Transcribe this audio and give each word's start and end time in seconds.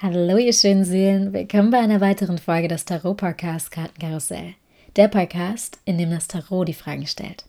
Hallo 0.00 0.36
ihr 0.36 0.52
schönen 0.52 0.84
Seelen, 0.84 1.32
willkommen 1.32 1.72
bei 1.72 1.80
einer 1.80 2.00
weiteren 2.00 2.38
Folge 2.38 2.68
des 2.68 2.84
Tarot 2.84 3.16
Podcast 3.16 3.72
Kartenkarussell. 3.72 4.54
Der 4.94 5.08
Podcast, 5.08 5.80
in 5.86 5.98
dem 5.98 6.12
das 6.12 6.28
Tarot 6.28 6.68
die 6.68 6.72
Fragen 6.72 7.08
stellt. 7.08 7.46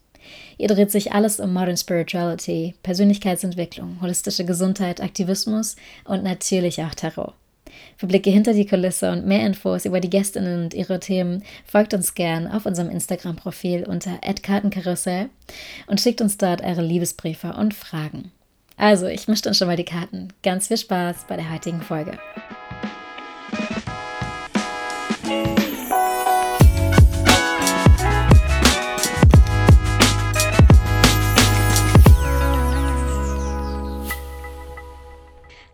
Hier 0.58 0.67
dreht 0.67 0.90
sich 0.90 1.12
alles 1.12 1.40
um 1.40 1.54
Modern 1.54 1.77
Spirituality, 1.77 2.74
Persönlichkeitsentwicklung, 2.82 4.00
holistische 4.01 4.46
Gesundheit, 4.46 5.00
Aktivismus 5.00 5.75
und 6.06 6.24
natürlich 6.24 6.82
auch 6.82 6.96
Tarot. 6.96 7.35
Für 7.98 8.07
Blicke 8.07 8.32
hinter 8.32 8.54
die 8.54 8.66
Kulisse 8.66 9.11
und 9.11 9.27
mehr 9.27 9.45
Infos 9.45 9.86
über 9.86 10.00
die 10.00 10.09
Gästinnen 10.09 10.63
und 10.63 10.73
ihre 10.73 11.00
Themen 11.00 11.43
folgt 11.66 11.93
uns 11.93 12.16
gern 12.16 12.47
auf 12.47 12.66
unserem 12.66 12.89
Instagram-Profil 12.89 13.84
unter 13.84 14.18
@kartenkarussell 14.41 15.29
und 15.86 16.02
schickt 16.02 16.20
uns 16.20 16.38
dort 16.38 16.63
eure 16.63 16.81
Liebesbriefe 16.81 17.54
und 17.54 17.75
Fragen. 17.75 18.31
Also, 18.82 19.07
ich 19.07 19.27
mische 19.27 19.41
dann 19.41 19.54
schon 19.54 19.68
mal 19.68 19.75
die 19.75 19.84
Karten. 19.84 20.30
Ganz 20.41 20.70
viel 20.70 20.77
Spaß 20.77 21.25
bei 21.27 21.36
der 21.36 21.52
heutigen 21.52 21.82
Folge. 21.82 22.18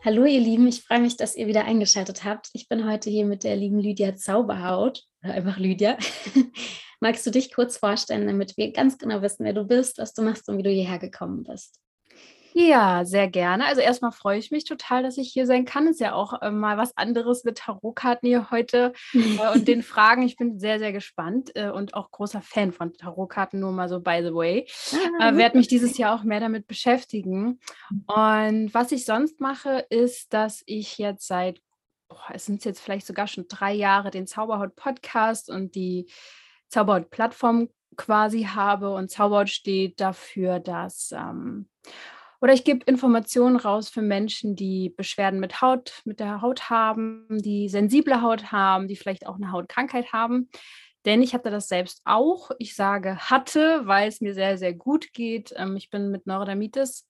Hallo 0.03 0.25
ihr 0.25 0.39
Lieben, 0.39 0.67
ich 0.67 0.81
freue 0.81 0.99
mich, 0.99 1.15
dass 1.15 1.35
ihr 1.35 1.45
wieder 1.45 1.65
eingeschaltet 1.65 2.23
habt. 2.23 2.49
Ich 2.53 2.67
bin 2.67 2.89
heute 2.89 3.11
hier 3.11 3.25
mit 3.25 3.43
der 3.43 3.55
lieben 3.55 3.77
Lydia 3.77 4.15
Zauberhaut, 4.15 5.03
oder 5.23 5.35
einfach 5.35 5.59
Lydia. 5.59 5.99
Magst 6.99 7.23
du 7.27 7.29
dich 7.29 7.53
kurz 7.53 7.77
vorstellen, 7.77 8.25
damit 8.25 8.57
wir 8.57 8.71
ganz 8.71 8.97
genau 8.97 9.21
wissen, 9.21 9.45
wer 9.45 9.53
du 9.53 9.63
bist, 9.63 9.99
was 9.99 10.15
du 10.15 10.23
machst 10.23 10.49
und 10.49 10.57
wie 10.57 10.63
du 10.63 10.71
hierher 10.71 10.97
gekommen 10.97 11.43
bist? 11.43 11.84
Ja, 12.57 13.03
sehr 13.03 13.27
gerne. 13.27 13.65
Also 13.65 13.81
erstmal 13.81 14.13
freue 14.13 14.39
ich 14.39 14.49
mich 14.49 14.63
total, 14.63 15.03
dass 15.03 15.17
ich 15.17 15.29
hier 15.29 15.45
sein 15.45 15.65
kann. 15.65 15.87
Ist 15.87 15.99
ja 15.99 16.13
auch 16.13 16.41
äh, 16.41 16.51
mal 16.51 16.77
was 16.77 16.95
anderes 16.95 17.43
mit 17.43 17.57
Tarotkarten 17.57 18.29
hier 18.29 18.49
heute 18.49 18.93
äh, 19.13 19.17
und 19.53 19.67
den 19.67 19.83
Fragen. 19.83 20.21
Ich 20.21 20.37
bin 20.37 20.57
sehr, 20.57 20.79
sehr 20.79 20.93
gespannt 20.93 21.51
äh, 21.55 21.69
und 21.69 21.95
auch 21.95 22.11
großer 22.11 22.41
Fan 22.41 22.71
von 22.71 22.93
Tarotkarten, 22.93 23.59
nur 23.59 23.73
mal 23.73 23.89
so 23.89 23.99
by 23.99 24.21
the 24.23 24.33
way. 24.33 24.65
Ah, 25.19 25.31
äh, 25.31 25.37
werde 25.37 25.57
mich 25.57 25.67
dieses 25.67 25.97
Jahr 25.97 26.17
auch 26.17 26.23
mehr 26.23 26.39
damit 26.39 26.65
beschäftigen. 26.65 27.59
Und 28.07 28.73
was 28.73 28.93
ich 28.93 29.03
sonst 29.03 29.41
mache, 29.41 29.85
ist, 29.89 30.33
dass 30.33 30.63
ich 30.65 30.97
jetzt 30.97 31.27
seit, 31.27 31.59
boah, 32.07 32.23
es 32.33 32.45
sind 32.45 32.63
jetzt 32.63 32.79
vielleicht 32.79 33.05
sogar 33.05 33.27
schon 33.27 33.49
drei 33.49 33.73
Jahre, 33.73 34.11
den 34.11 34.27
Zauberhaut-Podcast 34.27 35.49
und 35.49 35.75
die 35.75 36.09
Zauberhaut-Plattform 36.69 37.67
quasi 37.97 38.43
habe. 38.43 38.95
Und 38.95 39.11
Zauberhaut 39.11 39.49
steht 39.49 39.99
dafür, 39.99 40.61
dass 40.61 41.11
ähm, 41.11 41.67
oder 42.41 42.53
ich 42.53 42.63
gebe 42.63 42.85
Informationen 42.85 43.55
raus 43.55 43.89
für 43.89 44.01
Menschen, 44.01 44.55
die 44.55 44.89
Beschwerden 44.89 45.39
mit 45.39 45.61
Haut, 45.61 46.01
mit 46.05 46.19
der 46.19 46.41
Haut 46.41 46.69
haben, 46.69 47.25
die 47.29 47.69
sensible 47.69 48.21
Haut 48.21 48.51
haben, 48.51 48.87
die 48.87 48.95
vielleicht 48.95 49.27
auch 49.27 49.35
eine 49.35 49.51
Hautkrankheit 49.51 50.13
haben. 50.13 50.49
Denn 51.05 51.21
ich 51.21 51.33
hatte 51.33 51.51
das 51.51 51.67
selbst 51.67 52.01
auch. 52.03 52.51
Ich 52.57 52.75
sage 52.75 53.17
hatte, 53.17 53.81
weil 53.85 54.07
es 54.07 54.21
mir 54.21 54.33
sehr, 54.33 54.57
sehr 54.57 54.73
gut 54.73 55.13
geht. 55.13 55.53
Ähm, 55.55 55.75
ich 55.77 55.89
bin 55.89 56.09
mit 56.09 56.25
Neurodermitis 56.25 57.07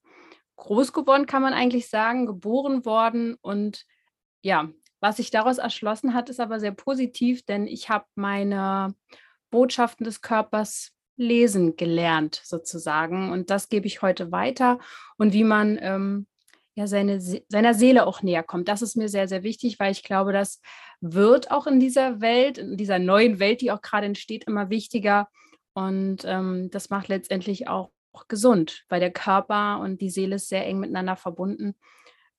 groß 0.56 0.92
geworden, 0.92 1.26
kann 1.26 1.42
man 1.42 1.54
eigentlich 1.54 1.88
sagen, 1.88 2.26
geboren 2.26 2.84
worden. 2.84 3.36
Und 3.40 3.84
ja, 4.42 4.68
was 5.00 5.16
sich 5.16 5.30
daraus 5.30 5.58
erschlossen 5.58 6.14
hat, 6.14 6.28
ist 6.30 6.40
aber 6.40 6.60
sehr 6.60 6.72
positiv, 6.72 7.44
denn 7.44 7.66
ich 7.66 7.88
habe 7.88 8.06
meine 8.14 8.94
Botschaften 9.50 10.04
des 10.04 10.20
Körpers 10.20 10.92
lesen 11.16 11.76
gelernt, 11.76 12.40
sozusagen. 12.44 13.30
Und 13.30 13.50
das 13.50 13.68
gebe 13.68 13.86
ich 13.86 14.02
heute 14.02 14.32
weiter. 14.32 14.78
Und 15.16 15.32
wie 15.32 15.44
man 15.44 15.78
ähm, 15.80 16.26
ja 16.76 16.86
seine, 16.86 17.20
seiner 17.20 17.74
Seele 17.74 18.06
auch 18.06 18.22
näher 18.22 18.42
kommt. 18.42 18.68
Das 18.68 18.82
ist 18.82 18.96
mir 18.96 19.08
sehr, 19.08 19.28
sehr 19.28 19.42
wichtig, 19.42 19.80
weil 19.80 19.92
ich 19.92 20.02
glaube, 20.02 20.32
das 20.32 20.60
wird 21.00 21.50
auch 21.50 21.66
in 21.66 21.80
dieser 21.80 22.20
Welt, 22.20 22.58
in 22.58 22.76
dieser 22.76 22.98
neuen 22.98 23.40
Welt, 23.40 23.62
die 23.62 23.72
auch 23.72 23.80
gerade 23.80 24.06
entsteht, 24.06 24.44
immer 24.44 24.68
wichtiger. 24.68 25.28
Und 25.72 26.24
ähm, 26.24 26.70
das 26.70 26.90
macht 26.90 27.08
letztendlich 27.08 27.68
auch, 27.68 27.90
gesund, 28.28 28.86
weil 28.88 28.98
der 28.98 29.10
Körper 29.10 29.78
und 29.80 30.00
die 30.00 30.08
Seele 30.08 30.36
ist 30.36 30.48
sehr 30.48 30.64
eng 30.66 30.78
miteinander 30.78 31.16
verbunden. 31.16 31.74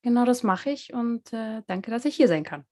Genau 0.01 0.25
das 0.25 0.41
mache 0.41 0.71
ich 0.71 0.91
und 0.91 1.31
äh, 1.33 1.61
danke, 1.67 1.91
dass 1.91 2.05
ich 2.05 2.15
hier 2.15 2.27
sein 2.27 2.43
kann 2.43 2.65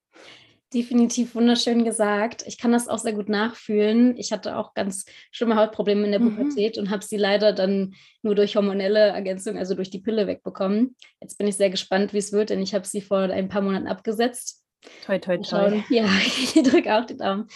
definitiv 0.74 1.36
wunderschön 1.36 1.86
gesagt. 1.86 2.44
Ich 2.48 2.58
kann 2.58 2.72
das 2.72 2.88
auch 2.88 2.98
sehr 2.98 3.14
gut 3.14 3.30
nachfühlen. 3.30 4.18
Ich 4.18 4.32
hatte 4.32 4.58
auch 4.58 4.74
ganz 4.74 5.06
schlimme 5.32 5.56
Hautprobleme 5.56 6.06
in 6.06 6.12
der 6.12 6.20
mhm. 6.20 6.36
Pubertät 6.36 6.78
und 6.78 6.90
habe 6.90 7.04
sie 7.04 7.18
leider 7.18 7.54
dann 7.54 7.94
nur 8.22 8.36
durch 8.36 8.56
hormonelle 8.56 9.00
Ergänzung, 9.00 9.58
also 9.58 9.76
durch 9.76 9.90
die 9.90 10.00
Pille 10.00 10.28
wegbekommen. 10.28 10.96
Jetzt 11.22 11.38
bin 11.38 11.48
ich 11.48 11.56
sehr 11.56 11.70
gespannt, 11.70 12.14
wie 12.14 12.18
es 12.18 12.32
wird, 12.32 12.50
denn 12.50 12.62
ich 12.62 12.74
habe 12.74 12.86
sie 12.86 13.02
vor 13.02 13.20
ein 13.20 13.50
paar 13.50 13.62
Monaten 13.62 13.88
abgesetzt. 13.88 14.64
Toi, 15.06 15.20
toi, 15.20 15.38
toi. 15.38 15.84
Ja, 15.90 16.06
ich 16.26 16.54
drücke 16.54 16.96
auch 16.96 17.06
die 17.06 17.18
Daumen. 17.18 17.48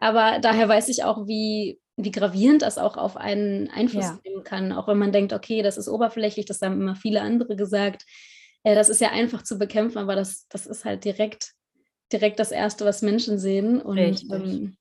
Aber 0.00 0.38
daher 0.40 0.68
weiß 0.68 0.88
ich 0.88 1.04
auch, 1.04 1.26
wie, 1.26 1.80
wie 1.96 2.10
gravierend 2.10 2.62
das 2.62 2.78
auch 2.78 2.96
auf 2.96 3.16
einen 3.16 3.68
Einfluss 3.70 4.06
ja. 4.06 4.18
nehmen 4.24 4.44
kann. 4.44 4.72
Auch 4.72 4.88
wenn 4.88 4.98
man 4.98 5.12
denkt, 5.12 5.32
okay, 5.32 5.62
das 5.62 5.78
ist 5.78 5.88
oberflächlich, 5.88 6.46
das 6.46 6.60
haben 6.62 6.80
immer 6.80 6.96
viele 6.96 7.20
andere 7.22 7.56
gesagt. 7.56 8.04
Äh, 8.62 8.74
das 8.74 8.88
ist 8.88 9.00
ja 9.00 9.10
einfach 9.10 9.42
zu 9.42 9.58
bekämpfen, 9.58 9.98
aber 9.98 10.14
das, 10.14 10.46
das 10.48 10.66
ist 10.66 10.84
halt 10.84 11.04
direkt 11.04 11.54
direkt 12.12 12.38
das 12.38 12.50
Erste, 12.50 12.84
was 12.84 13.02
Menschen 13.02 13.38
sehen 13.38 13.80
und 13.80 13.98
ähm, 13.98 14.76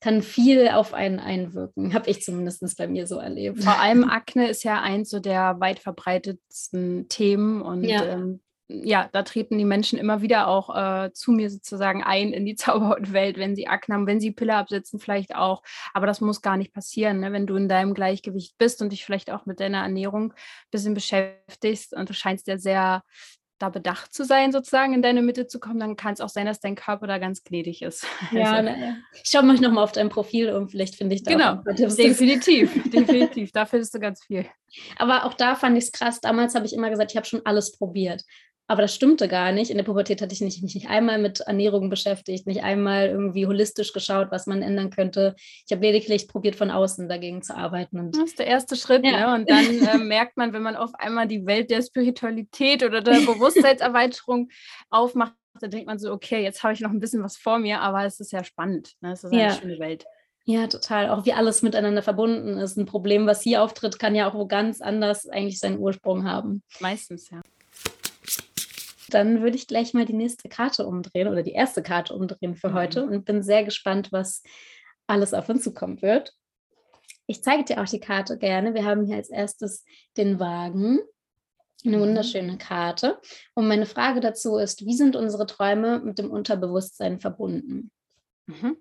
kann 0.00 0.22
viel 0.22 0.68
auf 0.68 0.94
einen 0.94 1.20
einwirken, 1.20 1.94
habe 1.94 2.10
ich 2.10 2.22
zumindest 2.22 2.76
bei 2.76 2.88
mir 2.88 3.06
so 3.06 3.18
erlebt. 3.18 3.62
Vor 3.62 3.78
allem 3.78 4.04
Akne 4.10 4.48
ist 4.48 4.64
ja 4.64 4.80
eins 4.80 5.10
so 5.10 5.20
der 5.20 5.60
weit 5.60 5.78
verbreitetsten 5.78 7.08
Themen 7.08 7.62
und 7.62 7.84
ja. 7.84 8.04
Ähm, 8.04 8.40
ja, 8.68 9.08
da 9.12 9.22
treten 9.22 9.58
die 9.58 9.64
Menschen 9.64 9.98
immer 9.98 10.22
wieder 10.22 10.48
auch 10.48 10.74
äh, 10.74 11.12
zu 11.12 11.32
mir 11.32 11.50
sozusagen 11.50 12.02
ein 12.02 12.32
in 12.32 12.46
die 12.46 12.54
Zauberhautwelt, 12.56 13.36
wenn 13.36 13.54
sie 13.54 13.68
Akne 13.68 13.94
haben, 13.94 14.06
wenn 14.06 14.20
sie 14.20 14.30
Pille 14.30 14.54
absetzen, 14.54 14.98
vielleicht 14.98 15.34
auch. 15.34 15.62
Aber 15.92 16.06
das 16.06 16.20
muss 16.20 16.42
gar 16.42 16.56
nicht 16.56 16.72
passieren, 16.72 17.20
ne? 17.20 17.32
wenn 17.32 17.46
du 17.46 17.56
in 17.56 17.68
deinem 17.68 17.92
Gleichgewicht 17.92 18.56
bist 18.58 18.80
und 18.80 18.90
dich 18.90 19.04
vielleicht 19.04 19.30
auch 19.30 19.46
mit 19.46 19.60
deiner 19.60 19.82
Ernährung 19.82 20.32
ein 20.32 20.70
bisschen 20.70 20.94
beschäftigst. 20.94 21.92
Und 21.92 22.08
du 22.08 22.14
scheinst 22.14 22.46
ja 22.46 22.58
sehr 22.58 23.02
da 23.62 23.68
bedacht 23.68 24.12
zu 24.12 24.24
sein, 24.24 24.52
sozusagen 24.52 24.92
in 24.92 25.02
deine 25.02 25.22
Mitte 25.22 25.46
zu 25.46 25.60
kommen, 25.60 25.78
dann 25.78 25.96
kann 25.96 26.14
es 26.14 26.20
auch 26.20 26.28
sein, 26.28 26.46
dass 26.46 26.58
dein 26.60 26.74
Körper 26.74 27.06
da 27.06 27.18
ganz 27.18 27.44
gnädig 27.44 27.82
ist. 27.82 28.06
Ja, 28.32 28.52
also. 28.52 28.70
ne, 28.70 29.02
ich 29.22 29.30
schaue 29.30 29.42
mal 29.42 29.56
nochmal 29.56 29.84
auf 29.84 29.92
dein 29.92 30.08
Profil 30.08 30.50
und 30.50 30.70
vielleicht 30.70 30.96
finde 30.96 31.14
ich 31.14 31.22
da 31.22 31.30
Genau, 31.30 31.62
definitiv, 31.94 32.72
definitiv. 32.90 33.52
Da 33.52 33.66
findest 33.66 33.94
du 33.94 34.00
ganz 34.00 34.24
viel. 34.24 34.46
Aber 34.96 35.26
auch 35.26 35.34
da 35.34 35.54
fand 35.54 35.76
ich 35.76 35.84
es 35.84 35.92
krass. 35.92 36.20
Damals 36.20 36.54
habe 36.54 36.66
ich 36.66 36.72
immer 36.72 36.90
gesagt, 36.90 37.12
ich 37.12 37.16
habe 37.16 37.26
schon 37.26 37.42
alles 37.44 37.72
probiert. 37.72 38.24
Aber 38.68 38.82
das 38.82 38.94
stimmte 38.94 39.28
gar 39.28 39.52
nicht. 39.52 39.70
In 39.70 39.76
der 39.76 39.84
Pubertät 39.84 40.22
hatte 40.22 40.32
ich 40.32 40.40
mich 40.40 40.62
nicht, 40.62 40.74
nicht 40.74 40.88
einmal 40.88 41.18
mit 41.18 41.40
Ernährung 41.40 41.90
beschäftigt, 41.90 42.46
nicht 42.46 42.62
einmal 42.62 43.08
irgendwie 43.08 43.46
holistisch 43.46 43.92
geschaut, 43.92 44.28
was 44.30 44.46
man 44.46 44.62
ändern 44.62 44.90
könnte. 44.90 45.34
Ich 45.66 45.72
habe 45.72 45.84
lediglich 45.84 46.28
probiert, 46.28 46.56
von 46.56 46.70
außen 46.70 47.08
dagegen 47.08 47.42
zu 47.42 47.56
arbeiten. 47.56 47.98
Und 47.98 48.16
das 48.16 48.30
ist 48.30 48.38
der 48.38 48.46
erste 48.46 48.76
Schritt. 48.76 49.04
Ja. 49.04 49.36
Ne? 49.36 49.40
Und 49.40 49.50
dann 49.50 49.86
äh, 49.86 49.98
merkt 49.98 50.36
man, 50.36 50.52
wenn 50.52 50.62
man 50.62 50.76
auf 50.76 50.94
einmal 50.94 51.26
die 51.26 51.44
Welt 51.44 51.70
der 51.70 51.82
Spiritualität 51.82 52.82
oder 52.82 53.00
der 53.00 53.14
Bewusstseinserweiterung 53.26 54.48
aufmacht, 54.90 55.34
dann 55.60 55.70
denkt 55.70 55.86
man 55.86 55.98
so, 55.98 56.12
okay, 56.12 56.42
jetzt 56.42 56.62
habe 56.62 56.72
ich 56.72 56.80
noch 56.80 56.90
ein 56.90 57.00
bisschen 57.00 57.22
was 57.22 57.36
vor 57.36 57.58
mir, 57.58 57.80
aber 57.80 58.04
es 58.04 58.20
ist 58.20 58.32
ja 58.32 58.42
spannend. 58.42 58.94
Ne? 59.00 59.12
Es 59.12 59.24
ist 59.24 59.32
eine 59.32 59.42
ja. 59.42 59.52
schöne 59.52 59.78
Welt. 59.80 60.04
Ja, 60.44 60.66
total. 60.66 61.10
Auch 61.10 61.26
wie 61.26 61.34
alles 61.34 61.62
miteinander 61.62 62.02
verbunden 62.02 62.56
ist. 62.58 62.76
Ein 62.76 62.86
Problem, 62.86 63.26
was 63.26 63.42
hier 63.42 63.62
auftritt, 63.62 63.98
kann 63.98 64.14
ja 64.14 64.28
auch 64.28 64.34
wo 64.34 64.46
ganz 64.46 64.80
anders 64.80 65.28
eigentlich 65.28 65.60
seinen 65.60 65.78
Ursprung 65.78 66.24
haben. 66.24 66.62
Meistens, 66.80 67.28
ja 67.30 67.42
dann 69.14 69.42
würde 69.42 69.56
ich 69.56 69.66
gleich 69.66 69.94
mal 69.94 70.04
die 70.04 70.12
nächste 70.12 70.48
Karte 70.48 70.86
umdrehen 70.86 71.28
oder 71.28 71.42
die 71.42 71.52
erste 71.52 71.82
Karte 71.82 72.14
umdrehen 72.14 72.56
für 72.56 72.70
mhm. 72.70 72.74
heute 72.74 73.04
und 73.04 73.24
bin 73.24 73.42
sehr 73.42 73.64
gespannt, 73.64 74.12
was 74.12 74.42
alles 75.06 75.34
auf 75.34 75.48
uns 75.48 75.64
zukommen 75.64 76.02
wird. 76.02 76.32
Ich 77.26 77.42
zeige 77.42 77.64
dir 77.64 77.80
auch 77.80 77.88
die 77.88 78.00
Karte 78.00 78.38
gerne. 78.38 78.74
Wir 78.74 78.84
haben 78.84 79.06
hier 79.06 79.16
als 79.16 79.30
erstes 79.30 79.84
den 80.16 80.40
Wagen. 80.40 81.00
Eine 81.84 81.96
mhm. 81.96 82.02
wunderschöne 82.02 82.58
Karte. 82.58 83.20
Und 83.54 83.66
meine 83.66 83.86
Frage 83.86 84.20
dazu 84.20 84.56
ist, 84.56 84.84
wie 84.84 84.94
sind 84.94 85.16
unsere 85.16 85.46
Träume 85.46 86.00
mit 86.00 86.18
dem 86.18 86.30
Unterbewusstsein 86.30 87.18
verbunden? 87.18 87.90
Mhm. 88.46 88.76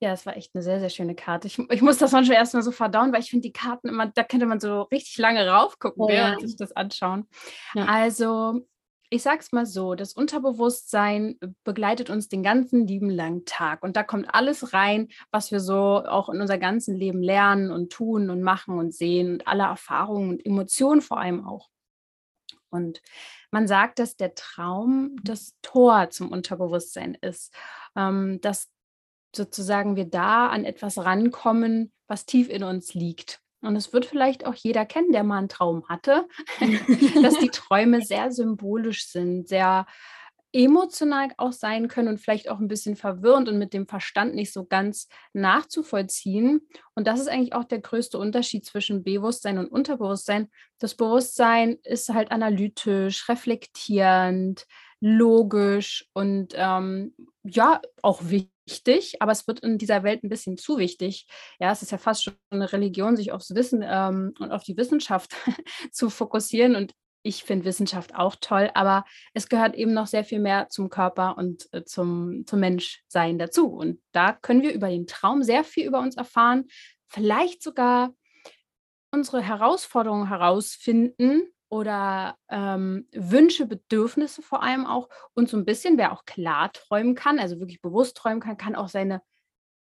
Ja, 0.00 0.12
es 0.12 0.26
war 0.26 0.36
echt 0.36 0.54
eine 0.54 0.62
sehr, 0.62 0.80
sehr 0.80 0.90
schöne 0.90 1.14
Karte. 1.14 1.46
Ich, 1.46 1.58
ich 1.58 1.82
muss 1.82 1.98
das 1.98 2.12
manchmal 2.12 2.36
erstmal 2.36 2.62
so 2.62 2.72
verdauen, 2.72 3.12
weil 3.12 3.20
ich 3.20 3.30
finde 3.30 3.48
die 3.48 3.52
Karten 3.52 3.88
immer, 3.88 4.06
da 4.06 4.22
könnte 4.22 4.46
man 4.46 4.60
so 4.60 4.82
richtig 4.82 5.16
lange 5.18 5.48
raufgucken, 5.48 6.02
oh, 6.02 6.10
ja. 6.10 6.38
sich 6.38 6.56
das 6.56 6.72
anschauen. 6.72 7.26
Ja. 7.74 7.86
Also 7.86 8.66
ich 9.10 9.22
sag's 9.22 9.52
mal 9.52 9.66
so, 9.66 9.94
das 9.94 10.12
Unterbewusstsein 10.12 11.38
begleitet 11.62 12.10
uns 12.10 12.28
den 12.28 12.42
ganzen 12.42 12.86
lieben 12.86 13.10
langen 13.10 13.44
Tag. 13.44 13.82
Und 13.82 13.96
da 13.96 14.02
kommt 14.02 14.34
alles 14.34 14.72
rein, 14.72 15.08
was 15.30 15.52
wir 15.52 15.60
so 15.60 15.76
auch 16.04 16.28
in 16.28 16.40
unser 16.40 16.58
ganzen 16.58 16.96
Leben 16.96 17.22
lernen 17.22 17.70
und 17.70 17.92
tun 17.92 18.30
und 18.30 18.42
machen 18.42 18.78
und 18.78 18.94
sehen 18.94 19.34
und 19.34 19.46
alle 19.46 19.64
Erfahrungen 19.64 20.30
und 20.30 20.46
Emotionen 20.46 21.00
vor 21.00 21.18
allem 21.18 21.46
auch. 21.46 21.68
Und 22.70 23.02
man 23.52 23.68
sagt, 23.68 24.00
dass 24.00 24.16
der 24.16 24.34
Traum 24.34 25.16
das 25.22 25.54
Tor 25.62 26.10
zum 26.10 26.32
Unterbewusstsein 26.32 27.14
ist, 27.20 27.54
ähm, 27.94 28.40
dass 28.40 28.68
sozusagen 29.34 29.96
wir 29.96 30.06
da 30.06 30.48
an 30.48 30.64
etwas 30.64 30.98
rankommen, 30.98 31.92
was 32.08 32.26
tief 32.26 32.48
in 32.48 32.64
uns 32.64 32.94
liegt. 32.94 33.43
Und 33.66 33.76
es 33.76 33.92
wird 33.92 34.06
vielleicht 34.06 34.46
auch 34.46 34.54
jeder 34.54 34.86
kennen, 34.86 35.12
der 35.12 35.24
mal 35.24 35.38
einen 35.38 35.48
Traum 35.48 35.88
hatte, 35.88 36.26
dass 37.22 37.38
die 37.38 37.50
Träume 37.50 38.02
sehr 38.02 38.32
symbolisch 38.32 39.08
sind, 39.08 39.48
sehr 39.48 39.86
emotional 40.54 41.30
auch 41.36 41.52
sein 41.52 41.88
können 41.88 42.06
und 42.06 42.20
vielleicht 42.20 42.48
auch 42.48 42.60
ein 42.60 42.68
bisschen 42.68 42.94
verwirrend 42.94 43.48
und 43.48 43.58
mit 43.58 43.72
dem 43.74 43.88
Verstand 43.88 44.36
nicht 44.36 44.52
so 44.52 44.64
ganz 44.64 45.08
nachzuvollziehen. 45.32 46.68
Und 46.94 47.08
das 47.08 47.18
ist 47.18 47.28
eigentlich 47.28 47.54
auch 47.54 47.64
der 47.64 47.80
größte 47.80 48.18
Unterschied 48.18 48.64
zwischen 48.64 49.02
Bewusstsein 49.02 49.58
und 49.58 49.66
Unterbewusstsein. 49.66 50.48
Das 50.78 50.94
Bewusstsein 50.94 51.78
ist 51.82 52.08
halt 52.10 52.30
analytisch, 52.30 53.28
reflektierend, 53.28 54.66
logisch 55.00 56.08
und 56.12 56.54
ähm, 56.56 57.14
ja, 57.42 57.82
auch 58.02 58.20
wichtig, 58.22 58.53
aber 59.20 59.32
es 59.32 59.46
wird 59.46 59.60
in 59.60 59.78
dieser 59.78 60.02
Welt 60.02 60.24
ein 60.24 60.28
bisschen 60.28 60.56
zu 60.56 60.78
wichtig. 60.78 61.26
Ja, 61.58 61.72
es 61.72 61.82
ist 61.82 61.92
ja 61.92 61.98
fast 61.98 62.24
schon 62.24 62.34
eine 62.50 62.72
Religion, 62.72 63.16
sich 63.16 63.32
aufs 63.32 63.54
Wissen 63.54 63.84
ähm, 63.86 64.34
und 64.38 64.52
auf 64.52 64.64
die 64.64 64.76
Wissenschaft 64.76 65.34
zu 65.92 66.10
fokussieren. 66.10 66.74
Und 66.74 66.92
ich 67.22 67.44
finde 67.44 67.64
Wissenschaft 67.64 68.14
auch 68.14 68.36
toll, 68.40 68.70
aber 68.74 69.04
es 69.32 69.48
gehört 69.48 69.74
eben 69.74 69.94
noch 69.94 70.06
sehr 70.06 70.24
viel 70.24 70.40
mehr 70.40 70.68
zum 70.68 70.90
Körper 70.90 71.36
und 71.38 71.68
äh, 71.72 71.84
zum, 71.84 72.44
zum 72.46 72.60
Menschsein 72.60 73.38
dazu. 73.38 73.68
Und 73.68 74.00
da 74.12 74.32
können 74.32 74.62
wir 74.62 74.74
über 74.74 74.88
den 74.88 75.06
Traum 75.06 75.42
sehr 75.42 75.64
viel 75.64 75.86
über 75.86 76.00
uns 76.00 76.16
erfahren, 76.16 76.64
vielleicht 77.08 77.62
sogar 77.62 78.14
unsere 79.10 79.40
Herausforderungen 79.42 80.28
herausfinden 80.28 81.42
oder 81.68 82.36
ähm, 82.48 83.08
Wünsche, 83.12 83.66
Bedürfnisse 83.66 84.42
vor 84.42 84.62
allem 84.62 84.86
auch. 84.86 85.08
Und 85.34 85.48
so 85.48 85.56
ein 85.56 85.64
bisschen, 85.64 85.98
wer 85.98 86.12
auch 86.12 86.24
klar 86.24 86.72
träumen 86.72 87.14
kann, 87.14 87.38
also 87.38 87.58
wirklich 87.58 87.80
bewusst 87.80 88.16
träumen 88.16 88.40
kann, 88.40 88.56
kann 88.56 88.76
auch 88.76 88.88
seine 88.88 89.22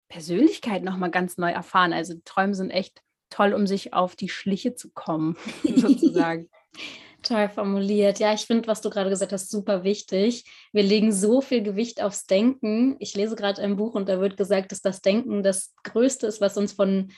Persönlichkeit 0.08 0.84
nochmal 0.84 1.12
ganz 1.12 1.38
neu 1.38 1.52
erfahren. 1.52 1.94
Also 1.94 2.16
Träume 2.26 2.54
sind 2.54 2.70
echt 2.70 3.02
toll, 3.30 3.54
um 3.54 3.66
sich 3.66 3.94
auf 3.94 4.16
die 4.16 4.30
Schliche 4.30 4.76
zu 4.76 4.92
kommen, 4.92 5.38
sozusagen. 5.64 6.50
Toll 7.24 7.50
formuliert. 7.50 8.20
Ja, 8.20 8.34
ich 8.34 8.42
finde, 8.42 8.68
was 8.68 8.82
du 8.82 8.90
gerade 8.90 9.10
gesagt 9.10 9.32
hast, 9.32 9.52
super 9.52 9.84
wichtig. 9.84 10.44
Wir 10.74 10.84
legen 10.84 11.12
so 11.12 11.42
viel 11.42 11.62
Gewicht 11.62 12.02
aufs 12.02 12.26
Denken. 12.26 12.96
Ich 13.00 13.16
lese 13.16 13.36
gerade 13.36 13.62
ein 13.62 13.76
Buch 13.76 13.94
und 13.94 14.10
da 14.10 14.20
wird 14.20 14.38
gesagt, 14.38 14.72
dass 14.72 14.82
das 14.82 15.02
Denken 15.02 15.44
das 15.44 15.74
Größte 15.84 16.26
ist, 16.26 16.42
was 16.42 16.58
uns 16.58 16.74
von, 16.74 17.12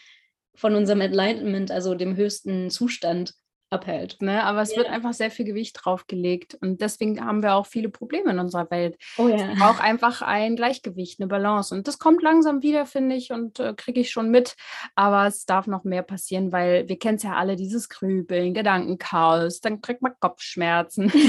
von 0.56 0.76
unserem 0.76 1.02
Enlightenment, 1.02 1.72
also 1.72 1.96
dem 1.96 2.16
höchsten 2.18 2.70
Zustand, 2.70 3.34
abhält. 3.74 4.22
Ne? 4.22 4.44
Aber 4.44 4.62
es 4.62 4.72
ja. 4.72 4.78
wird 4.78 4.90
einfach 4.90 5.14
sehr 5.14 5.32
viel 5.32 5.46
Gewicht 5.46 5.78
draufgelegt. 5.80 6.56
Und 6.62 6.82
deswegen 6.82 7.24
haben 7.26 7.44
wir 7.44 7.56
auch 7.56 7.66
viele 7.66 7.90
Probleme 7.90 8.32
in 8.32 8.40
unserer 8.40 8.70
Welt. 8.72 8.98
Oh 9.18 9.28
ja. 9.28 9.52
Es 9.52 9.60
braucht 9.60 9.82
einfach 9.82 10.22
ein 10.22 10.56
Gleichgewicht, 10.56 11.20
eine 11.20 11.28
Balance. 11.28 11.74
Und 11.74 11.88
das 11.88 12.00
kommt 12.00 12.22
langsam 12.22 12.62
wieder, 12.62 12.86
finde 12.86 13.16
ich, 13.16 13.32
und 13.32 13.60
äh, 13.60 13.74
kriege 13.76 14.02
ich 14.02 14.12
schon 14.12 14.30
mit. 14.30 14.56
Aber 14.96 15.28
es 15.28 15.46
darf 15.46 15.68
noch 15.68 15.84
mehr 15.84 16.04
passieren, 16.04 16.52
weil 16.52 16.88
wir 16.88 16.98
kennen 16.98 17.18
es 17.18 17.24
ja 17.24 17.34
alle, 17.34 17.56
dieses 17.56 17.90
Grübeln, 17.90 18.54
Gedankenchaos, 18.54 19.60
dann 19.62 19.82
kriegt 19.82 20.02
man 20.02 20.14
Kopfschmerzen. 20.20 21.12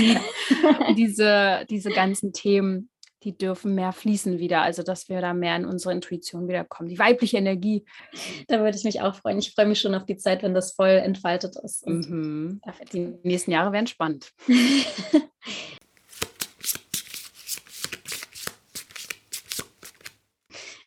diese, 0.97 1.67
diese 1.69 1.91
ganzen 1.91 2.33
Themen 2.33 2.91
die 3.25 3.37
dürfen 3.37 3.75
mehr 3.75 3.93
fließen 3.93 4.39
wieder, 4.39 4.63
also 4.63 4.83
dass 4.83 5.09
wir 5.09 5.21
da 5.21 5.33
mehr 5.33 5.57
in 5.57 5.65
unsere 5.65 5.93
Intuition 5.93 6.47
wiederkommen, 6.47 6.89
die 6.89 6.99
weibliche 6.99 7.39
Energie. 7.39 7.85
Da 8.49 8.61
würde 8.61 8.77
ich 8.77 8.85
mich 8.85 9.01
auch 9.01 9.15
freuen. 9.15 9.39
Ich 9.39 9.53
freue 9.55 9.67
mich 9.67 9.81
schon 9.81 9.95
auf 9.95 10.05
die 10.05 10.17
Zeit, 10.17 10.43
wenn 10.43 10.55
das 10.55 10.73
voll 10.73 10.89
entfaltet 10.89 11.57
ist. 11.63 11.87
Mhm. 11.87 12.61
Die 12.93 13.15
nächsten 13.23 13.51
Jahre 13.51 13.73
werden 13.73 13.87
spannend. 13.87 14.33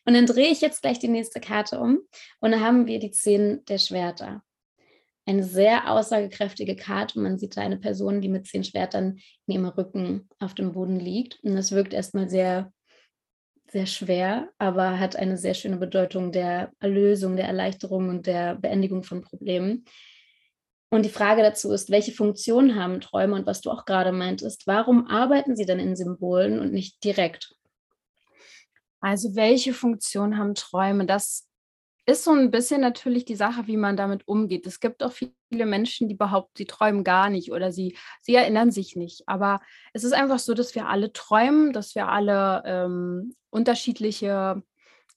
Und 0.04 0.14
dann 0.14 0.24
drehe 0.24 0.50
ich 0.50 0.62
jetzt 0.62 0.80
gleich 0.80 0.98
die 0.98 1.08
nächste 1.08 1.38
Karte 1.38 1.78
um 1.78 1.98
und 2.40 2.50
dann 2.50 2.62
haben 2.62 2.86
wir 2.86 2.98
die 2.98 3.10
Zehn 3.10 3.62
der 3.66 3.76
Schwerter 3.76 4.42
eine 5.28 5.44
sehr 5.44 5.90
aussagekräftige 5.92 6.74
Karte. 6.74 7.20
Man 7.20 7.38
sieht 7.38 7.56
da 7.56 7.60
eine 7.60 7.76
Person, 7.76 8.22
die 8.22 8.30
mit 8.30 8.46
zehn 8.46 8.64
Schwertern 8.64 9.18
in 9.46 9.54
ihrem 9.54 9.66
Rücken 9.66 10.28
auf 10.38 10.54
dem 10.54 10.72
Boden 10.72 10.98
liegt. 10.98 11.38
Und 11.42 11.54
das 11.54 11.72
wirkt 11.72 11.92
erstmal 11.92 12.30
sehr, 12.30 12.72
sehr 13.70 13.84
schwer, 13.84 14.48
aber 14.56 14.98
hat 14.98 15.16
eine 15.16 15.36
sehr 15.36 15.52
schöne 15.52 15.76
Bedeutung 15.76 16.32
der 16.32 16.72
Erlösung, 16.80 17.36
der 17.36 17.46
Erleichterung 17.46 18.08
und 18.08 18.26
der 18.26 18.54
Beendigung 18.54 19.02
von 19.02 19.20
Problemen. 19.20 19.84
Und 20.90 21.04
die 21.04 21.10
Frage 21.10 21.42
dazu 21.42 21.72
ist, 21.72 21.90
welche 21.90 22.12
Funktion 22.12 22.76
haben 22.76 23.02
Träume 23.02 23.34
und 23.34 23.46
was 23.46 23.60
du 23.60 23.70
auch 23.70 23.84
gerade 23.84 24.12
meintest, 24.12 24.66
warum 24.66 25.06
arbeiten 25.08 25.54
sie 25.54 25.66
dann 25.66 25.78
in 25.78 25.94
Symbolen 25.94 26.58
und 26.58 26.72
nicht 26.72 27.04
direkt? 27.04 27.54
Also 29.00 29.36
welche 29.36 29.74
Funktion 29.74 30.38
haben 30.38 30.54
Träume? 30.54 31.04
Das 31.04 31.47
ist 32.08 32.24
so 32.24 32.32
ein 32.32 32.50
bisschen 32.50 32.80
natürlich 32.80 33.26
die 33.26 33.36
Sache, 33.36 33.66
wie 33.66 33.76
man 33.76 33.96
damit 33.96 34.26
umgeht. 34.26 34.66
Es 34.66 34.80
gibt 34.80 35.02
auch 35.02 35.12
viele 35.12 35.66
Menschen, 35.66 36.08
die 36.08 36.14
behaupten, 36.14 36.54
sie 36.56 36.64
träumen 36.64 37.04
gar 37.04 37.28
nicht 37.28 37.52
oder 37.52 37.70
sie, 37.70 37.98
sie 38.22 38.34
erinnern 38.34 38.70
sich 38.70 38.96
nicht. 38.96 39.28
Aber 39.28 39.60
es 39.92 40.04
ist 40.04 40.14
einfach 40.14 40.38
so, 40.38 40.54
dass 40.54 40.74
wir 40.74 40.88
alle 40.88 41.12
träumen, 41.12 41.74
dass 41.74 41.94
wir 41.94 42.08
alle 42.08 42.62
ähm, 42.64 43.34
unterschiedliche 43.50 44.62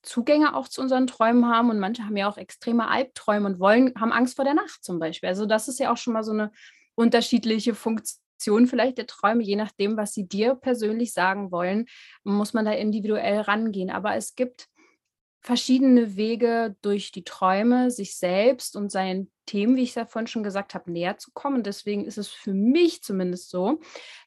Zugänge 0.02 0.54
auch 0.54 0.68
zu 0.68 0.82
unseren 0.82 1.08
Träumen 1.08 1.48
haben 1.48 1.70
und 1.70 1.80
manche 1.80 2.04
haben 2.04 2.18
ja 2.18 2.30
auch 2.30 2.38
extreme 2.38 2.90
Albträume 2.90 3.48
und 3.48 3.60
wollen, 3.60 3.94
haben 3.98 4.12
Angst 4.12 4.36
vor 4.36 4.44
der 4.44 4.56
Nacht 4.56 4.84
zum 4.84 5.00
Beispiel. 5.00 5.30
Also 5.30 5.46
das 5.46 5.70
ist 5.70 5.80
ja 5.80 5.94
auch 5.94 5.98
schon 5.98 6.12
mal 6.12 6.24
so 6.24 6.34
eine 6.34 6.52
unterschiedliche 6.96 7.74
Funktion 7.74 8.68
vielleicht 8.68 8.98
der 8.98 9.08
Träume, 9.08 9.44
je 9.44 9.56
nachdem, 9.56 9.96
was 9.96 10.14
sie 10.14 10.28
dir 10.28 10.56
persönlich 10.56 11.14
sagen 11.14 11.52
wollen, 11.52 11.86
muss 12.24 12.54
man 12.54 12.66
da 12.66 12.72
individuell 12.74 13.42
rangehen. 13.42 13.92
Aber 13.92 14.16
es 14.16 14.36
gibt 14.36 14.68
verschiedene 15.42 16.16
Wege 16.16 16.76
durch 16.82 17.12
die 17.12 17.24
Träume, 17.24 17.92
sich 17.92 18.16
selbst 18.16 18.76
und 18.76 18.92
seinen 18.92 19.32
Themen, 19.46 19.76
wie 19.76 19.84
ich 19.84 19.90
es 19.90 19.96
ja 19.96 20.06
vorhin 20.06 20.28
schon 20.28 20.44
gesagt 20.44 20.76
habe, 20.76 20.92
näher 20.92 21.18
zu 21.18 21.32
kommen. 21.34 21.64
Deswegen 21.64 22.06
ist 22.06 22.18
es 22.18 22.30
für 22.30 22.54
mich 22.54 23.04
zumindest 23.04 23.50
so, 23.50 23.80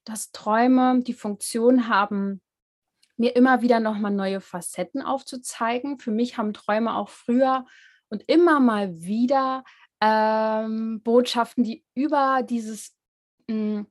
dass 0.05 0.33
Träume 0.33 1.03
die 1.03 1.15
Funktion 1.15 1.89
haben, 1.89 2.41
mir 3.17 3.37
immer 3.37 3.63
wieder 3.63 3.79
nochmal 3.79 4.11
neue 4.11 4.41
Facetten 4.41 5.03
aufzuzeigen. 5.03 5.99
Für 5.99 6.11
mich 6.11 6.37
haben 6.37 6.53
Träume 6.53 6.97
auch 6.97 7.09
früher 7.09 7.65
und 8.09 8.25
immer 8.27 8.59
mal 8.59 9.01
wieder 9.01 9.63
ähm, 10.01 11.01
Botschaften, 11.03 11.63
die 11.63 11.85
über 11.95 12.43
dieses 12.43 12.97
mh, 13.47 13.55
hm, 13.55 13.87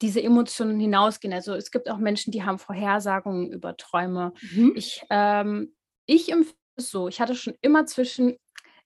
diese 0.00 0.22
Emotionen 0.22 0.78
hinausgehen. 0.78 1.34
Also 1.34 1.54
es 1.54 1.70
gibt 1.70 1.90
auch 1.90 1.98
Menschen, 1.98 2.30
die 2.30 2.44
haben 2.44 2.58
Vorhersagungen 2.58 3.50
über 3.50 3.76
Träume. 3.76 4.32
Mhm. 4.52 4.74
Ich, 4.76 5.02
ähm, 5.10 5.74
ich 6.06 6.32
so. 6.80 7.08
Ich 7.08 7.20
hatte 7.20 7.34
schon 7.34 7.54
immer 7.60 7.86
zwischen, 7.86 8.36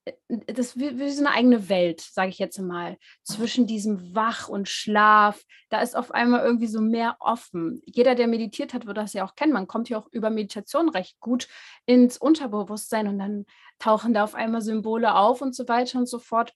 äh, 0.04 0.12
das 0.46 0.78
wie, 0.78 0.98
wie 0.98 1.10
so 1.10 1.24
eine 1.24 1.34
eigene 1.34 1.68
Welt, 1.68 2.00
sage 2.00 2.30
ich 2.30 2.38
jetzt 2.38 2.58
mal, 2.58 2.96
zwischen 3.22 3.66
diesem 3.66 4.14
Wach 4.14 4.48
und 4.48 4.68
Schlaf. 4.68 5.42
Da 5.70 5.80
ist 5.80 5.96
auf 5.96 6.12
einmal 6.12 6.44
irgendwie 6.44 6.66
so 6.66 6.80
mehr 6.80 7.16
offen. 7.20 7.82
Jeder, 7.86 8.14
der 8.14 8.28
meditiert 8.28 8.74
hat, 8.74 8.86
wird 8.86 8.96
das 8.96 9.12
ja 9.12 9.24
auch 9.24 9.34
kennen. 9.34 9.52
Man 9.52 9.66
kommt 9.66 9.88
ja 9.88 9.98
auch 9.98 10.08
über 10.10 10.30
Meditation 10.30 10.88
recht 10.88 11.18
gut 11.20 11.48
ins 11.86 12.18
Unterbewusstsein 12.18 13.08
und 13.08 13.18
dann 13.18 13.46
tauchen 13.78 14.14
da 14.14 14.24
auf 14.24 14.34
einmal 14.34 14.62
Symbole 14.62 15.14
auf 15.14 15.42
und 15.42 15.54
so 15.54 15.68
weiter 15.68 15.98
und 15.98 16.06
so 16.08 16.18
fort. 16.18 16.54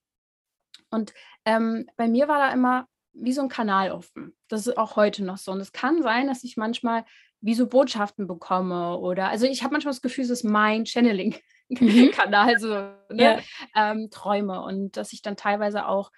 Und 0.90 1.12
ähm, 1.44 1.88
bei 1.96 2.08
mir 2.08 2.28
war 2.28 2.38
da 2.38 2.52
immer 2.52 2.86
wie 3.18 3.32
so 3.32 3.42
ein 3.42 3.48
Kanal 3.48 3.90
offen. 3.90 4.36
Das 4.48 4.66
ist 4.66 4.76
auch 4.76 4.96
heute 4.96 5.24
noch 5.24 5.38
so. 5.38 5.52
Und 5.52 5.60
es 5.60 5.72
kann 5.72 6.02
sein, 6.02 6.26
dass 6.26 6.44
ich 6.44 6.56
manchmal 6.56 7.04
wie 7.40 7.54
so 7.54 7.66
Botschaften 7.66 8.26
bekomme 8.26 8.96
oder 8.98 9.28
also 9.28 9.46
ich 9.46 9.62
habe 9.62 9.72
manchmal 9.72 9.92
das 9.92 10.02
Gefühl, 10.02 10.24
es 10.24 10.30
ist 10.30 10.44
mein 10.44 10.86
Channeling-Kanal, 10.86 12.54
mhm. 12.54 12.58
so 12.58 12.68
ne? 12.68 12.98
ja. 13.10 13.38
ähm, 13.74 14.08
Träume 14.10 14.62
und 14.62 14.96
dass 14.96 15.12
ich 15.12 15.22
dann 15.22 15.36
teilweise 15.36 15.86
auch 15.86 16.10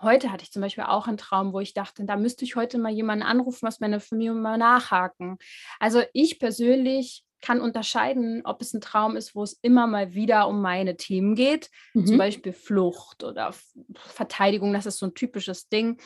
heute 0.00 0.32
hatte 0.32 0.42
ich 0.42 0.52
zum 0.52 0.62
Beispiel 0.62 0.84
auch 0.84 1.06
einen 1.06 1.16
Traum, 1.16 1.52
wo 1.52 1.60
ich 1.60 1.74
dachte, 1.74 2.04
da 2.04 2.16
müsste 2.16 2.44
ich 2.44 2.56
heute 2.56 2.78
mal 2.78 2.90
jemanden 2.90 3.24
anrufen 3.24 3.66
aus 3.68 3.78
meiner 3.80 4.00
Familie 4.00 4.34
mal 4.34 4.58
nachhaken. 4.58 5.38
Also 5.78 6.02
ich 6.12 6.40
persönlich 6.40 7.24
kann 7.42 7.60
unterscheiden, 7.60 8.42
ob 8.44 8.62
es 8.62 8.72
ein 8.72 8.80
Traum 8.80 9.16
ist, 9.16 9.34
wo 9.34 9.42
es 9.42 9.58
immer 9.62 9.86
mal 9.86 10.14
wieder 10.14 10.48
um 10.48 10.62
meine 10.62 10.96
Themen 10.96 11.34
geht, 11.34 11.70
mhm. 11.92 12.06
zum 12.06 12.18
Beispiel 12.18 12.52
Flucht 12.52 13.24
oder 13.24 13.52
Verteidigung, 13.96 14.72
das 14.72 14.86
ist 14.86 14.98
so 14.98 15.06
ein 15.06 15.14
typisches 15.14 15.68
Ding, 15.68 16.00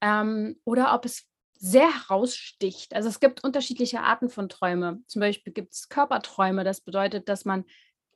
ähm, 0.00 0.60
oder 0.64 0.94
ob 0.94 1.06
es 1.06 1.26
sehr 1.62 1.94
heraussticht. 1.94 2.92
Also 2.92 3.08
es 3.08 3.20
gibt 3.20 3.44
unterschiedliche 3.44 4.00
Arten 4.00 4.28
von 4.28 4.48
Träume. 4.48 5.00
Zum 5.06 5.20
Beispiel 5.20 5.52
gibt 5.52 5.74
es 5.74 5.88
Körperträume. 5.88 6.64
Das 6.64 6.80
bedeutet, 6.80 7.28
dass 7.28 7.44
man 7.44 7.64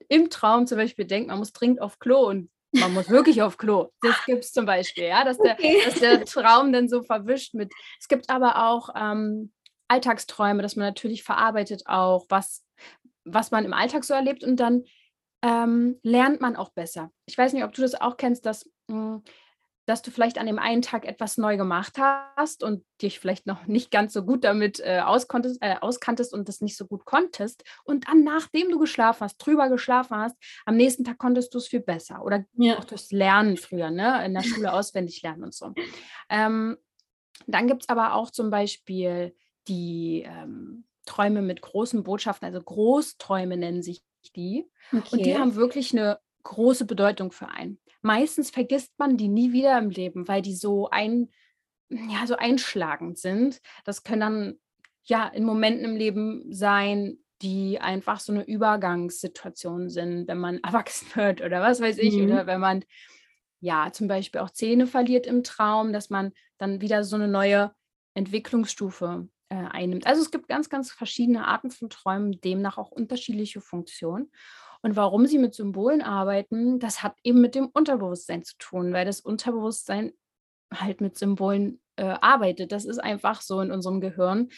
im 0.08 0.30
Traum 0.30 0.66
zum 0.66 0.78
Beispiel 0.78 1.04
denkt, 1.04 1.28
man 1.28 1.38
muss 1.38 1.52
dringend 1.52 1.80
auf 1.80 2.00
Klo 2.00 2.26
und 2.26 2.50
man 2.72 2.92
muss 2.92 3.08
wirklich 3.08 3.42
auf 3.42 3.56
Klo. 3.56 3.90
Das 4.02 4.16
gibt 4.26 4.42
es 4.42 4.52
zum 4.52 4.66
Beispiel, 4.66 5.04
ja, 5.04 5.24
dass 5.24 5.38
der, 5.38 5.54
okay. 5.54 5.80
dass 5.84 6.00
der 6.00 6.24
Traum 6.24 6.72
dann 6.72 6.88
so 6.88 7.04
verwischt 7.04 7.54
mit. 7.54 7.72
Es 8.00 8.08
gibt 8.08 8.30
aber 8.30 8.66
auch 8.66 8.88
ähm, 8.96 9.52
Alltagsträume, 9.86 10.60
dass 10.60 10.74
man 10.74 10.86
natürlich 10.86 11.22
verarbeitet 11.22 11.84
auch, 11.86 12.26
was, 12.28 12.64
was 13.24 13.52
man 13.52 13.64
im 13.64 13.72
Alltag 13.72 14.02
so 14.02 14.12
erlebt 14.12 14.42
und 14.42 14.56
dann 14.56 14.82
ähm, 15.42 16.00
lernt 16.02 16.40
man 16.40 16.56
auch 16.56 16.70
besser. 16.70 17.12
Ich 17.26 17.38
weiß 17.38 17.52
nicht, 17.52 17.62
ob 17.62 17.72
du 17.74 17.82
das 17.82 17.94
auch 17.94 18.16
kennst, 18.16 18.44
dass 18.44 18.68
mh, 18.88 18.96
hm, 18.96 19.22
dass 19.86 20.02
du 20.02 20.10
vielleicht 20.10 20.38
an 20.38 20.46
dem 20.46 20.58
einen 20.58 20.82
Tag 20.82 21.06
etwas 21.06 21.38
neu 21.38 21.56
gemacht 21.56 21.96
hast 22.36 22.62
und 22.62 22.84
dich 23.00 23.20
vielleicht 23.20 23.46
noch 23.46 23.66
nicht 23.66 23.90
ganz 23.90 24.12
so 24.12 24.24
gut 24.24 24.44
damit 24.44 24.80
äh, 24.80 25.00
auskonntest, 25.00 25.62
äh, 25.62 25.76
auskanntest 25.80 26.34
und 26.34 26.48
das 26.48 26.60
nicht 26.60 26.76
so 26.76 26.86
gut 26.86 27.04
konntest. 27.04 27.64
Und 27.84 28.08
dann, 28.08 28.24
nachdem 28.24 28.70
du 28.70 28.78
geschlafen 28.78 29.20
hast, 29.20 29.38
drüber 29.38 29.68
geschlafen 29.68 30.16
hast, 30.16 30.36
am 30.64 30.76
nächsten 30.76 31.04
Tag 31.04 31.18
konntest 31.18 31.54
du 31.54 31.58
es 31.58 31.68
viel 31.68 31.80
besser. 31.80 32.24
Oder 32.24 32.44
ja. 32.54 32.78
auch 32.78 32.84
durchs 32.84 33.12
Lernen 33.12 33.56
früher, 33.56 33.90
ne? 33.90 34.24
in 34.26 34.34
der 34.34 34.42
Schule 34.42 34.72
auswendig 34.72 35.22
lernen 35.22 35.44
und 35.44 35.54
so. 35.54 35.72
Ähm, 36.28 36.76
dann 37.46 37.68
gibt 37.68 37.82
es 37.82 37.88
aber 37.88 38.14
auch 38.14 38.30
zum 38.30 38.50
Beispiel 38.50 39.34
die 39.68 40.24
ähm, 40.26 40.84
Träume 41.04 41.42
mit 41.42 41.60
großen 41.60 42.02
Botschaften, 42.02 42.46
also 42.46 42.60
Großträume 42.60 43.56
nennen 43.56 43.82
sich 43.82 44.02
die. 44.34 44.68
Okay. 44.92 45.08
Und 45.12 45.26
die 45.26 45.38
haben 45.38 45.54
wirklich 45.54 45.92
eine 45.92 46.18
große 46.46 46.86
Bedeutung 46.86 47.32
für 47.32 47.48
einen. 47.48 47.78
Meistens 48.02 48.50
vergisst 48.50 48.92
man 48.98 49.16
die 49.16 49.28
nie 49.28 49.52
wieder 49.52 49.76
im 49.78 49.90
Leben, 49.90 50.28
weil 50.28 50.42
die 50.42 50.54
so 50.54 50.88
ein, 50.90 51.30
ja, 51.88 52.26
so 52.26 52.36
einschlagend 52.36 53.18
sind. 53.18 53.60
Das 53.84 54.04
können 54.04 54.20
dann 54.20 54.54
ja 55.04 55.26
in 55.26 55.44
Momenten 55.44 55.84
im 55.84 55.96
Leben 55.96 56.44
sein, 56.52 57.18
die 57.42 57.80
einfach 57.80 58.20
so 58.20 58.32
eine 58.32 58.44
Übergangssituation 58.44 59.90
sind, 59.90 60.28
wenn 60.28 60.38
man 60.38 60.58
erwachsen 60.64 61.08
wird 61.14 61.42
oder 61.42 61.60
was 61.60 61.80
weiß 61.80 61.98
ich, 61.98 62.14
mhm. 62.14 62.24
oder 62.24 62.46
wenn 62.46 62.60
man 62.60 62.84
ja 63.60 63.90
zum 63.92 64.06
Beispiel 64.08 64.40
auch 64.40 64.50
Zähne 64.50 64.86
verliert 64.86 65.26
im 65.26 65.42
Traum, 65.42 65.92
dass 65.92 66.10
man 66.10 66.32
dann 66.58 66.80
wieder 66.80 67.04
so 67.04 67.16
eine 67.16 67.28
neue 67.28 67.72
Entwicklungsstufe 68.14 69.28
äh, 69.48 69.54
einnimmt. 69.54 70.06
Also 70.06 70.22
es 70.22 70.30
gibt 70.30 70.48
ganz, 70.48 70.68
ganz 70.68 70.92
verschiedene 70.92 71.46
Arten 71.46 71.70
von 71.70 71.90
Träumen, 71.90 72.40
demnach 72.40 72.78
auch 72.78 72.90
unterschiedliche 72.90 73.60
Funktionen. 73.60 74.30
Und 74.86 74.94
warum 74.94 75.26
sie 75.26 75.38
mit 75.38 75.52
Symbolen 75.52 76.00
arbeiten, 76.00 76.78
das 76.78 77.02
hat 77.02 77.16
eben 77.24 77.40
mit 77.40 77.56
dem 77.56 77.66
Unterbewusstsein 77.66 78.44
zu 78.44 78.56
tun, 78.56 78.92
weil 78.92 79.04
das 79.04 79.18
Unterbewusstsein 79.18 80.12
halt 80.72 81.00
mit 81.00 81.18
Symbolen 81.18 81.80
äh, 81.96 82.04
arbeitet. 82.04 82.70
Das 82.70 82.84
ist 82.84 83.00
einfach 83.00 83.40
so 83.40 83.60
in 83.60 83.72
unserem 83.72 84.00
Gehirn. 84.00 84.48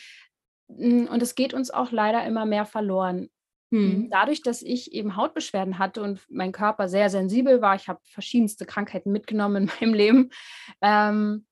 Hm, 0.68 1.08
und 1.10 1.22
es 1.22 1.34
geht 1.34 1.54
uns 1.54 1.70
auch 1.70 1.92
leider 1.92 2.26
immer 2.26 2.44
mehr 2.44 2.66
verloren. 2.66 3.30
Hm. 3.72 4.10
Dadurch, 4.10 4.42
dass 4.42 4.60
ich 4.60 4.92
eben 4.92 5.16
Hautbeschwerden 5.16 5.78
hatte 5.78 6.02
und 6.02 6.20
mein 6.28 6.52
Körper 6.52 6.90
sehr 6.90 7.08
sensibel 7.08 7.62
war, 7.62 7.74
ich 7.74 7.88
habe 7.88 8.00
verschiedenste 8.04 8.66
Krankheiten 8.66 9.10
mitgenommen 9.10 9.62
in 9.62 9.70
meinem 9.80 9.94
Leben, 9.94 10.30
ähm, 10.82 11.46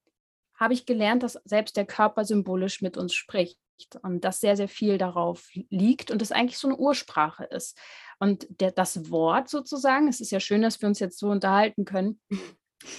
habe 0.54 0.74
ich 0.74 0.84
gelernt, 0.84 1.22
dass 1.22 1.40
selbst 1.46 1.78
der 1.78 1.86
Körper 1.86 2.26
symbolisch 2.26 2.82
mit 2.82 2.98
uns 2.98 3.14
spricht 3.14 3.58
und 4.02 4.24
dass 4.24 4.40
sehr, 4.40 4.56
sehr 4.56 4.68
viel 4.68 4.98
darauf 4.98 5.48
liegt 5.70 6.10
und 6.10 6.20
es 6.20 6.32
eigentlich 6.32 6.58
so 6.58 6.68
eine 6.68 6.76
Ursprache 6.76 7.44
ist. 7.44 7.78
Und 8.18 8.46
der, 8.60 8.72
das 8.72 9.10
Wort 9.10 9.48
sozusagen, 9.48 10.08
es 10.08 10.20
ist 10.20 10.30
ja 10.30 10.40
schön, 10.40 10.62
dass 10.62 10.80
wir 10.80 10.88
uns 10.88 11.00
jetzt 11.00 11.18
so 11.18 11.28
unterhalten 11.28 11.84
können, 11.84 12.20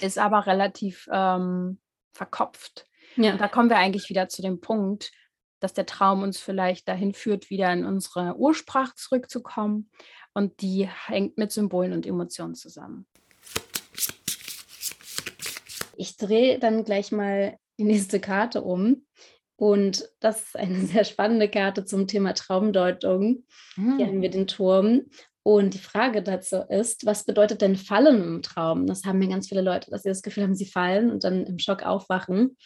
ist 0.00 0.18
aber 0.18 0.46
relativ 0.46 1.08
ähm, 1.12 1.80
verkopft. 2.12 2.86
Ja. 3.16 3.32
Und 3.32 3.40
da 3.40 3.48
kommen 3.48 3.68
wir 3.68 3.76
eigentlich 3.76 4.08
wieder 4.10 4.28
zu 4.28 4.42
dem 4.42 4.60
Punkt, 4.60 5.10
dass 5.60 5.74
der 5.74 5.86
Traum 5.86 6.22
uns 6.22 6.38
vielleicht 6.38 6.88
dahin 6.88 7.14
führt, 7.14 7.50
wieder 7.50 7.72
in 7.72 7.84
unsere 7.84 8.36
Ursprache 8.36 8.94
zurückzukommen. 8.94 9.90
Und 10.34 10.60
die 10.60 10.86
hängt 10.86 11.36
mit 11.36 11.50
Symbolen 11.50 11.92
und 11.92 12.06
Emotionen 12.06 12.54
zusammen. 12.54 13.06
Ich 15.96 16.16
drehe 16.16 16.60
dann 16.60 16.84
gleich 16.84 17.10
mal 17.10 17.58
die 17.76 17.84
nächste 17.84 18.20
Karte 18.20 18.62
um. 18.62 19.04
Und 19.58 20.08
das 20.20 20.40
ist 20.42 20.56
eine 20.56 20.78
sehr 20.86 21.04
spannende 21.04 21.48
Karte 21.48 21.84
zum 21.84 22.06
Thema 22.06 22.32
Traumdeutung. 22.32 23.44
Mhm. 23.76 23.96
Hier 23.98 24.06
haben 24.06 24.22
wir 24.22 24.30
den 24.30 24.46
Turm. 24.46 25.02
Und 25.42 25.74
die 25.74 25.78
Frage 25.78 26.22
dazu 26.22 26.56
ist, 26.68 27.06
was 27.06 27.24
bedeutet 27.24 27.62
denn 27.62 27.76
Fallen 27.76 28.22
im 28.22 28.42
Traum? 28.42 28.86
Das 28.86 29.04
haben 29.04 29.18
mir 29.18 29.28
ganz 29.28 29.48
viele 29.48 29.62
Leute, 29.62 29.90
dass 29.90 30.02
sie 30.02 30.10
das 30.10 30.22
Gefühl 30.22 30.44
haben, 30.44 30.54
sie 30.54 30.66
fallen 30.66 31.10
und 31.10 31.24
dann 31.24 31.44
im 31.44 31.58
Schock 31.58 31.84
aufwachen. 31.84 32.56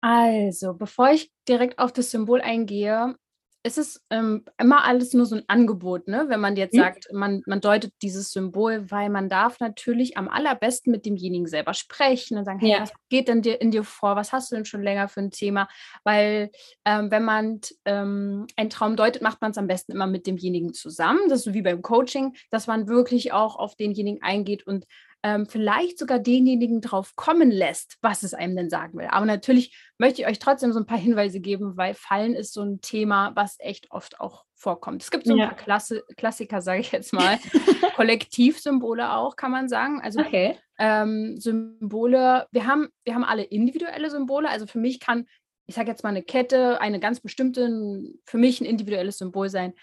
Also, 0.00 0.74
bevor 0.74 1.10
ich 1.10 1.30
direkt 1.48 1.78
auf 1.78 1.92
das 1.92 2.10
Symbol 2.10 2.40
eingehe, 2.40 3.14
ist 3.64 3.78
es 3.78 4.04
ähm, 4.10 4.44
immer 4.58 4.84
alles 4.84 5.14
nur 5.14 5.24
so 5.24 5.36
ein 5.36 5.44
Angebot, 5.46 6.08
ne? 6.08 6.24
wenn 6.28 6.40
man 6.40 6.56
jetzt 6.56 6.74
mhm. 6.74 6.80
sagt, 6.80 7.12
man, 7.12 7.42
man 7.46 7.60
deutet 7.60 7.92
dieses 8.02 8.32
Symbol, 8.32 8.90
weil 8.90 9.08
man 9.08 9.28
darf 9.28 9.60
natürlich 9.60 10.16
am 10.16 10.28
allerbesten 10.28 10.90
mit 10.90 11.06
demjenigen 11.06 11.46
selber 11.46 11.72
sprechen 11.72 12.36
und 12.36 12.44
sagen, 12.44 12.58
hey, 12.58 12.70
ja. 12.70 12.80
was 12.80 12.92
geht 13.08 13.28
denn 13.28 13.42
dir 13.42 13.60
in 13.60 13.70
dir 13.70 13.84
vor? 13.84 14.16
Was 14.16 14.32
hast 14.32 14.50
du 14.50 14.56
denn 14.56 14.64
schon 14.64 14.82
länger 14.82 15.08
für 15.08 15.20
ein 15.20 15.30
Thema? 15.30 15.68
Weil 16.02 16.50
ähm, 16.84 17.10
wenn 17.12 17.24
man 17.24 17.60
ähm, 17.84 18.46
einen 18.56 18.70
Traum 18.70 18.96
deutet, 18.96 19.22
macht 19.22 19.40
man 19.40 19.52
es 19.52 19.58
am 19.58 19.68
besten 19.68 19.92
immer 19.92 20.08
mit 20.08 20.26
demjenigen 20.26 20.74
zusammen. 20.74 21.20
Das 21.28 21.40
ist 21.40 21.44
so 21.44 21.54
wie 21.54 21.62
beim 21.62 21.82
Coaching, 21.82 22.34
dass 22.50 22.66
man 22.66 22.88
wirklich 22.88 23.32
auch 23.32 23.56
auf 23.56 23.76
denjenigen 23.76 24.22
eingeht 24.22 24.66
und 24.66 24.86
ähm, 25.22 25.46
vielleicht 25.46 25.98
sogar 25.98 26.18
denjenigen 26.18 26.80
drauf 26.80 27.14
kommen 27.14 27.50
lässt, 27.50 27.96
was 28.02 28.22
es 28.24 28.34
einem 28.34 28.56
denn 28.56 28.70
sagen 28.70 28.98
will. 28.98 29.06
Aber 29.08 29.24
natürlich 29.24 29.76
möchte 29.98 30.22
ich 30.22 30.28
euch 30.28 30.38
trotzdem 30.40 30.72
so 30.72 30.80
ein 30.80 30.86
paar 30.86 30.98
Hinweise 30.98 31.40
geben, 31.40 31.76
weil 31.76 31.94
Fallen 31.94 32.34
ist 32.34 32.52
so 32.52 32.62
ein 32.62 32.80
Thema, 32.80 33.32
was 33.36 33.56
echt 33.60 33.90
oft 33.90 34.20
auch 34.20 34.44
vorkommt. 34.54 35.02
Es 35.02 35.10
gibt 35.10 35.26
so 35.26 35.34
ein 35.34 35.38
ja. 35.38 35.46
paar 35.46 35.56
Klasse, 35.56 36.02
Klassiker, 36.16 36.60
sage 36.60 36.80
ich 36.80 36.90
jetzt 36.92 37.12
mal, 37.12 37.38
Kollektivsymbole 37.96 39.12
auch, 39.12 39.36
kann 39.36 39.52
man 39.52 39.68
sagen. 39.68 40.00
Also 40.02 40.20
okay. 40.20 40.58
ähm, 40.78 41.36
Symbole, 41.38 42.46
wir 42.50 42.66
haben, 42.66 42.88
wir 43.04 43.14
haben 43.14 43.24
alle 43.24 43.44
individuelle 43.44 44.10
Symbole. 44.10 44.48
Also 44.48 44.66
für 44.66 44.78
mich 44.78 44.98
kann, 44.98 45.26
ich 45.66 45.76
sage 45.76 45.88
jetzt 45.88 46.02
mal 46.02 46.10
eine 46.10 46.22
Kette, 46.24 46.80
eine 46.80 46.98
ganz 46.98 47.20
bestimmte, 47.20 48.02
für 48.24 48.38
mich 48.38 48.60
ein 48.60 48.66
individuelles 48.66 49.18
Symbol 49.18 49.48
sein. 49.48 49.74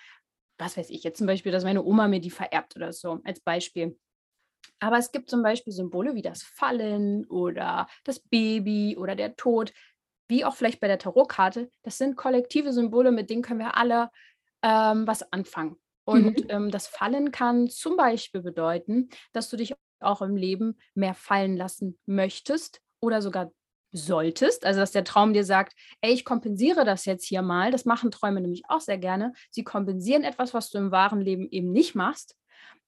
Was 0.57 0.75
weiß 0.75 0.89
ich, 0.89 1.03
jetzt 1.03 1.17
zum 1.17 1.27
Beispiel, 1.27 1.53
dass 1.53 1.63
meine 1.63 1.83
Oma 1.83 2.09
mir 2.09 2.19
die 2.19 2.29
vererbt 2.29 2.75
oder 2.75 2.91
so, 2.91 3.19
als 3.23 3.39
Beispiel. 3.39 3.97
Aber 4.79 4.97
es 4.97 5.11
gibt 5.11 5.29
zum 5.29 5.43
Beispiel 5.43 5.73
Symbole 5.73 6.15
wie 6.15 6.21
das 6.21 6.43
Fallen 6.43 7.25
oder 7.25 7.87
das 8.05 8.19
Baby 8.19 8.95
oder 8.97 9.15
der 9.15 9.35
Tod, 9.35 9.73
wie 10.29 10.45
auch 10.45 10.55
vielleicht 10.55 10.79
bei 10.79 10.87
der 10.87 10.99
Tarotkarte. 10.99 11.69
Das 11.83 11.97
sind 11.97 12.15
kollektive 12.15 12.71
Symbole, 12.71 13.11
mit 13.11 13.29
denen 13.29 13.41
können 13.41 13.59
wir 13.59 13.75
alle 13.75 14.09
ähm, 14.61 15.05
was 15.07 15.31
anfangen. 15.33 15.75
Und 16.05 16.45
mhm. 16.45 16.49
ähm, 16.49 16.71
das 16.71 16.87
Fallen 16.87 17.31
kann 17.31 17.67
zum 17.67 17.97
Beispiel 17.97 18.41
bedeuten, 18.41 19.09
dass 19.33 19.49
du 19.49 19.57
dich 19.57 19.75
auch 19.99 20.21
im 20.21 20.35
Leben 20.35 20.77
mehr 20.95 21.13
fallen 21.13 21.57
lassen 21.57 21.99
möchtest 22.05 22.81
oder 23.01 23.21
sogar 23.21 23.51
solltest. 23.91 24.65
Also 24.65 24.79
dass 24.79 24.91
der 24.91 25.03
Traum 25.03 25.33
dir 25.33 25.43
sagt, 25.43 25.73
ey, 26.01 26.13
ich 26.13 26.23
kompensiere 26.23 26.85
das 26.85 27.05
jetzt 27.05 27.25
hier 27.25 27.41
mal. 27.41 27.71
Das 27.71 27.85
machen 27.85 28.11
Träume 28.11 28.39
nämlich 28.39 28.63
auch 28.69 28.81
sehr 28.81 28.97
gerne. 28.97 29.33
Sie 29.49 29.63
kompensieren 29.63 30.23
etwas, 30.23 30.53
was 30.53 30.69
du 30.69 30.77
im 30.77 30.91
wahren 30.91 31.21
Leben 31.21 31.49
eben 31.49 31.71
nicht 31.71 31.95
machst 31.95 32.35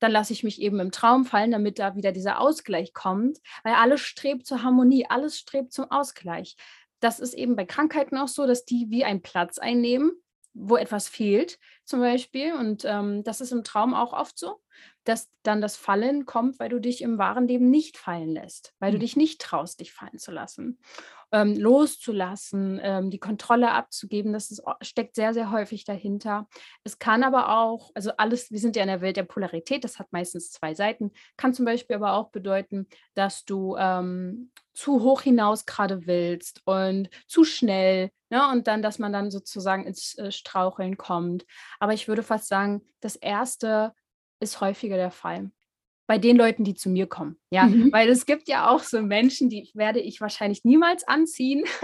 dann 0.01 0.11
lasse 0.11 0.33
ich 0.33 0.43
mich 0.43 0.59
eben 0.59 0.79
im 0.79 0.91
Traum 0.91 1.25
fallen, 1.25 1.51
damit 1.51 1.79
da 1.79 1.95
wieder 1.95 2.11
dieser 2.11 2.41
Ausgleich 2.41 2.93
kommt, 2.93 3.37
weil 3.63 3.75
alles 3.75 4.01
strebt 4.01 4.45
zur 4.45 4.63
Harmonie, 4.63 5.05
alles 5.07 5.37
strebt 5.37 5.71
zum 5.71 5.89
Ausgleich. 5.89 6.57
Das 6.99 7.19
ist 7.19 7.35
eben 7.35 7.55
bei 7.55 7.65
Krankheiten 7.65 8.17
auch 8.17 8.27
so, 8.27 8.45
dass 8.45 8.65
die 8.65 8.87
wie 8.89 9.05
einen 9.05 9.21
Platz 9.21 9.59
einnehmen, 9.59 10.11
wo 10.53 10.75
etwas 10.75 11.07
fehlt, 11.07 11.59
zum 11.85 11.99
Beispiel. 11.99 12.53
Und 12.53 12.83
ähm, 12.83 13.23
das 13.23 13.41
ist 13.41 13.51
im 13.51 13.63
Traum 13.63 13.93
auch 13.93 14.11
oft 14.11 14.37
so, 14.37 14.59
dass 15.03 15.29
dann 15.43 15.61
das 15.61 15.77
Fallen 15.77 16.25
kommt, 16.25 16.59
weil 16.59 16.69
du 16.69 16.79
dich 16.79 17.01
im 17.01 17.19
wahren 17.19 17.47
Leben 17.47 17.69
nicht 17.69 17.97
fallen 17.97 18.31
lässt, 18.31 18.73
weil 18.79 18.91
du 18.91 18.97
hm. 18.97 19.01
dich 19.01 19.15
nicht 19.15 19.39
traust, 19.39 19.79
dich 19.79 19.93
fallen 19.93 20.17
zu 20.17 20.31
lassen 20.31 20.79
ähm, 21.31 21.55
loszulassen, 21.55 22.79
ähm, 22.81 23.09
die 23.09 23.19
Kontrolle 23.19 23.71
abzugeben, 23.71 24.33
das 24.33 24.51
ist, 24.51 24.63
steckt 24.81 25.15
sehr, 25.15 25.33
sehr 25.33 25.51
häufig 25.51 25.85
dahinter. 25.85 26.47
Es 26.83 26.99
kann 26.99 27.23
aber 27.23 27.57
auch, 27.57 27.91
also 27.93 28.11
alles, 28.17 28.51
wir 28.51 28.59
sind 28.59 28.75
ja 28.75 28.81
in 28.81 28.89
der 28.89 29.01
Welt 29.01 29.17
der 29.17 29.23
Polarität, 29.23 29.83
das 29.83 29.99
hat 29.99 30.11
meistens 30.11 30.51
zwei 30.51 30.73
Seiten, 30.73 31.11
kann 31.37 31.53
zum 31.53 31.65
Beispiel 31.65 31.95
aber 31.95 32.13
auch 32.13 32.29
bedeuten, 32.31 32.87
dass 33.13 33.45
du 33.45 33.75
ähm, 33.77 34.51
zu 34.73 35.01
hoch 35.01 35.21
hinaus 35.21 35.65
gerade 35.65 36.05
willst 36.07 36.61
und 36.65 37.09
zu 37.27 37.43
schnell, 37.43 38.11
ne? 38.29 38.49
und 38.51 38.67
dann, 38.67 38.81
dass 38.81 38.99
man 38.99 39.13
dann 39.13 39.31
sozusagen 39.31 39.85
ins 39.85 40.17
äh, 40.17 40.31
Straucheln 40.31 40.97
kommt. 40.97 41.45
Aber 41.79 41.93
ich 41.93 42.07
würde 42.07 42.23
fast 42.23 42.47
sagen, 42.47 42.81
das 42.99 43.15
Erste 43.15 43.93
ist 44.39 44.59
häufiger 44.59 44.97
der 44.97 45.11
Fall 45.11 45.51
bei 46.11 46.17
den 46.17 46.35
Leuten, 46.35 46.65
die 46.65 46.73
zu 46.73 46.89
mir 46.89 47.07
kommen. 47.07 47.37
Ja, 47.51 47.67
mhm. 47.67 47.89
weil 47.93 48.09
es 48.09 48.25
gibt 48.25 48.49
ja 48.49 48.69
auch 48.69 48.81
so 48.81 49.01
Menschen, 49.01 49.47
die 49.47 49.71
werde 49.75 50.01
ich 50.01 50.19
wahrscheinlich 50.19 50.65
niemals 50.65 51.07
anziehen, 51.07 51.63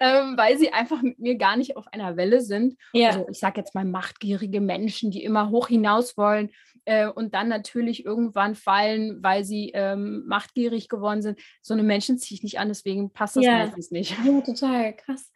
ähm, 0.00 0.36
weil 0.36 0.58
sie 0.58 0.74
einfach 0.74 1.00
mit 1.00 1.18
mir 1.18 1.36
gar 1.36 1.56
nicht 1.56 1.74
auf 1.78 1.86
einer 1.90 2.18
Welle 2.18 2.42
sind. 2.42 2.76
Ja. 2.92 3.08
Also 3.08 3.26
ich 3.30 3.38
sage 3.38 3.58
jetzt 3.58 3.74
mal 3.74 3.86
machtgierige 3.86 4.60
Menschen, 4.60 5.10
die 5.10 5.24
immer 5.24 5.48
hoch 5.48 5.68
hinaus 5.68 6.18
wollen 6.18 6.50
äh, 6.84 7.08
und 7.08 7.32
dann 7.32 7.48
natürlich 7.48 8.04
irgendwann 8.04 8.54
fallen, 8.54 9.22
weil 9.22 9.44
sie 9.44 9.70
ähm, 9.72 10.24
machtgierig 10.26 10.90
geworden 10.90 11.22
sind. 11.22 11.40
So 11.62 11.72
eine 11.72 11.84
Menschen 11.84 12.18
ziehe 12.18 12.36
ich 12.36 12.42
nicht 12.42 12.58
an, 12.58 12.68
deswegen 12.68 13.14
passt 13.14 13.36
das 13.36 13.46
ja. 13.46 13.60
meistens 13.60 13.90
nicht. 13.90 14.14
Ja, 14.26 14.42
total 14.42 14.94
krass. 14.94 15.32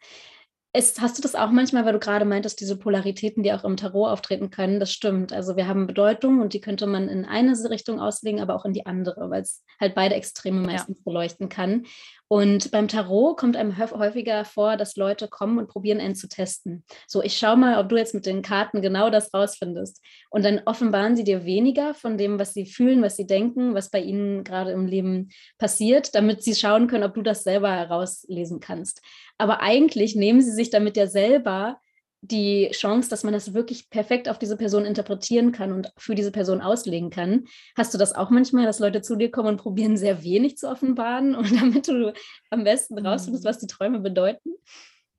Ist, 0.75 1.01
hast 1.01 1.19
du 1.19 1.21
das 1.21 1.35
auch 1.35 1.51
manchmal, 1.51 1.85
weil 1.85 1.93
du 1.93 1.99
gerade 1.99 2.25
meintest, 2.25 2.59
diese 2.59 2.75
Polaritäten, 2.75 3.43
die 3.43 3.53
auch 3.53 3.63
im 3.63 3.77
Tarot 3.77 4.09
auftreten 4.09 4.49
können? 4.49 4.79
Das 4.79 4.91
stimmt. 4.91 5.31
Also 5.31 5.55
wir 5.55 5.67
haben 5.67 5.85
Bedeutung 5.85 6.41
und 6.41 6.53
die 6.53 6.61
könnte 6.61 6.87
man 6.87 7.09
in 7.09 7.25
eine 7.25 7.53
Richtung 7.69 7.99
auslegen, 7.99 8.41
aber 8.41 8.55
auch 8.55 8.65
in 8.65 8.73
die 8.73 8.87
andere, 8.87 9.29
weil 9.29 9.43
es 9.43 9.63
halt 9.79 9.93
beide 9.93 10.15
Extreme 10.15 10.61
meistens 10.61 10.97
ja. 10.97 11.03
beleuchten 11.05 11.47
kann. 11.47 11.85
Und 12.27 12.71
beim 12.71 12.87
Tarot 12.87 13.37
kommt 13.37 13.55
einem 13.55 13.77
häufiger 13.77 14.43
vor, 14.45 14.75
dass 14.75 14.95
Leute 14.95 15.27
kommen 15.27 15.59
und 15.59 15.67
probieren, 15.67 15.99
einen 15.99 16.15
zu 16.15 16.27
testen. 16.27 16.83
So, 17.05 17.21
ich 17.21 17.37
schaue 17.37 17.57
mal, 17.57 17.77
ob 17.77 17.89
du 17.89 17.95
jetzt 17.95 18.15
mit 18.15 18.25
den 18.25 18.41
Karten 18.41 18.81
genau 18.81 19.11
das 19.11 19.31
rausfindest. 19.31 20.01
Und 20.31 20.43
dann 20.43 20.61
offenbaren 20.65 21.15
sie 21.15 21.23
dir 21.23 21.45
weniger 21.45 21.93
von 21.93 22.17
dem, 22.17 22.39
was 22.39 22.55
sie 22.55 22.65
fühlen, 22.65 23.03
was 23.03 23.17
sie 23.17 23.27
denken, 23.27 23.75
was 23.75 23.91
bei 23.91 23.99
ihnen 23.99 24.43
gerade 24.43 24.71
im 24.71 24.87
Leben 24.87 25.29
passiert, 25.59 26.15
damit 26.15 26.41
sie 26.41 26.55
schauen 26.55 26.87
können, 26.87 27.03
ob 27.03 27.13
du 27.13 27.21
das 27.21 27.43
selber 27.43 27.71
herauslesen 27.71 28.59
kannst. 28.59 29.03
Aber 29.37 29.61
eigentlich 29.61 30.15
nehmen 30.15 30.41
sie 30.41 30.51
sich 30.51 30.69
damit 30.69 30.97
ja 30.97 31.07
selber 31.07 31.79
die 32.25 32.69
Chance, 32.71 33.09
dass 33.09 33.25
man 33.25 33.33
das 33.33 33.53
wirklich 33.53 33.89
perfekt 33.89 34.29
auf 34.29 34.39
diese 34.39 34.55
Person 34.55 34.85
interpretieren 34.85 35.51
kann 35.51 35.73
und 35.73 35.91
für 35.97 36.15
diese 36.15 36.31
Person 36.31 36.61
auslegen 36.61 37.09
kann. 37.09 37.45
Hast 37.75 37.93
du 37.93 37.97
das 37.97 38.13
auch 38.13 38.29
manchmal, 38.29 38.65
dass 38.65 38.79
Leute 38.79 39.01
zu 39.01 39.17
dir 39.17 39.29
kommen 39.29 39.49
und 39.49 39.57
probieren, 39.57 39.97
sehr 39.97 40.23
wenig 40.23 40.57
zu 40.57 40.69
offenbaren 40.69 41.35
und 41.35 41.51
damit 41.59 41.87
du 41.89 42.13
am 42.49 42.63
besten 42.63 43.05
rausfindest, 43.05 43.43
was 43.45 43.59
die 43.59 43.67
Träume 43.67 43.99
bedeuten? 43.99 44.51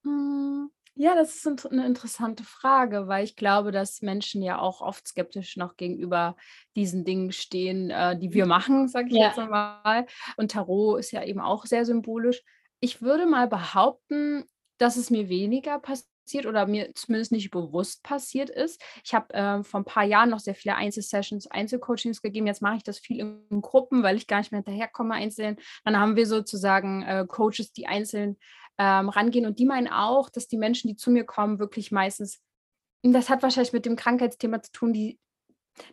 Hm, 0.05 0.71
Ja, 0.97 1.15
das 1.17 1.35
ist 1.45 1.67
eine 1.73 1.87
interessante 1.87 2.45
Frage, 2.45 3.09
weil 3.09 3.25
ich 3.25 3.35
glaube, 3.37 3.73
dass 3.73 4.01
Menschen 4.03 4.43
ja 4.43 4.61
auch 4.61 4.81
oft 4.81 5.09
skeptisch 5.09 5.57
noch 5.57 5.77
gegenüber 5.77 6.37
diesen 6.77 7.05
Dingen 7.05 7.33
stehen, 7.33 7.91
äh, 7.91 8.17
die 8.19 8.33
wir 8.33 8.47
machen, 8.47 8.87
sage 8.89 9.09
ich 9.11 9.17
Ja. 9.17 9.27
jetzt 9.27 9.39
einmal. 9.39 10.07
Und 10.37 10.53
Tarot 10.53 11.01
ist 11.01 11.11
ja 11.11 11.25
eben 11.25 11.41
auch 11.41 11.67
sehr 11.67 11.85
symbolisch. 11.85 12.43
Ich 12.85 13.01
würde 13.01 13.25
mal 13.25 13.49
behaupten, 13.49 14.45
dass 14.77 14.99
es 14.99 15.09
mir 15.09 15.31
weniger 15.31 15.79
passiert 15.79 16.45
oder 16.45 16.67
mir 16.67 16.93
zumindest 16.95 17.33
nicht 17.33 17.51
bewusst 17.51 18.03
passiert 18.03 18.51
ist. 18.51 18.79
Ich 19.03 19.15
habe 19.15 19.33
äh, 19.33 19.65
vor 19.65 19.81
ein 19.81 19.87
paar 19.87 20.05
Jahren 20.05 20.29
noch 20.29 20.39
sehr 20.39 20.55
viele 20.55 20.75
Einzelsessions, 20.75 21.47
Einzelcoachings 21.47 22.21
gegeben. 22.21 22.47
Jetzt 22.47 22.61
mache 22.61 22.77
ich 22.77 22.83
das 22.83 22.99
viel 22.99 23.21
in 23.21 23.63
Gruppen, 23.63 24.03
weil 24.03 24.19
ich 24.19 24.27
gar 24.27 24.37
nicht 24.41 24.53
mehr 24.53 24.59
hinterherkomme 24.59 25.15
einzeln. 25.15 25.57
Dann 25.87 25.99
haben 25.99 26.15
wir 26.15 26.27
sozusagen 26.27 27.03
äh, 27.05 27.25
Coaches, 27.27 27.73
die 27.73 27.87
einzeln 27.87 28.37
ähm, 28.77 29.09
rangehen. 29.09 29.47
Und 29.47 29.59
die 29.61 29.65
meinen 29.65 29.89
auch, 29.89 30.29
dass 30.29 30.47
die 30.47 30.59
Menschen, 30.59 30.89
die 30.89 30.97
zu 30.97 31.11
mir 31.11 31.25
kommen, 31.25 31.59
wirklich 31.59 31.91
meistens, 31.91 32.43
das 33.03 33.31
hat 33.31 33.43
wahrscheinlich 33.43 33.73
mit 33.73 33.87
dem 33.87 33.97
Krankheitsthema 33.97 34.61
zu 34.61 34.73
tun, 34.73 34.93
die, 34.93 35.19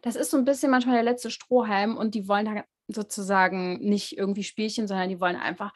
das 0.01 0.17
ist 0.17 0.29
so 0.29 0.36
ein 0.36 0.43
bisschen 0.43 0.71
manchmal 0.71 0.95
der 0.95 1.03
letzte 1.03 1.31
Strohhalm 1.31 1.95
und 1.95 2.15
die 2.15 2.27
wollen 2.27 2.63
sozusagen 2.89 3.79
nicht 3.79 4.17
irgendwie 4.17 4.43
Spielchen, 4.43 4.89
sondern 4.89 5.07
die 5.07 5.21
wollen 5.21 5.38
einfach, 5.38 5.71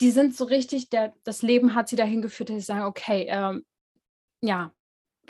die 0.00 0.10
sind 0.10 0.36
so 0.36 0.44
richtig, 0.44 0.90
der, 0.90 1.14
das 1.24 1.42
Leben 1.42 1.74
hat 1.74 1.88
sie 1.88 1.96
dahin 1.96 2.22
geführt, 2.22 2.50
dass 2.50 2.56
sie 2.56 2.62
sagen, 2.62 2.84
okay, 2.84 3.26
ähm, 3.28 3.64
ja, 4.42 4.72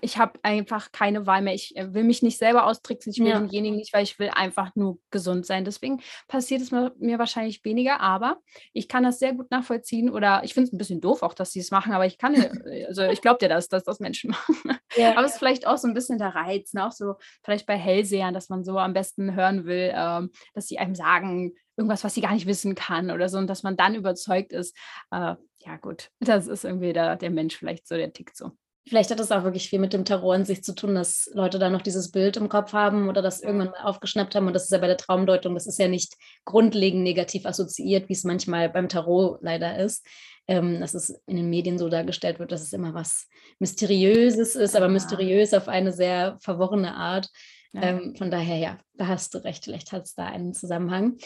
ich 0.01 0.19
habe 0.19 0.39
einfach 0.43 0.93
keine 0.93 1.27
Wahl 1.27 1.43
mehr. 1.43 1.55
Ich 1.55 1.77
äh, 1.77 1.93
will 1.95 2.05
mich 2.05 2.23
nicht 2.23 2.39
selber 2.39 2.67
austricksen, 2.67 3.13
ich 3.13 3.19
will 3.19 3.29
Ja. 3.29 3.39
denjenigen 3.39 3.77
nicht, 3.77 3.93
weil 3.93 4.03
ich 4.05 4.19
will 4.19 4.31
einfach 4.35 4.75
nur 4.75 4.99
gesund 5.11 5.47
sein. 5.47 5.65
Deswegen 5.65 6.01
passiert 6.29 6.61
es 6.61 6.71
mir, 6.71 6.93
wahrscheinlich 7.19 7.65
weniger, 7.65 8.01
aber 8.01 8.39
ich 8.73 8.89
kann 8.89 9.03
das 9.03 9.19
sehr 9.19 9.35
gut 9.35 9.51
nachvollziehen 9.51 10.11
oder 10.11 10.43
ich 10.45 10.55
finde 10.55 10.69
es 10.69 10.73
ein 10.73 10.79
bisschen 10.79 11.01
doof 11.01 11.23
auch, 11.23 11.35
dass 11.35 11.53
sie 11.53 11.61
es 11.61 11.71
machen, 11.71 11.93
aber 11.93 12.07
ich 12.07 12.19
kann, 12.19 12.35
äh, 12.35 12.85
also 12.87 13.03
ich 13.03 13.21
glaube 13.23 13.39
dir 13.39 13.49
das, 13.49 13.69
dass 13.69 13.85
das 13.85 14.01
Menschen 14.01 14.31
machen. 14.49 14.79
Ja. 14.97 15.13
Aber 15.17 15.25
es 15.25 15.33
ist 15.33 15.39
vielleicht 15.39 15.67
auch 15.67 15.79
so 15.79 15.89
ein 15.89 15.95
bisschen 15.95 16.19
der 16.19 16.35
Reiz, 16.35 16.73
ne? 16.73 16.87
auch 16.87 16.93
so 16.93 17.15
vielleicht 17.43 17.67
bei 17.67 17.77
Hellsehern, 17.77 18.35
dass 18.35 18.49
man 18.49 18.65
so 18.65 18.79
am 18.79 18.93
besten 18.93 19.35
hören 19.35 19.65
will, 19.65 19.93
ähm, 19.95 20.31
dass 20.55 20.69
sie 20.69 20.79
einem 20.79 20.95
sagen, 20.95 21.55
irgendwas, 21.77 22.03
was 22.05 22.15
sie 22.15 22.21
gar 22.21 22.33
nicht 22.35 22.47
wissen 22.47 22.75
kann 22.75 23.11
oder 23.11 23.29
so 23.29 23.39
und 23.39 23.47
dass 23.47 23.63
man 23.63 23.77
dann 23.77 23.95
überzeugt 23.95 24.53
ist. 24.53 24.77
Äh, 25.11 25.37
ja 25.61 25.77
gut, 25.81 26.11
das 26.21 26.47
ist 26.47 26.65
irgendwie 26.65 26.93
der, 26.93 27.17
der 27.17 27.31
Mensch 27.31 27.57
vielleicht 27.57 27.87
so, 27.87 27.95
der 27.97 28.13
tickt 28.13 28.37
so. 28.37 28.53
Vielleicht 28.89 29.11
hat 29.11 29.21
es 29.21 29.31
auch 29.31 29.45
wirklich 29.45 29.69
viel 29.69 29.79
mit 29.79 29.93
dem 29.93 30.05
Tarot 30.05 30.35
an 30.35 30.45
sich 30.45 30.65
zu 30.65 30.75
tun, 30.75 30.95
dass 30.95 31.31
Leute 31.35 31.59
da 31.59 31.69
noch 31.71 31.83
dieses 31.83 32.11
Bild 32.11 32.37
im 32.37 32.49
Kopf 32.49 32.73
haben 32.73 33.09
oder 33.09 33.23
das 33.23 33.43
irgendwann 33.43 33.71
mal 33.71 33.83
aufgeschnappt 33.85 34.35
haben. 34.35 34.47
Und 34.47 34.55
das 34.55 34.65
ist 34.65 34.73
ja 34.73 34.79
bei 34.79 34.87
der 34.87 34.97
Traumdeutung, 34.97 35.55
das 35.55 35.67
ist 35.67 35.79
ja 35.79 35.89
nicht 35.89 36.15
grundlegend 36.45 37.03
negativ 37.03 37.45
assoziiert, 37.47 38.09
wie 38.09 38.15
es 38.15 38.25
manchmal 38.25 38.69
beim 38.71 38.89
Tarot 38.89 39.39
leider 39.43 39.79
ist. 39.79 40.07
Ähm, 40.51 40.81
dass 40.81 40.95
es 40.95 41.11
in 41.27 41.37
den 41.37 41.51
Medien 41.51 41.77
so 41.77 41.91
dargestellt 41.91 42.39
wird, 42.39 42.53
dass 42.53 42.63
es 42.63 42.73
immer 42.73 42.95
was 42.95 43.27
Mysteriöses 43.59 44.57
ist, 44.57 44.75
aber 44.75 44.87
Ja. 44.87 44.93
mysteriös 44.93 45.53
auf 45.53 45.69
eine 45.69 45.93
sehr 45.93 46.39
verworrene 46.41 46.95
Art. 46.95 47.29
Ja. 47.75 47.83
Ähm, 47.83 48.15
von 48.17 48.31
daher, 48.31 48.57
ja, 48.57 48.79
da 48.95 49.09
hast 49.09 49.35
du 49.35 49.45
recht, 49.45 49.65
vielleicht 49.65 49.93
hat 49.93 50.05
es 50.05 50.15
da 50.15 50.25
einen 50.25 50.55
Zusammenhang. 50.55 51.19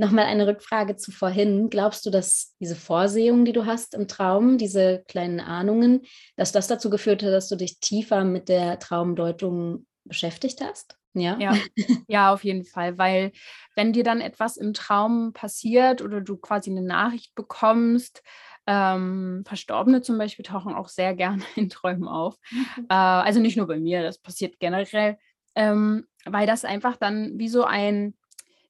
Nochmal 0.00 0.24
eine 0.24 0.46
Rückfrage 0.46 0.96
zu 0.96 1.12
vorhin. 1.12 1.68
Glaubst 1.68 2.06
du, 2.06 2.10
dass 2.10 2.54
diese 2.58 2.74
Vorsehung, 2.74 3.44
die 3.44 3.52
du 3.52 3.66
hast 3.66 3.92
im 3.92 4.08
Traum, 4.08 4.56
diese 4.56 5.04
kleinen 5.08 5.40
Ahnungen, 5.40 6.00
dass 6.36 6.52
das 6.52 6.68
dazu 6.68 6.88
geführt 6.88 7.22
hat, 7.22 7.34
dass 7.34 7.50
du 7.50 7.56
dich 7.56 7.80
tiefer 7.80 8.24
mit 8.24 8.48
der 8.48 8.78
Traumdeutung 8.78 9.86
beschäftigt 10.04 10.62
hast? 10.62 10.96
Ja. 11.12 11.36
Ja, 11.38 11.54
ja, 12.08 12.32
auf 12.32 12.44
jeden 12.44 12.64
Fall, 12.64 12.96
weil 12.96 13.32
wenn 13.76 13.92
dir 13.92 14.02
dann 14.02 14.22
etwas 14.22 14.56
im 14.56 14.72
Traum 14.72 15.34
passiert 15.34 16.00
oder 16.00 16.22
du 16.22 16.38
quasi 16.38 16.70
eine 16.70 16.80
Nachricht 16.80 17.34
bekommst, 17.34 18.22
ähm, 18.66 19.42
Verstorbene 19.46 20.00
zum 20.00 20.16
Beispiel 20.16 20.46
tauchen 20.46 20.72
auch 20.72 20.88
sehr 20.88 21.14
gerne 21.14 21.42
in 21.56 21.68
Träumen 21.68 22.08
auf. 22.08 22.38
Äh, 22.88 22.94
also 22.94 23.38
nicht 23.38 23.58
nur 23.58 23.66
bei 23.66 23.78
mir, 23.78 24.02
das 24.02 24.16
passiert 24.16 24.58
generell, 24.60 25.18
ähm, 25.54 26.06
weil 26.24 26.46
das 26.46 26.64
einfach 26.64 26.96
dann 26.96 27.38
wie 27.38 27.48
so 27.50 27.64
ein, 27.64 28.14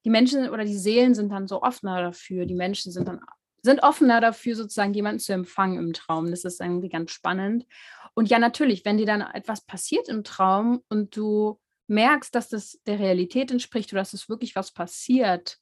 die 0.04 0.10
Menschen 0.10 0.48
oder 0.48 0.64
die 0.64 0.78
Seelen 0.78 1.14
sind 1.14 1.30
dann 1.30 1.46
so 1.46 1.62
offener 1.62 2.02
dafür, 2.02 2.46
die 2.46 2.54
Menschen 2.54 2.92
sind 2.92 3.08
dann 3.08 3.20
sind 3.62 3.82
offener 3.82 4.20
dafür, 4.20 4.56
sozusagen 4.56 4.94
jemanden 4.94 5.20
zu 5.20 5.32
empfangen 5.32 5.78
im 5.78 5.92
Traum. 5.92 6.30
Das 6.30 6.44
ist 6.44 6.60
irgendwie 6.60 6.88
ganz 6.88 7.10
spannend. 7.10 7.66
Und 8.14 8.28
ja, 8.30 8.38
natürlich, 8.38 8.84
wenn 8.84 8.96
dir 8.96 9.06
dann 9.06 9.20
etwas 9.20 9.60
passiert 9.60 10.08
im 10.08 10.24
Traum 10.24 10.82
und 10.88 11.16
du 11.16 11.60
merkst, 11.86 12.34
dass 12.34 12.48
das 12.48 12.80
der 12.86 12.98
Realität 12.98 13.50
entspricht 13.50 13.92
oder 13.92 14.00
dass 14.00 14.14
es 14.14 14.28
wirklich 14.28 14.56
was 14.56 14.72
passiert, 14.72 15.58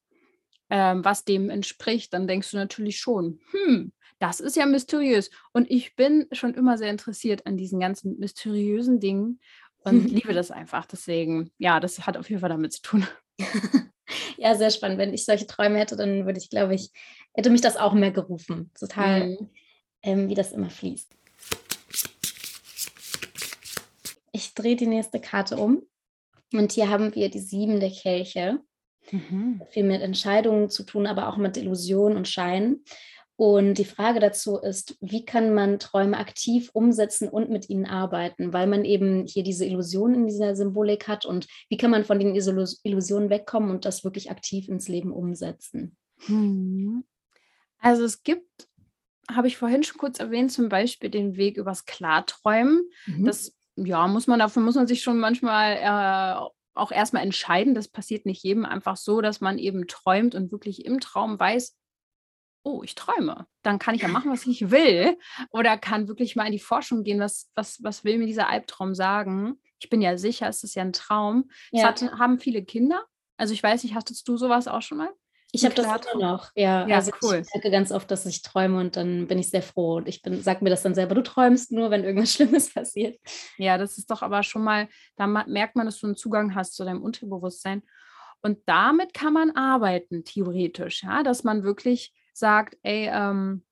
ähm, 0.70 1.04
was 1.04 1.24
dem 1.24 1.50
entspricht, 1.50 2.12
dann 2.12 2.26
denkst 2.26 2.50
du 2.50 2.56
natürlich 2.56 2.98
schon, 2.98 3.40
hm, 3.50 3.92
das 4.18 4.40
ist 4.40 4.56
ja 4.56 4.66
mysteriös. 4.66 5.30
Und 5.52 5.70
ich 5.70 5.96
bin 5.96 6.26
schon 6.32 6.54
immer 6.54 6.76
sehr 6.78 6.90
interessiert 6.90 7.46
an 7.46 7.56
diesen 7.56 7.80
ganzen 7.80 8.18
mysteriösen 8.18 9.00
Dingen 9.00 9.40
und 9.78 10.04
liebe 10.10 10.34
das 10.34 10.50
einfach. 10.50 10.86
Deswegen, 10.86 11.50
ja, 11.58 11.80
das 11.80 12.06
hat 12.06 12.16
auf 12.16 12.28
jeden 12.28 12.40
Fall 12.40 12.50
damit 12.50 12.72
zu 12.72 12.82
tun. 12.82 13.06
Ja, 14.36 14.54
sehr 14.54 14.70
spannend. 14.70 14.98
Wenn 14.98 15.12
ich 15.14 15.24
solche 15.24 15.46
Träume 15.46 15.78
hätte, 15.78 15.96
dann 15.96 16.26
würde 16.26 16.38
ich, 16.38 16.50
glaube 16.50 16.74
ich, 16.74 16.90
hätte 17.34 17.50
mich 17.50 17.60
das 17.60 17.76
auch 17.76 17.92
mehr 17.92 18.10
gerufen. 18.10 18.70
Total, 18.78 19.28
Mhm. 19.28 19.50
ähm, 20.02 20.28
wie 20.28 20.34
das 20.34 20.52
immer 20.52 20.70
fließt. 20.70 21.10
Ich 24.32 24.54
drehe 24.54 24.76
die 24.76 24.86
nächste 24.86 25.20
Karte 25.20 25.56
um. 25.56 25.82
Und 26.52 26.72
hier 26.72 26.88
haben 26.88 27.14
wir 27.14 27.28
die 27.30 27.40
sieben 27.40 27.80
der 27.80 27.90
Kelche. 27.90 28.60
Mhm. 29.10 29.62
Viel 29.70 29.84
mit 29.84 30.02
Entscheidungen 30.02 30.70
zu 30.70 30.82
tun, 30.84 31.06
aber 31.06 31.28
auch 31.28 31.36
mit 31.36 31.56
Illusion 31.56 32.16
und 32.16 32.28
Schein. 32.28 32.80
Und 33.38 33.74
die 33.74 33.84
Frage 33.84 34.18
dazu 34.18 34.58
ist, 34.58 34.96
wie 35.00 35.24
kann 35.24 35.54
man 35.54 35.78
Träume 35.78 36.18
aktiv 36.18 36.70
umsetzen 36.72 37.28
und 37.28 37.50
mit 37.50 37.70
ihnen 37.70 37.86
arbeiten, 37.86 38.52
weil 38.52 38.66
man 38.66 38.84
eben 38.84 39.26
hier 39.26 39.44
diese 39.44 39.64
Illusion 39.64 40.12
in 40.12 40.26
dieser 40.26 40.56
Symbolik 40.56 41.06
hat 41.06 41.24
und 41.24 41.46
wie 41.68 41.76
kann 41.76 41.92
man 41.92 42.04
von 42.04 42.18
den 42.18 42.34
Illus- 42.34 42.80
Illusionen 42.82 43.30
wegkommen 43.30 43.70
und 43.70 43.84
das 43.84 44.02
wirklich 44.02 44.32
aktiv 44.32 44.68
ins 44.68 44.88
Leben 44.88 45.12
umsetzen? 45.12 45.96
Mhm. 46.26 47.04
Also 47.78 48.02
es 48.02 48.24
gibt, 48.24 48.68
habe 49.30 49.46
ich 49.46 49.56
vorhin 49.56 49.84
schon 49.84 49.98
kurz 49.98 50.18
erwähnt, 50.18 50.50
zum 50.50 50.68
Beispiel 50.68 51.08
den 51.08 51.36
Weg 51.36 51.58
übers 51.58 51.84
Klarträumen. 51.84 52.90
Mhm. 53.06 53.24
Das, 53.24 53.54
ja, 53.76 54.08
muss 54.08 54.26
man, 54.26 54.40
dafür 54.40 54.62
muss 54.62 54.74
man 54.74 54.88
sich 54.88 55.00
schon 55.00 55.20
manchmal 55.20 55.76
äh, 55.76 56.48
auch 56.74 56.90
erstmal 56.90 57.22
entscheiden. 57.22 57.76
Das 57.76 57.86
passiert 57.86 58.26
nicht 58.26 58.42
jedem 58.42 58.64
einfach 58.64 58.96
so, 58.96 59.20
dass 59.20 59.40
man 59.40 59.58
eben 59.58 59.86
träumt 59.86 60.34
und 60.34 60.50
wirklich 60.50 60.84
im 60.84 60.98
Traum 60.98 61.38
weiß, 61.38 61.76
oh, 62.62 62.82
ich 62.82 62.94
träume. 62.94 63.46
Dann 63.62 63.78
kann 63.78 63.94
ich 63.94 64.02
ja 64.02 64.08
machen, 64.08 64.30
was 64.30 64.46
ich 64.46 64.70
will. 64.70 65.16
Oder 65.50 65.78
kann 65.78 66.08
wirklich 66.08 66.36
mal 66.36 66.46
in 66.46 66.52
die 66.52 66.58
Forschung 66.58 67.02
gehen, 67.04 67.20
was, 67.20 67.50
was, 67.54 67.82
was 67.82 68.04
will 68.04 68.18
mir 68.18 68.26
dieser 68.26 68.48
Albtraum 68.48 68.94
sagen? 68.94 69.60
Ich 69.80 69.88
bin 69.90 70.02
ja 70.02 70.18
sicher, 70.18 70.48
es 70.48 70.64
ist 70.64 70.74
ja 70.74 70.82
ein 70.82 70.92
Traum. 70.92 71.48
Es 71.72 71.80
Ja. 71.82 71.88
hat, 71.88 72.02
haben 72.02 72.38
viele 72.40 72.64
Kinder. 72.64 73.04
Also 73.36 73.54
ich 73.54 73.62
weiß 73.62 73.84
nicht, 73.84 73.94
hattest 73.94 74.26
du 74.28 74.36
sowas 74.36 74.66
auch 74.68 74.82
schon 74.82 74.98
mal? 74.98 75.10
Ich 75.52 75.64
habe 75.64 75.74
das 75.74 75.86
immer 76.12 76.20
noch. 76.32 76.50
Ja, 76.56 76.86
Ja, 76.86 76.96
also 76.96 77.10
cool. 77.22 77.42
ich 77.42 77.54
merke 77.54 77.70
ganz 77.70 77.90
oft, 77.90 78.10
dass 78.10 78.26
ich 78.26 78.42
träume 78.42 78.78
und 78.80 78.96
dann 78.96 79.26
bin 79.28 79.38
ich 79.38 79.48
sehr 79.48 79.62
froh. 79.62 79.96
Und 79.96 80.06
ich 80.08 80.20
bin, 80.20 80.42
sag 80.42 80.60
mir 80.60 80.68
das 80.68 80.82
dann 80.82 80.94
selber, 80.94 81.14
du 81.14 81.22
träumst 81.22 81.72
nur, 81.72 81.90
wenn 81.90 82.04
irgendwas 82.04 82.32
Schlimmes 82.34 82.74
passiert. 82.74 83.18
Ja, 83.56 83.78
das 83.78 83.96
ist 83.96 84.10
doch 84.10 84.20
aber 84.20 84.42
schon 84.42 84.62
mal, 84.62 84.88
da 85.16 85.26
merkt 85.26 85.74
man, 85.76 85.86
dass 85.86 86.00
du 86.00 86.06
einen 86.06 86.16
Zugang 86.16 86.54
hast 86.54 86.74
zu 86.74 86.84
deinem 86.84 87.02
Unterbewusstsein. 87.02 87.82
Und 88.42 88.58
damit 88.66 89.14
kann 89.14 89.32
man 89.32 89.52
arbeiten, 89.52 90.22
theoretisch, 90.24 91.02
ja, 91.02 91.22
dass 91.22 91.44
man 91.44 91.62
wirklich 91.62 92.12
sagt, 92.38 92.76
ey, 92.82 93.08
ähm, 93.12 93.64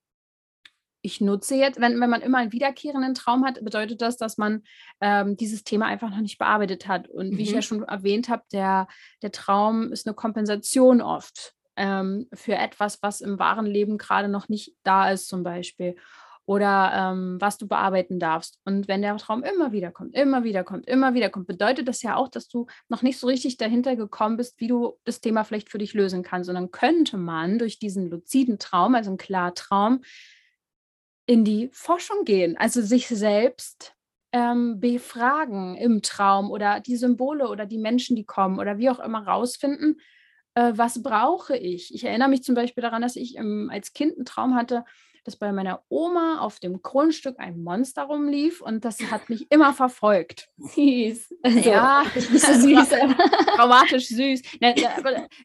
ich 1.03 1.21
nutze 1.21 1.55
jetzt, 1.55 1.81
wenn, 1.81 2.01
wenn 2.01 2.11
man 2.11 2.21
immer 2.21 2.39
einen 2.39 2.53
wiederkehrenden 2.53 3.15
Traum 3.15 3.45
hat, 3.45 3.65
bedeutet 3.65 4.03
das, 4.03 4.17
dass 4.17 4.39
man 4.39 4.65
ähm, 5.01 5.37
dieses 5.37 5.63
Thema 5.63 5.87
einfach 5.87 6.11
noch 6.11 6.21
nicht 6.21 6.39
bearbeitet 6.39 6.89
hat. 6.89 7.09
Und 7.09 7.37
wie 7.37 7.43
ich 7.43 7.51
Mhm. 7.51 7.55
ja 7.55 7.63
schon 7.63 7.83
erwähnt 7.85 8.29
habe, 8.29 8.43
der, 8.53 8.89
der 9.23 9.31
Traum 9.31 9.93
ist 9.93 10.07
eine 10.07 10.15
Kompensation 10.15 11.01
oft 11.01 11.55
ähm, 11.77 12.27
für 12.33 12.57
etwas, 12.57 13.03
was 13.03 13.21
im 13.21 13.39
wahren 13.39 13.67
Leben 13.67 13.99
gerade 13.99 14.29
noch 14.29 14.49
nicht 14.49 14.75
da 14.83 15.11
ist, 15.11 15.29
zum 15.29 15.45
Beispiel. 15.45 15.95
Oder 16.47 16.93
ähm, 16.95 17.41
was 17.41 17.59
du 17.59 17.67
bearbeiten 17.67 18.21
darfst. 18.21 18.61
Und 18.65 18.87
wenn 18.87 19.03
der 19.03 19.17
Traum 19.17 19.43
immer 19.43 19.73
wieder 19.73 19.91
kommt, 19.91 20.15
immer 20.15 20.45
wieder 20.45 20.63
kommt, 20.63 20.87
immer 20.87 21.13
wieder 21.13 21.29
kommt, 21.29 21.49
bedeutet 21.49 21.89
das 21.89 22.03
ja 22.03 22.15
auch, 22.15 22.29
dass 22.29 22.49
du 22.49 22.67
noch 22.89 23.03
nicht 23.03 23.19
so 23.19 23.27
richtig 23.27 23.57
dahinter 23.57 23.97
gekommen 23.97 24.37
bist, 24.37 24.61
wie 24.61 24.69
du 24.69 24.97
das 25.05 25.21
Thema 25.21 25.43
vielleicht 25.43 25.71
für 25.71 25.79
dich 25.79 25.93
lösen 25.93 26.23
kannst. 26.23 26.49
Dann 26.49 26.71
könnte 26.71 27.17
man 27.17 27.59
durch 27.59 27.81
diesen 27.81 28.09
luziden 28.09 28.59
Traum, 28.61 28.95
also 28.95 29.11
einen 29.11 29.19
Klartraum, 29.19 30.03
in 31.27 31.45
die 31.45 31.69
Forschung 31.73 32.25
gehen, 32.25 32.57
also 32.57 32.81
sich 32.81 33.09
selbst 33.09 33.97
ähm, 34.33 34.81
befragen 34.81 35.77
im 35.77 36.03
Traum 36.03 36.51
oder 36.51 36.81
die 36.81 36.97
Symbole 36.97 37.49
oder 37.49 37.67
die 37.67 37.79
Menschen, 37.79 38.17
die 38.17 38.25
kommen 38.25 38.59
oder 38.59 38.79
wie 38.79 38.91
auch 38.91 39.01
immer 39.01 39.27
rausfinden, 39.27 40.01
äh, 40.55 40.73
was 40.75 41.03
brauche 41.03 41.57
ich. 41.57 41.95
Ich 41.95 42.05
erinnere 42.05 42.29
mich 42.29 42.43
zum 42.43 42.55
Beispiel 42.55 42.83
daran, 42.83 43.03
dass 43.03 43.17
ich 43.17 43.37
ähm, 43.37 43.71
als 43.73 43.93
Kind 43.93 44.17
einen 44.17 44.25
Traum 44.25 44.55
hatte, 44.55 44.85
dass 45.27 45.37
bei 45.37 45.53
meiner 45.53 45.83
Oma 45.89 46.41
auf 46.41 46.61
dem 46.61 46.83
Grundstück 46.83 47.39
ein 47.39 47.63
Monster 47.63 48.05
rumlief 48.05 48.61
und 48.61 48.85
das 48.85 49.01
hat 49.11 49.29
mich 49.29 49.51
immer 49.51 49.75
verfolgt. 49.75 50.49
Süß. 50.59 51.35
Also, 51.43 51.59
Ja. 51.71 52.05
nicht 52.15 52.31
so 52.31 52.53
süß, 52.53 52.89
Traumatisch 53.57 54.09
süß. 54.09 54.43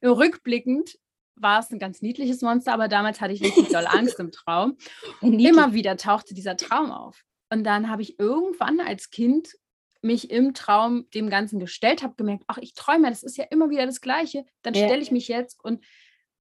Rückblickend 0.03 0.97
war 1.35 1.59
es 1.59 1.71
ein 1.71 1.79
ganz 1.79 2.01
niedliches 2.01 2.41
Monster, 2.41 2.73
aber 2.73 2.87
damals 2.87 3.19
hatte 3.19 3.33
ich 3.33 3.41
richtig 3.41 3.69
doll 3.69 3.87
Angst 3.87 4.19
im 4.19 4.31
Traum. 4.31 4.77
Immer 5.21 5.73
wieder 5.73 5.97
tauchte 5.97 6.35
dieser 6.35 6.55
Traum 6.55 6.91
auf. 6.91 7.23
Und 7.49 7.63
dann 7.63 7.89
habe 7.89 8.03
ich 8.03 8.19
irgendwann 8.19 8.79
als 8.79 9.09
Kind 9.09 9.55
mich 10.03 10.29
im 10.29 10.53
Traum 10.53 11.09
dem 11.11 11.29
Ganzen 11.29 11.59
gestellt, 11.59 12.03
habe 12.03 12.15
gemerkt, 12.15 12.43
ach, 12.47 12.57
ich 12.59 12.73
träume, 12.73 13.09
das 13.09 13.23
ist 13.23 13.37
ja 13.37 13.45
immer 13.45 13.69
wieder 13.69 13.85
das 13.85 14.01
Gleiche. 14.01 14.45
Dann 14.61 14.75
stelle 14.75 15.01
ich 15.01 15.11
mich 15.11 15.27
jetzt 15.27 15.63
und 15.63 15.83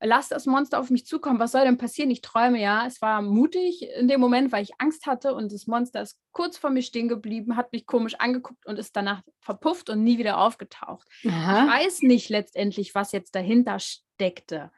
lasse 0.00 0.30
das 0.30 0.46
Monster 0.46 0.80
auf 0.80 0.90
mich 0.90 1.06
zukommen. 1.06 1.38
Was 1.38 1.52
soll 1.52 1.64
denn 1.64 1.78
passieren? 1.78 2.10
Ich 2.10 2.22
träume 2.22 2.60
ja. 2.60 2.86
Es 2.86 3.02
war 3.02 3.22
mutig 3.22 3.86
in 3.96 4.08
dem 4.08 4.20
Moment, 4.20 4.52
weil 4.52 4.62
ich 4.62 4.72
Angst 4.78 5.06
hatte 5.06 5.34
und 5.34 5.52
das 5.52 5.66
Monster 5.66 6.02
ist 6.02 6.18
kurz 6.32 6.56
vor 6.56 6.70
mir 6.70 6.82
stehen 6.82 7.08
geblieben, 7.08 7.56
hat 7.56 7.72
mich 7.72 7.86
komisch 7.86 8.14
angeguckt 8.18 8.66
und 8.66 8.78
ist 8.78 8.96
danach 8.96 9.22
verpufft 9.40 9.90
und 9.90 10.02
nie 10.02 10.18
wieder 10.18 10.38
aufgetaucht. 10.38 11.06
Aha. 11.26 11.64
Ich 11.64 11.72
weiß 11.72 12.02
nicht 12.02 12.28
letztendlich, 12.30 12.94
was 12.94 13.12
jetzt 13.12 13.34
dahinter 13.34 13.78
steckte. 13.78 14.70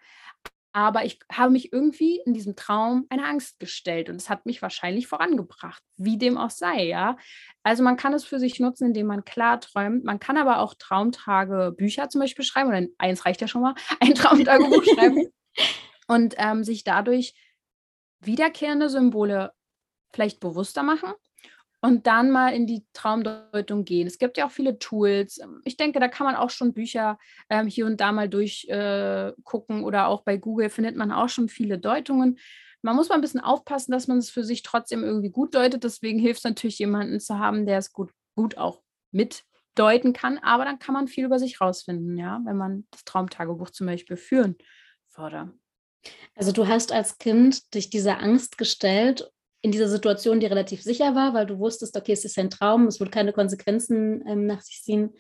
Aber 0.75 1.05
ich 1.05 1.19
habe 1.31 1.51
mich 1.51 1.73
irgendwie 1.73 2.21
in 2.25 2.33
diesem 2.33 2.57
Traum 2.57 3.07
eine 3.11 3.27
Angst 3.27 3.61
gestellt 3.61 4.09
und 4.09 4.17
es 4.17 4.31
hat 4.31 4.47
mich 4.47 4.63
wahrscheinlich 4.63 5.07
vorangebracht, 5.07 5.83
wie 5.97 6.17
dem 6.17 6.39
auch 6.39 6.51
sei, 6.51 6.85
ja. 6.85 7.17
Also 7.63 7.83
man 7.83 7.97
kann 7.97 8.15
es 8.15 8.25
für 8.25 8.39
sich 8.39 8.59
nutzen, 8.59 8.87
indem 8.87 9.07
man 9.07 9.25
klar 9.25 9.61
träumt. 9.61 10.05
Man 10.05 10.19
kann 10.19 10.39
aber 10.39 10.61
auch 10.61 10.75
Traumtagebücher 10.75 12.09
zum 12.09 12.21
Beispiel 12.23 12.45
schreiben, 12.45 12.71
oder 12.71 12.87
eins 12.99 13.27
reicht 13.27 13.43
ja 13.43 13.49
schon 13.49 13.63
mal, 13.63 13.75
ein 14.01 14.15
Traumtagebuch 14.15 14.85
schreiben 14.85 15.29
und 16.09 16.35
ähm, 16.39 16.65
sich 16.65 16.85
dadurch 16.85 17.35
wiederkehrende 18.21 18.89
Symbole 18.89 19.53
vielleicht 20.15 20.41
bewusster 20.41 20.83
machen 20.83 21.13
und 21.83 22.07
dann 22.07 22.31
mal 22.31 22.55
in 22.55 22.67
die 22.67 22.87
Traumdeutung 22.93 23.85
gehen. 23.85 24.07
Es 24.07 24.19
gibt 24.19 24.39
ja 24.39 24.47
auch 24.47 24.53
viele 24.53 24.79
Tools. 24.79 25.41
Ich 25.65 25.77
denke, 25.77 25.99
da 25.99 26.07
kann 26.07 26.27
man 26.27 26.37
auch 26.37 26.49
schon 26.49 26.73
Bücher 26.73 27.19
ähm, 27.51 27.67
hier 27.67 27.87
und 27.87 28.01
da 28.01 28.13
mal 28.13 28.29
durchgucken 28.29 29.81
äh, 29.81 29.85
oder 29.85 30.07
auch 30.07 30.23
bei 30.23 30.37
Google 30.37 30.71
findet 30.71 30.97
man 30.97 31.11
auch 31.11 31.29
schon 31.29 31.49
viele 31.49 31.79
Deutungen. 31.79 32.39
Man 32.83 32.95
muss 32.95 33.09
mal 33.09 33.17
ein 33.17 33.21
bisschen 33.21 33.41
aufpassen, 33.41 33.91
dass 33.91 34.07
man 34.07 34.19
es 34.19 34.31
für 34.31 34.45
sich 34.45 34.63
trotzdem 34.63 35.03
irgendwie 35.03 35.31
gut 35.31 35.57
deutet. 35.57 35.83
Deswegen 35.83 36.21
hilft 36.21 36.39
es 36.39 36.45
natürlich, 36.45 36.79
jemanden 36.79 37.19
zu 37.19 37.39
haben, 37.39 37.67
der 37.67 37.79
es 37.79 37.93
gut, 37.93 38.13
gut 38.37 38.57
auch 38.57 38.81
mitdeuten 39.11 40.13
kann. 40.13 40.39
Aber 40.39 40.65
dann 40.65 40.79
kann 40.79 40.95
man 40.95 41.09
viel 41.09 41.25
über 41.25 41.41
sich 41.41 41.61
rausfinden, 41.61 42.17
ja, 42.17 42.41
wenn 42.45 42.57
man 42.57 42.87
das 42.93 43.05
Traumtagebuch 43.05 43.71
zum 43.71 43.89
Beispiel 43.89 44.17
führen 44.17 44.57
würde. 45.17 45.53
Also 46.37 46.53
du 46.53 46.69
hast 46.69 46.93
als 46.93 47.19
Kind 47.19 47.75
dich 47.75 47.91
dieser 47.91 48.21
Angst 48.21 48.57
gestellt 48.57 49.32
in 49.63 49.71
dieser 49.71 49.89
Situation, 49.89 50.41
die 50.41 50.47
relativ 50.47 50.83
sicher 50.83 51.15
war, 51.15 51.35
weil 51.35 51.47
du 51.47 51.59
wusstest, 51.59 51.97
okay, 51.97 52.13
es 52.13 52.25
ist 52.25 52.39
ein 52.39 52.51
Traum, 52.51 52.89
es 52.89 53.01
wird 53.01 53.13
keine 53.13 53.33
Konsequenzen 53.33 54.25
ähm, 54.27 54.47
nach 54.47 54.61
sich 54.61 54.83
ziehen. 54.83 55.15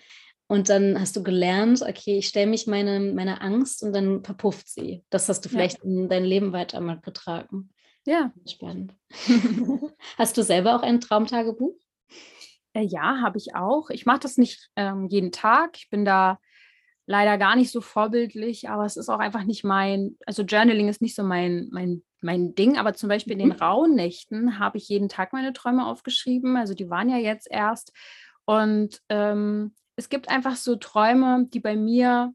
Und 0.48 0.68
dann 0.68 1.00
hast 1.00 1.16
du 1.16 1.22
gelernt, 1.22 1.81
okay, 1.81 2.18
ich 2.18 2.28
stelle 2.28 2.48
mich 2.48 2.66
meine, 2.66 3.00
meine 3.00 3.40
Angst 3.40 3.83
und 3.83 3.94
dann 3.94 4.22
verpufft 4.22 4.68
sie. 4.68 5.05
Das 5.09 5.28
hast 5.28 5.44
du 5.44 5.48
vielleicht 5.48 5.78
ja. 5.78 5.85
in 5.85 6.09
dein 6.09 6.24
Leben 6.24 6.52
weiter 6.52 6.81
mal 6.81 7.00
getragen. 7.00 7.70
Ja. 8.05 8.33
Spannend. 8.46 8.94
hast 10.18 10.37
du 10.37 10.42
selber 10.42 10.76
auch 10.76 10.83
ein 10.83 11.00
Traumtagebuch? 11.00 11.76
Äh, 12.74 12.85
ja, 12.85 13.20
habe 13.22 13.38
ich 13.38 13.55
auch. 13.55 13.90
Ich 13.90 14.07
mache 14.07 14.20
das 14.20 14.37
nicht 14.37 14.70
ähm, 14.76 15.07
jeden 15.09 15.31
Tag. 15.31 15.76
Ich 15.76 15.88
bin 15.88 16.05
da 16.05 16.38
leider 17.12 17.37
gar 17.37 17.57
nicht 17.57 17.70
so 17.70 17.81
vorbildlich, 17.81 18.70
aber 18.70 18.87
es 18.87 18.96
ist 18.96 19.09
auch 19.11 19.18
einfach 19.18 19.44
nicht 19.44 19.64
mein, 19.64 20.16
also 20.27 20.42
Journaling 20.42 20.88
ist 20.88 21.03
nicht 21.03 21.14
so 21.14 21.22
mein, 21.22 21.68
mein 21.70 22.03
mein 22.22 22.55
Ding, 22.55 22.79
aber 22.79 22.94
zum 22.94 23.09
Beispiel 23.09 23.35
in 23.35 23.40
den 23.40 23.48
mhm. 23.48 23.57
rauen 23.57 23.94
Nächten 23.94 24.59
habe 24.59 24.79
ich 24.79 24.88
jeden 24.88 25.09
Tag 25.09 25.33
meine 25.33 25.53
Träume 25.53 25.87
aufgeschrieben. 25.87 26.57
Also 26.57 26.75
die 26.75 26.88
waren 26.88 27.09
ja 27.09 27.16
jetzt 27.16 27.48
erst. 27.51 27.92
Und 28.44 29.01
ähm, 29.09 29.75
es 29.96 30.09
gibt 30.09 30.29
einfach 30.29 30.57
so 30.57 30.77
Träume, 30.77 31.46
die 31.53 31.61
bei 31.61 31.77
mir 31.77 32.33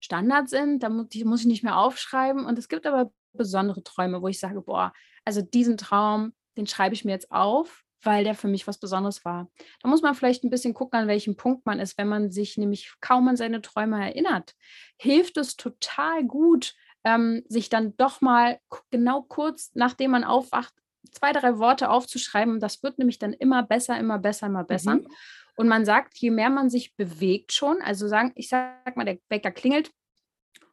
Standard 0.00 0.48
sind. 0.48 0.82
Da 0.82 0.88
muss, 0.88 1.08
die 1.08 1.24
muss 1.24 1.40
ich 1.40 1.46
nicht 1.46 1.62
mehr 1.62 1.78
aufschreiben. 1.78 2.44
Und 2.44 2.58
es 2.58 2.68
gibt 2.68 2.86
aber 2.86 3.12
besondere 3.32 3.82
Träume, 3.82 4.20
wo 4.20 4.28
ich 4.28 4.40
sage, 4.40 4.60
boah, 4.60 4.92
also 5.24 5.42
diesen 5.42 5.76
Traum, 5.76 6.32
den 6.56 6.66
schreibe 6.66 6.94
ich 6.94 7.04
mir 7.04 7.12
jetzt 7.12 7.30
auf, 7.30 7.84
weil 8.02 8.24
der 8.24 8.34
für 8.34 8.48
mich 8.48 8.66
was 8.66 8.78
Besonderes 8.78 9.24
war. 9.24 9.48
Da 9.82 9.88
muss 9.88 10.02
man 10.02 10.14
vielleicht 10.14 10.44
ein 10.44 10.50
bisschen 10.50 10.74
gucken, 10.74 10.98
an 10.98 11.08
welchem 11.08 11.36
Punkt 11.36 11.66
man 11.66 11.80
ist. 11.80 11.98
Wenn 11.98 12.08
man 12.08 12.30
sich 12.30 12.56
nämlich 12.56 12.92
kaum 13.00 13.28
an 13.28 13.36
seine 13.36 13.62
Träume 13.62 14.04
erinnert, 14.04 14.54
hilft 14.96 15.36
es 15.36 15.56
total 15.56 16.24
gut, 16.24 16.74
ähm, 17.04 17.42
sich 17.48 17.68
dann 17.68 17.96
doch 17.96 18.20
mal 18.20 18.58
genau 18.90 19.22
kurz 19.22 19.70
nachdem 19.74 20.10
man 20.10 20.24
aufwacht, 20.24 20.74
zwei, 21.12 21.32
drei 21.32 21.58
Worte 21.58 21.90
aufzuschreiben. 21.90 22.60
Das 22.60 22.82
wird 22.82 22.98
nämlich 22.98 23.18
dann 23.18 23.32
immer 23.32 23.62
besser, 23.62 23.98
immer 23.98 24.18
besser, 24.18 24.46
immer 24.46 24.64
besser. 24.64 24.96
Mhm. 24.96 25.08
Und 25.56 25.68
man 25.68 25.84
sagt, 25.84 26.18
je 26.18 26.30
mehr 26.30 26.50
man 26.50 26.68
sich 26.68 26.94
bewegt 26.96 27.52
schon, 27.52 27.80
also 27.80 28.08
sagen, 28.08 28.32
ich 28.34 28.48
sag 28.48 28.96
mal, 28.96 29.04
der 29.04 29.18
Wecker 29.28 29.50
klingelt 29.50 29.90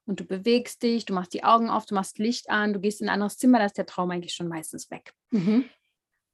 und 0.06 0.20
du 0.20 0.26
bewegst 0.26 0.84
dich, 0.84 1.06
du 1.06 1.14
machst 1.14 1.34
die 1.34 1.44
Augen 1.44 1.70
auf, 1.70 1.86
du 1.86 1.96
machst 1.96 2.20
Licht 2.20 2.50
an, 2.50 2.74
du 2.74 2.82
gehst 2.82 3.02
in 3.02 3.08
ein 3.08 3.14
anderes 3.14 3.38
Zimmer, 3.38 3.60
da 3.60 3.66
ist 3.66 3.78
der 3.78 3.86
Traum 3.86 4.12
eigentlich 4.12 4.34
schon 4.34 4.50
meistens 4.50 4.92
weg. 4.92 5.14
Mhm. 5.32 5.70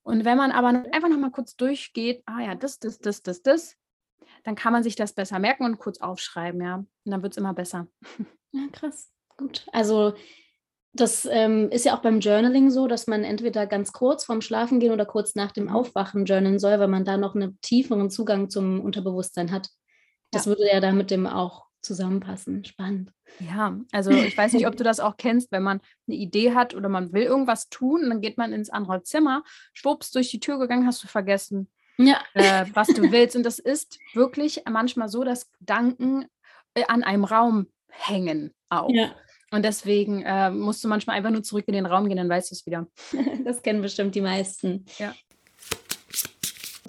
Und 0.09 0.25
wenn 0.25 0.37
man 0.37 0.51
aber 0.51 0.69
einfach 0.91 1.07
noch 1.07 1.19
mal 1.19 1.31
kurz 1.31 1.55
durchgeht, 1.55 2.23
ah 2.25 2.41
ja, 2.41 2.55
das, 2.55 2.79
das, 2.79 2.97
das, 2.97 3.21
das, 3.21 3.43
das, 3.43 3.75
dann 4.43 4.55
kann 4.55 4.73
man 4.73 4.81
sich 4.81 4.95
das 4.95 5.13
besser 5.13 5.37
merken 5.37 5.65
und 5.65 5.77
kurz 5.77 6.01
aufschreiben, 6.01 6.61
ja. 6.61 6.75
Und 6.77 6.87
dann 7.05 7.21
wird 7.21 7.33
es 7.33 7.37
immer 7.37 7.53
besser. 7.53 7.87
Ja, 8.51 8.63
krass. 8.71 9.11
Gut. 9.37 9.67
Also 9.71 10.15
das 10.93 11.27
ähm, 11.29 11.69
ist 11.69 11.85
ja 11.85 11.95
auch 11.95 12.01
beim 12.01 12.19
Journaling 12.19 12.71
so, 12.71 12.87
dass 12.87 13.05
man 13.05 13.23
entweder 13.23 13.67
ganz 13.67 13.93
kurz 13.93 14.25
vorm 14.25 14.41
Schlafengehen 14.41 14.91
oder 14.91 15.05
kurz 15.05 15.35
nach 15.35 15.51
dem 15.51 15.65
mhm. 15.65 15.75
Aufwachen 15.75 16.25
journalen 16.25 16.57
soll, 16.57 16.79
weil 16.79 16.87
man 16.87 17.05
da 17.05 17.17
noch 17.17 17.35
einen 17.35 17.59
tieferen 17.61 18.09
Zugang 18.09 18.49
zum 18.49 18.81
Unterbewusstsein 18.81 19.51
hat. 19.51 19.69
Das 20.31 20.45
ja. 20.45 20.49
würde 20.49 20.67
ja 20.67 20.79
da 20.79 20.91
mit 20.91 21.11
dem 21.11 21.27
auch 21.27 21.67
zusammenpassen. 21.81 22.63
Spannend. 22.65 23.11
Ja, 23.39 23.79
also 23.91 24.11
ich 24.11 24.37
weiß 24.37 24.53
nicht, 24.53 24.67
ob 24.67 24.75
du 24.75 24.83
das 24.83 24.99
auch 24.99 25.17
kennst, 25.17 25.51
wenn 25.51 25.63
man 25.63 25.81
eine 26.07 26.17
Idee 26.17 26.53
hat 26.53 26.75
oder 26.75 26.89
man 26.89 27.13
will 27.13 27.23
irgendwas 27.23 27.69
tun, 27.69 28.09
dann 28.09 28.21
geht 28.21 28.37
man 28.37 28.53
ins 28.53 28.69
andere 28.69 29.03
Zimmer, 29.03 29.43
schwupps 29.73 30.11
durch 30.11 30.29
die 30.31 30.39
Tür 30.39 30.59
gegangen, 30.59 30.85
hast 30.85 31.03
du 31.03 31.07
vergessen, 31.07 31.69
ja. 31.97 32.21
äh, 32.33 32.65
was 32.73 32.87
du 32.87 33.11
willst. 33.11 33.35
Und 33.35 33.43
das 33.43 33.59
ist 33.59 33.99
wirklich 34.13 34.63
manchmal 34.69 35.09
so, 35.09 35.23
dass 35.23 35.51
Gedanken 35.53 36.25
äh, 36.73 36.83
an 36.87 37.03
einem 37.03 37.23
Raum 37.23 37.67
hängen 37.89 38.53
auch. 38.69 38.89
Ja. 38.91 39.15
Und 39.51 39.65
deswegen 39.65 40.21
äh, 40.21 40.51
musst 40.51 40.83
du 40.83 40.87
manchmal 40.87 41.17
einfach 41.17 41.31
nur 41.31 41.43
zurück 41.43 41.65
in 41.67 41.73
den 41.73 41.85
Raum 41.87 42.07
gehen, 42.07 42.17
dann 42.17 42.29
weißt 42.29 42.51
du 42.51 42.55
es 42.55 42.65
wieder. 42.65 42.87
Das 43.43 43.63
kennen 43.63 43.81
bestimmt 43.81 44.13
die 44.15 44.21
meisten. 44.21 44.85
Ja. 44.97 45.15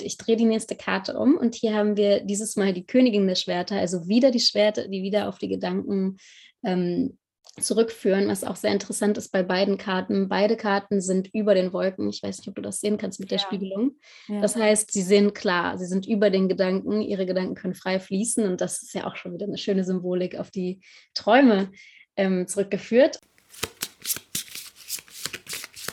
Ich 0.02 0.16
drehe 0.16 0.36
die 0.36 0.44
nächste 0.44 0.76
Karte 0.76 1.18
um 1.18 1.36
und 1.36 1.54
hier 1.54 1.74
haben 1.74 1.96
wir 1.96 2.20
dieses 2.20 2.56
Mal 2.56 2.72
die 2.72 2.86
Königin 2.86 3.26
der 3.26 3.34
Schwerter, 3.34 3.76
also 3.76 4.08
wieder 4.08 4.30
die 4.30 4.40
Schwerter, 4.40 4.88
die 4.88 5.02
wieder 5.02 5.28
auf 5.28 5.38
die 5.38 5.48
Gedanken 5.48 6.16
ähm, 6.64 7.18
zurückführen, 7.58 8.28
was 8.28 8.44
auch 8.44 8.56
sehr 8.56 8.72
interessant 8.72 9.18
ist 9.18 9.32
bei 9.32 9.42
beiden 9.42 9.76
Karten. 9.76 10.28
Beide 10.28 10.56
Karten 10.56 11.00
sind 11.00 11.28
über 11.34 11.54
den 11.54 11.72
Wolken. 11.72 12.08
Ich 12.08 12.22
weiß 12.22 12.38
nicht, 12.38 12.48
ob 12.48 12.54
du 12.54 12.62
das 12.62 12.80
sehen 12.80 12.96
kannst 12.96 13.20
mit 13.20 13.30
der 13.30 13.38
ja. 13.38 13.44
Spiegelung. 13.44 13.96
Ja. 14.28 14.40
Das 14.40 14.56
heißt, 14.56 14.92
sie 14.92 15.02
sehen 15.02 15.34
klar, 15.34 15.76
sie 15.76 15.86
sind 15.86 16.06
über 16.06 16.30
den 16.30 16.48
Gedanken, 16.48 17.02
ihre 17.02 17.26
Gedanken 17.26 17.54
können 17.54 17.74
frei 17.74 17.98
fließen 17.98 18.46
und 18.46 18.60
das 18.60 18.82
ist 18.82 18.94
ja 18.94 19.06
auch 19.06 19.16
schon 19.16 19.34
wieder 19.34 19.46
eine 19.46 19.58
schöne 19.58 19.84
Symbolik 19.84 20.36
auf 20.36 20.50
die 20.50 20.80
Träume 21.14 21.70
ähm, 22.16 22.46
zurückgeführt. 22.46 23.20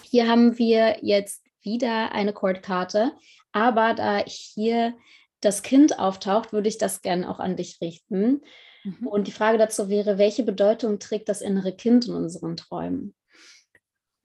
Hier 0.10 0.28
haben 0.28 0.58
wir 0.58 0.98
jetzt 1.02 1.44
wieder 1.64 2.14
eine 2.14 2.34
Chordkarte, 2.34 3.12
aber 3.52 3.94
da 3.94 4.24
hier 4.26 4.96
das 5.42 5.64
Kind 5.64 6.00
auftaucht, 6.00 6.54
würde 6.54 6.70
ich 6.70 6.78
das 6.78 7.02
gerne 7.02 7.30
auch 7.30 7.40
an 7.40 7.56
dich 7.56 7.80
richten. 7.82 8.42
Mhm. 8.84 9.08
Und 9.08 9.28
die 9.28 9.32
Frage 9.32 9.58
dazu 9.58 9.90
wäre, 9.90 10.18
welche 10.18 10.44
Bedeutung 10.44 11.00
trägt 11.00 11.30
das 11.30 11.42
innere 11.42 11.76
Kind 11.76 12.08
in 12.08 12.14
unseren 12.14 12.58
Träumen? 12.58 13.16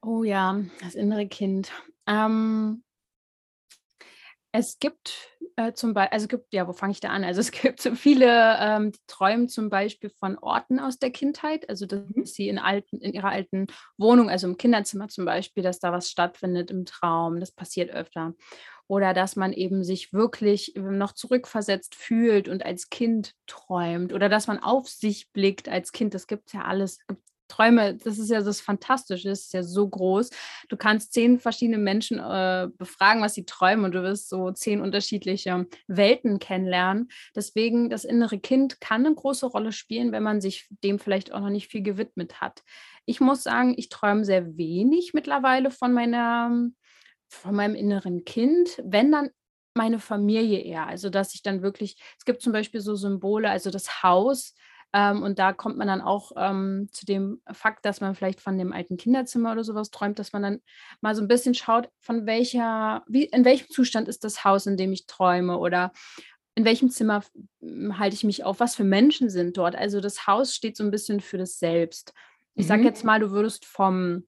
Oh 0.03 0.25
ja, 0.25 0.61
das 0.81 0.95
innere 0.95 1.29
Kind. 1.29 1.71
Ähm, 2.07 2.83
es 4.55 4.79
gibt 4.79 5.29
äh, 5.57 5.73
zum 5.73 5.95
Beispiel, 5.95 6.13
also 6.13 6.25
es 6.25 6.29
gibt, 6.29 6.53
ja, 6.53 6.69
wo 6.69 6.73
fange 6.73 6.93
ich 6.93 7.01
da 7.01 7.09
an? 7.09 7.25
Also 7.25 7.41
es 7.41 7.51
gibt 7.53 7.81
so 7.81 7.95
viele 7.95 8.57
ähm, 8.61 8.93
Träume 9.07 9.47
zum 9.47 9.71
Beispiel 9.71 10.11
von 10.11 10.39
Orten 10.39 10.79
aus 10.79 10.99
der 10.99 11.11
Kindheit, 11.11 11.69
also 11.69 11.87
dass 11.87 12.01
mhm. 12.09 12.25
sie 12.25 12.49
in 12.49 12.59
alten, 12.59 12.99
in 12.99 13.13
ihrer 13.13 13.31
alten 13.31 13.67
Wohnung, 13.97 14.29
also 14.29 14.47
im 14.47 14.59
Kinderzimmer 14.59 15.09
zum 15.09 15.25
Beispiel, 15.25 15.63
dass 15.63 15.79
da 15.79 15.93
was 15.93 16.11
stattfindet 16.11 16.71
im 16.71 16.85
Traum, 16.85 17.41
das 17.41 17.53
passiert 17.53 17.91
öfter 17.91 18.35
oder 18.89 19.15
dass 19.15 19.37
man 19.37 19.53
eben 19.53 19.85
sich 19.85 20.13
wirklich 20.13 20.77
ähm, 20.77 20.99
noch 20.99 21.13
zurückversetzt 21.13 21.95
fühlt 21.95 22.49
und 22.49 22.65
als 22.65 22.91
Kind 22.91 23.35
träumt 23.47 24.13
oder 24.13 24.29
dass 24.29 24.47
man 24.47 24.59
auf 24.59 24.89
sich 24.89 25.31
blickt 25.33 25.69
als 25.69 25.93
Kind. 25.93 26.15
Das 26.15 26.27
gibt 26.27 26.49
es 26.49 26.53
ja 26.53 26.63
alles. 26.63 26.99
Träume, 27.49 27.95
das 27.97 28.19
ist 28.19 28.31
ja 28.31 28.41
das 28.41 28.63
Fantastische, 28.63 29.29
das 29.29 29.41
ist 29.41 29.53
ja 29.53 29.63
so 29.63 29.87
groß. 29.87 30.31
Du 30.71 30.77
kannst 30.79 31.13
zehn 31.13 31.39
verschiedene 31.39 31.77
Menschen 31.77 32.19
äh, 32.19 32.69
befragen, 32.79 33.21
was 33.21 33.35
sie 33.35 33.45
träumen 33.45 33.85
und 33.85 33.93
du 33.93 34.03
wirst 34.03 34.31
so 34.31 34.53
zehn 34.53 34.81
unterschiedliche 34.81 35.67
Welten 35.87 36.39
kennenlernen. 36.39 37.11
Deswegen, 37.37 37.91
das 37.91 38.05
innere 38.05 38.39
Kind 38.39 38.81
kann 38.81 39.05
eine 39.05 39.15
große 39.15 39.45
Rolle 39.45 39.73
spielen, 39.73 40.13
wenn 40.13 40.23
man 40.23 40.41
sich 40.41 40.67
dem 40.83 40.99
vielleicht 40.99 41.33
auch 41.33 41.41
noch 41.41 41.51
nicht 41.51 41.71
viel 41.71 41.83
gewidmet 41.83 42.41
hat. 42.41 42.63
Ich 43.05 43.21
muss 43.21 43.43
sagen, 43.43 43.75
ich 43.77 43.91
träume 43.91 44.25
sehr 44.25 44.57
wenig 44.57 45.13
mittlerweile 45.13 45.71
von 45.71 45.93
meiner 45.93 46.71
von 47.35 47.55
meinem 47.55 47.75
inneren 47.75 48.25
Kind, 48.25 48.81
wenn 48.85 49.11
dann 49.13 49.31
meine 49.75 49.99
Familie 49.99 50.61
eher. 50.61 50.87
Also, 50.87 51.11
dass 51.11 51.35
ich 51.35 51.43
dann 51.43 51.63
wirklich, 51.63 51.97
es 52.19 52.25
gibt 52.25 52.43
zum 52.43 52.53
Beispiel 52.53 52.81
so 52.81 52.95
Symbole, 52.95 53.51
also 53.51 53.71
das 53.71 54.03
Haus 54.03 54.55
Ähm, 54.95 55.23
und 55.23 55.39
da 55.39 55.55
kommt 55.55 55.79
man 55.79 55.89
dann 55.89 56.03
auch 56.03 56.33
ähm, 56.37 56.89
zu 56.93 57.07
dem 57.07 57.41
Fakt, 57.51 57.87
dass 57.87 58.03
man 58.03 58.15
vielleicht 58.15 58.43
von 58.43 58.59
dem 58.59 58.73
alten 58.75 58.99
Kinderzimmer 58.99 59.53
oder 59.53 59.65
sowas 59.65 59.91
träumt, 59.91 60.19
dass 60.19 60.35
man 60.35 60.43
dann 60.43 60.61
mal 61.01 61.15
so 61.15 61.23
ein 61.23 61.29
bisschen 61.29 61.55
schaut, 61.55 61.89
von 61.99 62.27
welcher, 62.27 63.03
wie, 63.09 63.25
in 63.25 63.45
welchem 63.47 63.71
Zustand 63.71 64.07
ist 64.09 64.23
das 64.23 64.45
Haus, 64.45 64.67
in 64.67 64.77
dem 64.77 64.93
ich 64.93 65.07
träume 65.07 65.57
oder 65.57 65.93
in 66.55 66.67
welchem 66.67 66.91
Zimmer 66.91 67.23
hm, 67.63 67.99
halte 67.99 68.15
ich 68.15 68.25
mich 68.25 68.45
auf, 68.45 68.61
was 68.61 68.75
für 68.77 68.85
Menschen 68.85 69.31
sind 69.31 69.57
dort. 69.57 69.75
Also 69.77 70.01
das 70.01 70.27
Haus 70.27 70.55
steht 70.55 70.77
so 70.77 70.85
ein 70.85 70.91
bisschen 70.91 71.21
für 71.21 71.39
das 71.39 71.59
Selbst. 71.59 72.13
Ich 72.55 72.65
mhm. 72.67 72.69
sage 72.69 72.83
jetzt 72.85 73.03
mal, 73.03 73.19
du 73.19 73.31
würdest 73.31 73.65
vom 73.65 74.27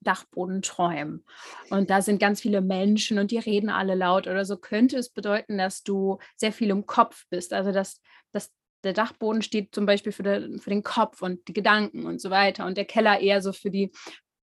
Dachboden 0.00 0.62
träumen. 0.62 1.24
Und 1.70 1.90
da 1.90 2.02
sind 2.02 2.20
ganz 2.20 2.40
viele 2.40 2.60
Menschen 2.60 3.18
und 3.18 3.30
die 3.30 3.38
reden 3.38 3.70
alle 3.70 3.94
laut 3.94 4.26
oder 4.26 4.44
so, 4.44 4.56
könnte 4.56 4.98
es 4.98 5.10
bedeuten, 5.10 5.58
dass 5.58 5.82
du 5.82 6.18
sehr 6.36 6.52
viel 6.52 6.70
im 6.70 6.86
Kopf 6.86 7.26
bist. 7.30 7.52
Also 7.52 7.72
dass, 7.72 8.00
dass 8.32 8.52
der 8.84 8.92
Dachboden 8.92 9.42
steht 9.42 9.74
zum 9.74 9.86
Beispiel 9.86 10.12
für, 10.12 10.22
der, 10.22 10.42
für 10.58 10.70
den 10.70 10.82
Kopf 10.82 11.22
und 11.22 11.46
die 11.48 11.52
Gedanken 11.52 12.06
und 12.06 12.20
so 12.20 12.30
weiter 12.30 12.66
und 12.66 12.76
der 12.76 12.84
Keller 12.84 13.20
eher 13.20 13.42
so 13.42 13.52
für 13.52 13.70
die 13.70 13.90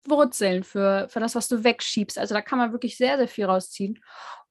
Wurzeln, 0.06 0.64
für, 0.64 1.08
für 1.10 1.20
das, 1.20 1.36
was 1.36 1.48
du 1.48 1.64
wegschiebst. 1.64 2.18
Also 2.18 2.34
da 2.34 2.42
kann 2.42 2.60
man 2.60 2.72
wirklich 2.72 2.98
sehr, 2.98 3.18
sehr 3.18 3.28
viel 3.28 3.46
rausziehen. 3.46 4.00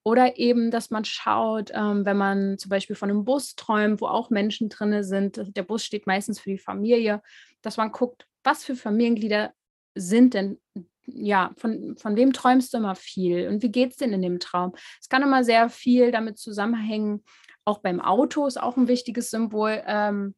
Oder 0.02 0.38
eben, 0.38 0.70
dass 0.70 0.90
man 0.90 1.04
schaut, 1.04 1.72
ähm, 1.74 2.04
wenn 2.04 2.16
man 2.16 2.58
zum 2.58 2.68
Beispiel 2.68 2.94
von 2.94 3.10
einem 3.10 3.24
Bus 3.24 3.56
träumt, 3.56 4.00
wo 4.00 4.06
auch 4.06 4.30
Menschen 4.30 4.68
drin 4.68 5.02
sind, 5.02 5.56
der 5.56 5.62
Bus 5.64 5.84
steht 5.84 6.06
meistens 6.06 6.38
für 6.38 6.50
die 6.50 6.58
Familie, 6.58 7.22
dass 7.60 7.76
man 7.76 7.90
guckt, 7.90 8.28
was 8.44 8.62
für 8.62 8.76
Familienglieder 8.76 9.52
sind 9.96 10.34
denn, 10.34 10.60
ja, 11.06 11.52
von, 11.56 11.96
von 11.96 12.16
wem 12.16 12.32
träumst 12.32 12.72
du 12.72 12.78
immer 12.78 12.94
viel 12.94 13.48
und 13.48 13.62
wie 13.62 13.70
geht 13.70 13.92
es 13.92 13.96
denn 13.96 14.12
in 14.12 14.22
dem 14.22 14.38
Traum? 14.38 14.72
Es 15.00 15.08
kann 15.08 15.22
immer 15.22 15.44
sehr 15.44 15.68
viel 15.68 16.12
damit 16.12 16.38
zusammenhängen, 16.38 17.22
auch 17.66 17.78
beim 17.78 18.00
Auto 18.00 18.46
ist 18.46 18.60
auch 18.60 18.76
ein 18.76 18.88
wichtiges 18.88 19.30
Symbol, 19.30 19.82
ähm, 19.86 20.34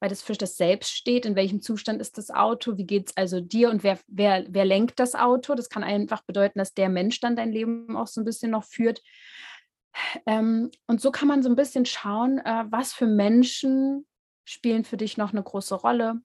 weil 0.00 0.08
das 0.08 0.22
für 0.22 0.32
das 0.32 0.56
Selbst 0.56 0.90
steht. 0.92 1.26
In 1.26 1.36
welchem 1.36 1.60
Zustand 1.60 2.00
ist 2.00 2.16
das 2.18 2.30
Auto? 2.30 2.76
Wie 2.78 2.86
geht 2.86 3.10
es 3.10 3.16
also 3.16 3.40
dir 3.40 3.70
und 3.70 3.84
wer, 3.84 3.98
wer, 4.06 4.44
wer 4.48 4.64
lenkt 4.64 4.98
das 4.98 5.14
Auto? 5.14 5.54
Das 5.54 5.68
kann 5.68 5.84
einfach 5.84 6.22
bedeuten, 6.22 6.58
dass 6.58 6.72
der 6.72 6.88
Mensch 6.88 7.20
dann 7.20 7.36
dein 7.36 7.52
Leben 7.52 7.96
auch 7.96 8.06
so 8.06 8.20
ein 8.20 8.24
bisschen 8.24 8.50
noch 8.50 8.64
führt. 8.64 9.02
Ähm, 10.26 10.70
und 10.86 11.00
so 11.00 11.10
kann 11.10 11.28
man 11.28 11.42
so 11.42 11.50
ein 11.50 11.56
bisschen 11.56 11.84
schauen, 11.84 12.38
äh, 12.38 12.64
was 12.70 12.94
für 12.94 13.06
Menschen 13.06 14.06
spielen 14.44 14.84
für 14.84 14.96
dich 14.96 15.16
noch 15.16 15.32
eine 15.32 15.42
große 15.42 15.74
Rolle. 15.74 16.20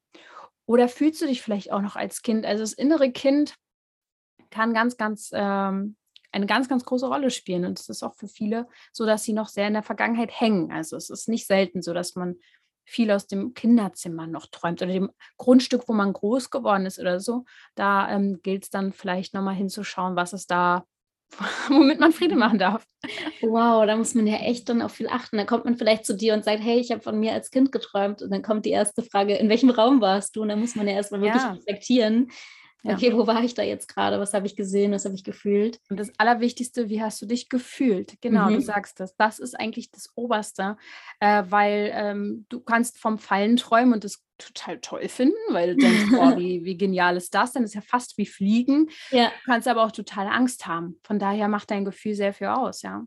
Oder 0.70 0.88
fühlst 0.88 1.20
du 1.20 1.26
dich 1.26 1.42
vielleicht 1.42 1.72
auch 1.72 1.82
noch 1.82 1.96
als 1.96 2.22
Kind? 2.22 2.46
Also 2.46 2.62
das 2.62 2.74
innere 2.74 3.12
Kind 3.12 3.56
kann 4.52 4.72
ganz, 4.72 4.98
ganz 4.98 5.32
ähm, 5.34 5.96
eine 6.32 6.46
ganz, 6.46 6.70
ganz 6.70 6.86
große 6.86 7.08
Rolle 7.08 7.32
spielen. 7.32 7.66
Und 7.66 7.80
es 7.80 7.90
ist 7.90 8.04
auch 8.04 8.14
für 8.14 8.28
viele 8.28 8.68
so, 8.92 9.08
dass 9.08 9.24
sie 9.24 9.34
noch 9.34 9.48
sehr 9.48 9.66
in 9.66 9.74
der 9.74 9.82
Vergangenheit 9.82 10.30
hängen. 10.32 10.72
Also 10.72 10.96
es 10.96 11.10
ist 11.10 11.28
nicht 11.28 11.48
selten 11.48 11.82
so, 11.82 11.92
dass 11.92 12.14
man 12.14 12.36
viel 12.86 13.10
aus 13.10 13.26
dem 13.26 13.56
Kinderzimmer 13.56 14.28
noch 14.28 14.46
träumt 14.46 14.80
oder 14.84 14.94
dem 14.94 15.10
Grundstück, 15.38 15.88
wo 15.88 15.94
man 15.94 16.14
groß 16.14 16.52
geworden 16.52 16.86
ist 16.86 17.00
oder 17.00 17.20
so. 17.20 17.46
Da 17.74 18.08
ähm, 18.12 18.40
gilt 18.44 18.66
es 18.66 18.70
dann 18.70 18.94
vielleicht 18.94 19.34
nochmal 19.34 19.56
hinzuschauen, 19.56 20.16
was 20.16 20.34
es 20.34 20.46
da 20.46 20.86
womit 21.70 22.00
man 22.00 22.12
Friede 22.12 22.36
machen 22.36 22.60
darf. 22.60 22.86
Wow, 23.42 23.86
da 23.86 23.96
muss 23.96 24.16
man 24.16 24.28
ja 24.28 24.38
echt 24.38 24.68
dann 24.70 24.82
auf 24.82 24.94
viel 24.94 25.08
achten. 25.08 25.38
Da 25.38 25.46
kommt 25.46 25.66
man 25.66 25.78
vielleicht 25.78 26.06
zu 26.06 26.16
dir 26.16 26.34
und 26.34 26.44
sagt, 26.44 26.62
hey, 26.62 26.80
ich 26.80 26.92
habe 26.92 27.02
von 27.02 27.20
mir 27.20 27.34
als 27.34 27.52
Kind 27.52 27.72
geträumt. 27.72 28.22
Und 28.22 28.32
dann 28.32 28.42
kommt 28.42 28.66
die 28.66 28.72
erste 28.72 29.04
Frage, 29.04 29.36
in 29.36 29.50
welchem 29.50 29.70
Raum 29.70 30.02
warst 30.02 30.36
du? 30.36 30.42
Und 30.42 30.50
dann 30.50 30.60
muss 30.60 30.76
man 30.76 30.88
ja 30.88 30.94
erstmal 30.94 31.22
wirklich 31.22 31.42
ja. 31.42 31.52
reflektieren. 31.52 32.30
Ja. 32.84 32.94
Okay, 32.94 33.14
wo 33.14 33.28
war 33.28 33.44
ich 33.44 33.54
da 33.54 33.62
jetzt 33.62 33.94
gerade? 33.94 34.20
Was 34.20 34.34
habe 34.34 34.46
ich 34.46 34.56
gesehen? 34.56 34.94
Was 34.94 35.04
habe 35.06 35.16
ich 35.16 35.24
gefühlt? 35.24 35.80
Und 35.90 36.00
das 36.00 36.12
Allerwichtigste, 36.18 36.90
wie 36.90 37.02
hast 37.02 37.22
du 37.22 37.26
dich 37.26 37.50
gefühlt? 37.50 38.16
Genau, 38.22 38.50
mhm. 38.50 38.56
du 38.56 38.62
sagst 38.62 39.00
das. 39.00 39.16
Das 39.18 39.40
ist 39.40 39.60
eigentlich 39.60 39.92
das 39.92 40.10
Oberste, 40.16 40.78
äh, 41.20 41.44
weil 41.50 41.92
ähm, 41.94 42.46
du 42.48 42.62
kannst 42.62 42.98
vom 42.98 43.18
Fallen 43.18 43.58
träumen 43.58 43.94
und 43.94 44.04
das 44.06 44.24
total 44.38 44.80
toll 44.80 45.10
finden, 45.10 45.36
weil 45.50 45.76
du 45.76 45.82
denkst, 45.82 46.12
boah, 46.12 46.38
wie, 46.38 46.64
wie 46.64 46.78
genial 46.78 47.18
ist 47.18 47.36
das? 47.36 47.52
Dann 47.52 47.64
ist 47.64 47.76
ja 47.76 47.82
fast 47.82 48.18
wie 48.18 48.26
Fliegen. 48.26 48.90
Ja. 49.12 49.28
Du 49.28 49.52
kannst 49.52 49.68
aber 49.68 49.84
auch 49.84 49.92
total 49.92 50.28
Angst 50.28 50.66
haben. 50.66 51.00
Von 51.04 51.20
daher 51.20 51.50
macht 51.50 51.72
dein 51.72 51.84
Gefühl 51.84 52.16
sehr 52.16 52.34
viel 52.34 52.48
aus, 52.48 52.82
ja. 52.82 53.04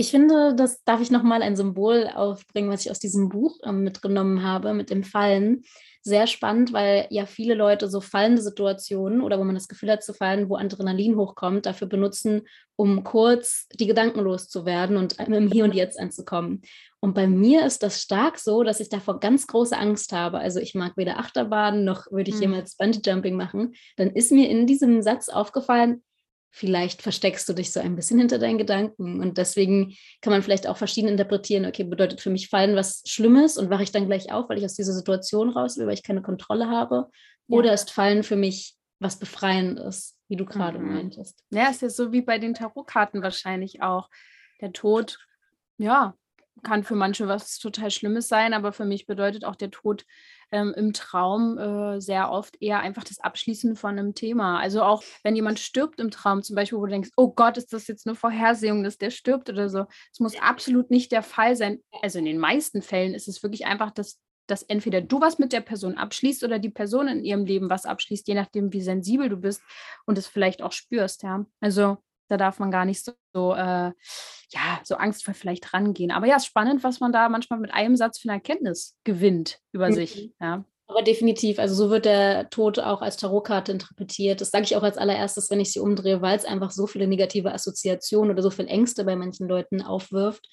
Ich 0.00 0.12
finde, 0.12 0.54
das 0.54 0.84
darf 0.84 1.00
ich 1.00 1.10
nochmal 1.10 1.42
ein 1.42 1.56
Symbol 1.56 2.08
aufbringen, 2.14 2.70
was 2.70 2.84
ich 2.84 2.90
aus 2.92 3.00
diesem 3.00 3.28
Buch 3.28 3.58
ähm, 3.64 3.82
mitgenommen 3.82 4.44
habe, 4.44 4.72
mit 4.72 4.90
dem 4.90 5.02
Fallen 5.02 5.64
sehr 6.02 6.28
spannend, 6.28 6.72
weil 6.72 7.08
ja 7.10 7.26
viele 7.26 7.54
Leute 7.54 7.88
so 7.88 8.00
fallende 8.00 8.40
Situationen 8.40 9.20
oder 9.20 9.40
wo 9.40 9.44
man 9.44 9.56
das 9.56 9.66
Gefühl 9.66 9.90
hat 9.90 10.04
zu 10.04 10.14
fallen, 10.14 10.48
wo 10.48 10.54
Adrenalin 10.54 11.16
hochkommt, 11.16 11.66
dafür 11.66 11.88
benutzen, 11.88 12.42
um 12.76 13.02
kurz 13.02 13.66
die 13.74 13.88
Gedanken 13.88 14.20
loszuwerden 14.20 14.96
und 14.96 15.18
im 15.18 15.50
Hier 15.50 15.64
und 15.64 15.74
Jetzt 15.74 15.98
anzukommen. 15.98 16.62
Und 17.00 17.14
bei 17.14 17.26
mir 17.26 17.66
ist 17.66 17.82
das 17.82 18.00
stark 18.00 18.38
so, 18.38 18.62
dass 18.62 18.78
ich 18.78 18.90
davor 18.90 19.18
ganz 19.18 19.48
große 19.48 19.76
Angst 19.76 20.12
habe. 20.12 20.38
Also 20.38 20.60
ich 20.60 20.76
mag 20.76 20.96
weder 20.96 21.18
Achterbahn 21.18 21.84
noch 21.84 22.06
würde 22.12 22.30
ich 22.30 22.36
mhm. 22.36 22.42
jemals 22.42 22.76
Bungee 22.76 23.00
Jumping 23.04 23.34
machen. 23.34 23.74
Dann 23.96 24.10
ist 24.10 24.30
mir 24.30 24.48
in 24.48 24.68
diesem 24.68 25.02
Satz 25.02 25.28
aufgefallen, 25.28 26.04
vielleicht 26.50 27.02
versteckst 27.02 27.48
du 27.48 27.52
dich 27.52 27.72
so 27.72 27.80
ein 27.80 27.96
bisschen 27.96 28.18
hinter 28.18 28.38
deinen 28.38 28.58
Gedanken. 28.58 29.20
Und 29.20 29.38
deswegen 29.38 29.94
kann 30.20 30.32
man 30.32 30.42
vielleicht 30.42 30.66
auch 30.66 30.76
verschieden 30.76 31.08
interpretieren, 31.08 31.66
okay, 31.66 31.84
bedeutet 31.84 32.20
für 32.20 32.30
mich 32.30 32.48
Fallen 32.48 32.76
was 32.76 33.02
Schlimmes 33.06 33.56
und 33.56 33.70
wache 33.70 33.82
ich 33.82 33.92
dann 33.92 34.06
gleich 34.06 34.32
auf, 34.32 34.48
weil 34.48 34.58
ich 34.58 34.64
aus 34.64 34.74
dieser 34.74 34.92
Situation 34.92 35.50
raus 35.50 35.76
will, 35.76 35.86
weil 35.86 35.94
ich 35.94 36.02
keine 36.02 36.22
Kontrolle 36.22 36.68
habe. 36.68 37.08
Ja. 37.48 37.56
Oder 37.56 37.72
ist 37.72 37.90
Fallen 37.90 38.22
für 38.22 38.36
mich 38.36 38.74
was 38.98 39.18
Befreiendes, 39.18 40.16
wie 40.28 40.36
du 40.36 40.44
gerade 40.44 40.78
mhm. 40.78 40.94
meintest. 40.94 41.44
Ja, 41.50 41.68
ist 41.68 41.82
ja 41.82 41.88
so 41.88 42.12
wie 42.12 42.22
bei 42.22 42.38
den 42.38 42.54
Tarotkarten 42.54 43.22
wahrscheinlich 43.22 43.82
auch. 43.82 44.08
Der 44.60 44.72
Tod, 44.72 45.18
ja, 45.76 46.14
kann 46.62 46.82
für 46.82 46.96
manche 46.96 47.28
was 47.28 47.58
total 47.58 47.90
Schlimmes 47.90 48.28
sein, 48.28 48.52
aber 48.54 48.72
für 48.72 48.84
mich 48.84 49.06
bedeutet 49.06 49.44
auch 49.44 49.54
der 49.54 49.70
Tod 49.70 50.04
ähm, 50.50 50.74
im 50.76 50.92
Traum 50.92 51.58
äh, 51.58 52.00
sehr 52.00 52.30
oft 52.30 52.56
eher 52.60 52.80
einfach 52.80 53.04
das 53.04 53.20
Abschließen 53.20 53.76
von 53.76 53.98
einem 53.98 54.14
Thema. 54.14 54.58
Also 54.58 54.82
auch 54.82 55.02
wenn 55.22 55.36
jemand 55.36 55.58
stirbt 55.58 56.00
im 56.00 56.10
Traum, 56.10 56.42
zum 56.42 56.56
Beispiel, 56.56 56.78
wo 56.78 56.86
du 56.86 56.92
denkst, 56.92 57.10
oh 57.16 57.32
Gott, 57.32 57.56
ist 57.56 57.72
das 57.72 57.86
jetzt 57.86 58.06
eine 58.06 58.14
Vorhersehung, 58.14 58.82
dass 58.84 58.98
der 58.98 59.10
stirbt 59.10 59.48
oder 59.50 59.68
so. 59.68 59.84
Es 60.12 60.20
muss 60.20 60.38
absolut 60.40 60.90
nicht 60.90 61.12
der 61.12 61.22
Fall 61.22 61.56
sein. 61.56 61.80
Also 62.02 62.18
in 62.18 62.24
den 62.24 62.38
meisten 62.38 62.82
Fällen 62.82 63.14
ist 63.14 63.28
es 63.28 63.42
wirklich 63.42 63.66
einfach, 63.66 63.90
dass 63.90 64.18
dass 64.48 64.62
entweder 64.62 65.00
du 65.02 65.20
was 65.20 65.38
mit 65.38 65.52
der 65.52 65.60
Person 65.60 65.98
abschließt 65.98 66.42
oder 66.42 66.58
die 66.58 66.70
Person 66.70 67.06
in 67.06 67.22
ihrem 67.22 67.44
Leben 67.44 67.70
was 67.70 67.84
abschließt, 67.84 68.26
je 68.28 68.34
nachdem, 68.34 68.72
wie 68.72 68.80
sensibel 68.80 69.28
du 69.28 69.36
bist 69.36 69.62
und 70.06 70.16
es 70.18 70.26
vielleicht 70.26 70.62
auch 70.62 70.72
spürst, 70.72 71.22
ja. 71.22 71.44
Also 71.60 71.98
da 72.28 72.36
darf 72.36 72.58
man 72.58 72.70
gar 72.70 72.84
nicht 72.84 73.04
so, 73.04 73.12
so 73.32 73.54
äh, 73.54 73.92
ja, 74.50 74.80
so 74.84 74.96
angstvoll 74.96 75.34
vielleicht 75.34 75.72
rangehen. 75.74 76.10
Aber 76.10 76.26
ja, 76.26 76.36
es 76.36 76.42
ist 76.44 76.48
spannend, 76.48 76.84
was 76.84 77.00
man 77.00 77.12
da 77.12 77.28
manchmal 77.28 77.60
mit 77.60 77.72
einem 77.72 77.96
Satz 77.96 78.18
für 78.18 78.28
eine 78.28 78.38
Erkenntnis 78.38 78.96
gewinnt 79.04 79.60
über 79.72 79.88
mhm. 79.88 79.94
sich. 79.94 80.32
Ja. 80.40 80.64
Aber 80.86 81.02
definitiv, 81.02 81.58
also 81.58 81.74
so 81.74 81.90
wird 81.90 82.06
der 82.06 82.48
Tod 82.48 82.78
auch 82.78 83.02
als 83.02 83.18
Tarotkarte 83.18 83.72
interpretiert. 83.72 84.40
Das 84.40 84.50
sage 84.50 84.64
ich 84.64 84.74
auch 84.74 84.82
als 84.82 84.96
allererstes, 84.96 85.50
wenn 85.50 85.60
ich 85.60 85.70
sie 85.70 85.80
umdrehe, 85.80 86.22
weil 86.22 86.36
es 86.36 86.46
einfach 86.46 86.70
so 86.70 86.86
viele 86.86 87.06
negative 87.06 87.52
Assoziationen 87.52 88.30
oder 88.30 88.42
so 88.42 88.48
viel 88.50 88.66
Ängste 88.68 89.04
bei 89.04 89.14
manchen 89.14 89.46
Leuten 89.48 89.82
aufwirft, 89.82 90.48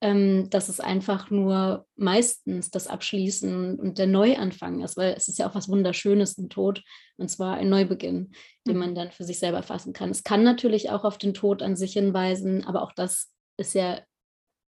ähm, 0.00 0.48
dass 0.50 0.68
es 0.68 0.78
einfach 0.78 1.30
nur 1.30 1.86
meistens 1.96 2.70
das 2.70 2.86
Abschließen 2.86 3.78
und 3.78 3.98
der 3.98 4.06
Neuanfang 4.06 4.82
ist, 4.82 4.96
weil 4.96 5.14
es 5.16 5.28
ist 5.28 5.38
ja 5.38 5.48
auch 5.48 5.54
was 5.54 5.68
Wunderschönes 5.68 6.38
im 6.38 6.48
Tod, 6.48 6.82
und 7.16 7.28
zwar 7.28 7.56
ein 7.56 7.68
Neubeginn, 7.68 8.32
den 8.66 8.74
mhm. 8.74 8.80
man 8.80 8.94
dann 8.94 9.10
für 9.10 9.24
sich 9.24 9.38
selber 9.40 9.62
fassen 9.62 9.92
kann. 9.92 10.10
Es 10.10 10.22
kann 10.22 10.44
natürlich 10.44 10.90
auch 10.90 11.04
auf 11.04 11.18
den 11.18 11.34
Tod 11.34 11.62
an 11.62 11.74
sich 11.74 11.94
hinweisen, 11.94 12.64
aber 12.64 12.82
auch 12.82 12.92
das 12.92 13.32
ist 13.56 13.74
ja 13.74 14.00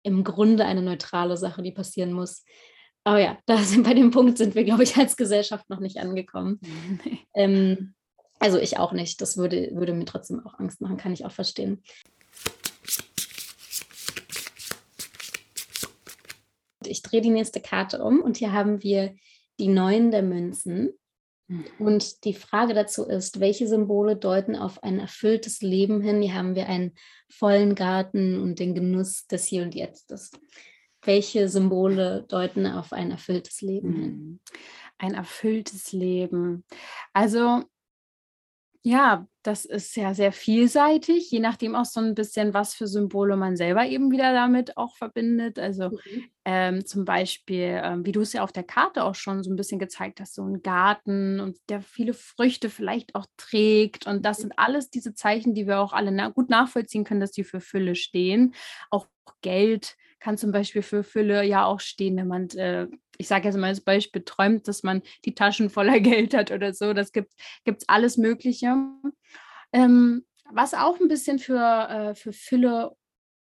im 0.04 0.24
Grunde 0.24 0.64
eine 0.64 0.82
neutrale 0.82 1.36
Sache, 1.36 1.62
die 1.62 1.74
passieren 1.74 2.14
muss. 2.14 2.46
Aber 3.04 3.20
ja, 3.20 3.38
da 3.46 3.58
sind 3.58 3.84
bei 3.84 3.94
dem 3.94 4.12
Punkt 4.12 4.38
sind 4.38 4.56
wir, 4.56 4.64
glaube 4.64 4.84
ich, 4.84 4.96
als 4.96 5.18
Gesellschaft 5.18 5.70
noch 5.70 5.80
nicht 5.80 5.98
angekommen. 5.98 6.60
ähm, 7.36 7.96
also 8.40 8.60
ich 8.60 8.78
auch 8.78 8.94
nicht. 8.94 9.20
Das 9.20 9.36
würde, 9.36 9.72
würde 9.74 9.94
mir 9.94 10.06
trotzdem 10.06 10.46
auch 10.46 10.58
Angst 10.60 10.80
machen, 10.80 10.98
kann 10.98 11.12
ich 11.12 11.26
auch 11.26 11.32
verstehen. 11.32 11.84
Ich 16.90 17.02
drehe 17.02 17.22
die 17.22 17.30
nächste 17.30 17.62
Karte 17.62 18.04
um 18.04 18.22
und 18.22 18.38
hier 18.38 18.52
haben 18.52 18.84
wir 18.84 19.16
die 19.60 19.68
Neun 19.68 20.12
der 20.12 20.24
Münzen. 20.24 20.94
Mhm. 21.48 21.66
Und 21.80 22.24
die 22.26 22.34
Frage 22.34 22.74
dazu 22.74 23.06
ist, 23.06 23.40
welche 23.40 23.68
Symbole 23.68 24.16
deuten 24.16 24.56
auf 24.56 24.84
ein 24.84 25.00
erfülltes 25.00 25.62
Leben 25.62 26.02
hin? 26.02 26.22
Hier 26.22 26.34
haben 26.34 26.56
wir 26.56 26.68
einen 26.68 26.94
vollen 27.30 27.76
Garten 27.76 28.42
und 28.42 28.60
den 28.60 28.76
Genuss 28.76 29.28
des 29.28 29.46
Hier 29.46 29.64
und 29.64 29.76
Jetztes. 29.76 30.32
Welche 31.04 31.48
Symbole 31.48 32.26
deuten 32.28 32.66
auf 32.66 32.92
ein 32.92 33.12
erfülltes 33.12 33.62
Leben 33.62 33.94
hin? 33.94 34.12
Mhm. 34.12 34.40
Ein 34.98 35.14
erfülltes 35.14 35.92
Leben. 35.92 36.66
Also 37.14 37.64
ja, 38.88 39.28
das 39.44 39.66
ist 39.66 39.98
ja 39.98 40.14
sehr 40.14 40.32
vielseitig, 40.32 41.30
je 41.30 41.42
nachdem 41.42 41.76
auch 41.76 41.84
so 41.84 42.00
ein 42.00 42.16
bisschen, 42.16 42.54
was 42.54 42.74
für 42.74 42.88
Symbole 42.88 43.36
man 43.36 43.58
selber 43.58 43.86
eben 43.86 44.12
wieder 44.12 44.32
damit 44.32 44.78
auch 44.78 44.96
verbindet. 44.96 45.60
Also 45.60 45.90
mhm. 45.90 46.24
ähm, 46.46 46.86
zum 46.86 47.04
Beispiel, 47.04 47.82
ähm, 47.84 48.06
wie 48.06 48.14
du 48.14 48.22
es 48.22 48.32
ja 48.32 48.44
auf 48.44 48.54
der 48.54 48.64
Karte 48.64 49.04
auch 49.04 49.16
schon 49.16 49.44
so 49.44 49.52
ein 49.52 49.58
bisschen 49.58 49.78
gezeigt 49.78 50.22
hast, 50.22 50.36
so 50.36 50.44
ein 50.46 50.62
Garten 50.64 51.42
und 51.42 51.58
der 51.68 51.82
viele 51.82 52.14
Früchte 52.14 52.70
vielleicht 52.70 53.14
auch 53.14 53.26
trägt. 53.36 54.08
Und 54.08 54.26
das 54.26 54.38
sind 54.38 54.54
alles 54.56 54.90
diese 54.90 55.14
Zeichen, 55.14 55.54
die 55.54 55.68
wir 55.68 55.82
auch 55.82 55.92
alle 55.92 56.14
na 56.14 56.30
gut 56.30 56.50
nachvollziehen 56.50 57.04
können, 57.04 57.20
dass 57.20 57.32
die 57.32 57.44
für 57.44 57.60
Fülle 57.60 57.96
stehen. 57.96 58.54
Auch 58.90 59.08
Geld 59.42 59.98
kann 60.20 60.38
zum 60.38 60.52
Beispiel 60.52 60.82
für 60.82 61.04
Fülle 61.04 61.44
ja 61.44 61.66
auch 61.66 61.80
stehen, 61.80 62.18
wenn 62.18 62.28
man, 62.28 62.50
äh, 62.52 62.88
ich 63.18 63.28
sage 63.28 63.48
jetzt 63.48 63.58
mal 63.58 63.68
als 63.68 63.82
Beispiel, 63.82 64.24
träumt, 64.24 64.68
dass 64.68 64.84
man 64.84 65.02
die 65.26 65.36
Taschen 65.36 65.70
voller 65.70 66.00
Geld 66.00 66.34
hat 66.34 66.52
oder 66.52 66.74
so. 66.74 66.94
Das 66.94 67.12
gibt 67.12 67.34
es 67.66 67.88
alles 67.88 68.18
Mögliche. 68.18 68.76
Ähm, 69.74 70.26
was 70.52 70.74
auch 70.74 71.00
ein 71.00 71.08
bisschen 71.08 71.40
für, 71.40 71.90
äh, 71.90 72.16
für 72.16 72.34
Fülle, 72.34 72.96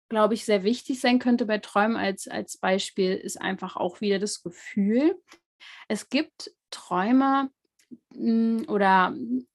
glaube 0.09 0.35
ich, 0.35 0.45
sehr 0.45 0.65
wichtig 0.65 1.01
sein 1.01 1.19
könnte 1.19 1.47
bei 1.47 1.59
Träumen 1.59 1.97
als, 1.97 2.29
als 2.29 2.57
Beispiel, 2.59 3.15
ist 3.15 3.41
einfach 3.41 3.77
auch 3.77 4.01
wieder 4.01 4.19
das 4.19 4.43
Gefühl. 4.43 5.15
Es 5.89 6.09
gibt 6.09 6.53
Träume 6.71 7.51
hm, 8.13 8.67
oder 8.69 9.15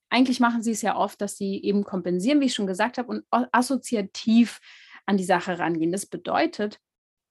eigentlich 0.09 0.39
machen 0.39 0.63
sie 0.63 0.71
es 0.71 0.81
ja 0.81 0.95
oft, 0.95 1.21
dass 1.21 1.37
sie 1.37 1.61
eben 1.61 1.83
kompensieren, 1.83 2.41
wie 2.41 2.45
ich 2.45 2.53
schon 2.53 2.67
gesagt 2.67 2.97
habe, 2.97 3.09
und 3.09 3.25
assoziativ 3.29 4.59
an 5.05 5.17
die 5.17 5.23
Sache 5.23 5.59
rangehen. 5.59 5.91
Das 5.91 6.05
bedeutet, 6.05 6.79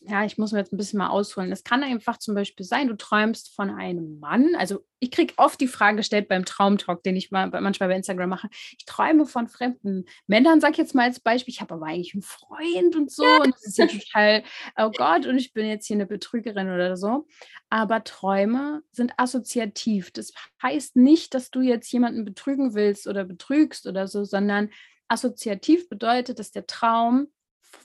ja, 0.01 0.25
ich 0.25 0.39
muss 0.39 0.53
mir 0.53 0.59
jetzt 0.59 0.73
ein 0.73 0.77
bisschen 0.77 0.99
mal 0.99 1.09
ausholen. 1.09 1.51
Es 1.51 1.65
kann 1.65 1.83
einfach 1.83 2.19
zum 2.19 2.35
Beispiel 2.35 2.65
sein, 2.65 2.87
du 2.87 2.97
träumst 2.97 3.55
von 3.55 3.71
einem 3.71 4.21
Mann. 4.21 4.55
Also 4.57 4.85
ich 5.01 5.11
kriege 5.11 5.35
oft 5.37 5.61
die 5.61 5.67
Frage 5.67 5.99
gestellt 5.99 6.29
beim 6.29 6.45
Traumtalk, 6.45 7.03
den 7.03 7.17
ich 7.17 7.33
mal, 7.33 7.49
manchmal 7.49 7.89
bei 7.89 7.97
Instagram 7.97 8.31
mache. 8.31 8.49
Ich 8.53 8.85
träume 8.87 9.27
von 9.27 9.49
fremden 9.49 10.05
Männern, 10.29 10.61
sag 10.61 10.73
ich 10.73 10.77
jetzt 10.79 10.95
mal 10.95 11.05
als 11.05 11.19
Beispiel. 11.21 11.53
Ich 11.53 11.61
habe 11.61 11.75
aber 11.75 11.87
eigentlich 11.87 12.15
einen 12.15 12.23
Freund 12.23 12.95
und 12.95 13.11
so. 13.11 13.25
Und 13.25 13.53
das 13.53 13.67
ist 13.67 13.79
ja 13.79 13.87
total, 13.87 14.43
oh 14.77 14.91
Gott, 14.97 15.27
und 15.27 15.37
ich 15.37 15.53
bin 15.53 15.67
jetzt 15.67 15.87
hier 15.87 15.97
eine 15.97 16.07
Betrügerin 16.07 16.69
oder 16.69 16.97
so. 16.97 17.27
Aber 17.69 18.05
Träume 18.05 18.83
sind 18.93 19.13
assoziativ. 19.17 20.13
Das 20.13 20.33
heißt 20.63 20.95
nicht, 20.95 21.35
dass 21.35 21.51
du 21.51 21.61
jetzt 21.61 21.91
jemanden 21.93 22.25
betrügen 22.25 22.75
willst 22.75 23.09
oder 23.09 23.25
betrügst 23.25 23.87
oder 23.87 24.07
so, 24.07 24.25
sondern 24.25 24.71
assoziativ 25.09 25.89
bedeutet, 25.89 26.39
dass 26.39 26.53
der 26.53 26.67
Traum 26.67 27.29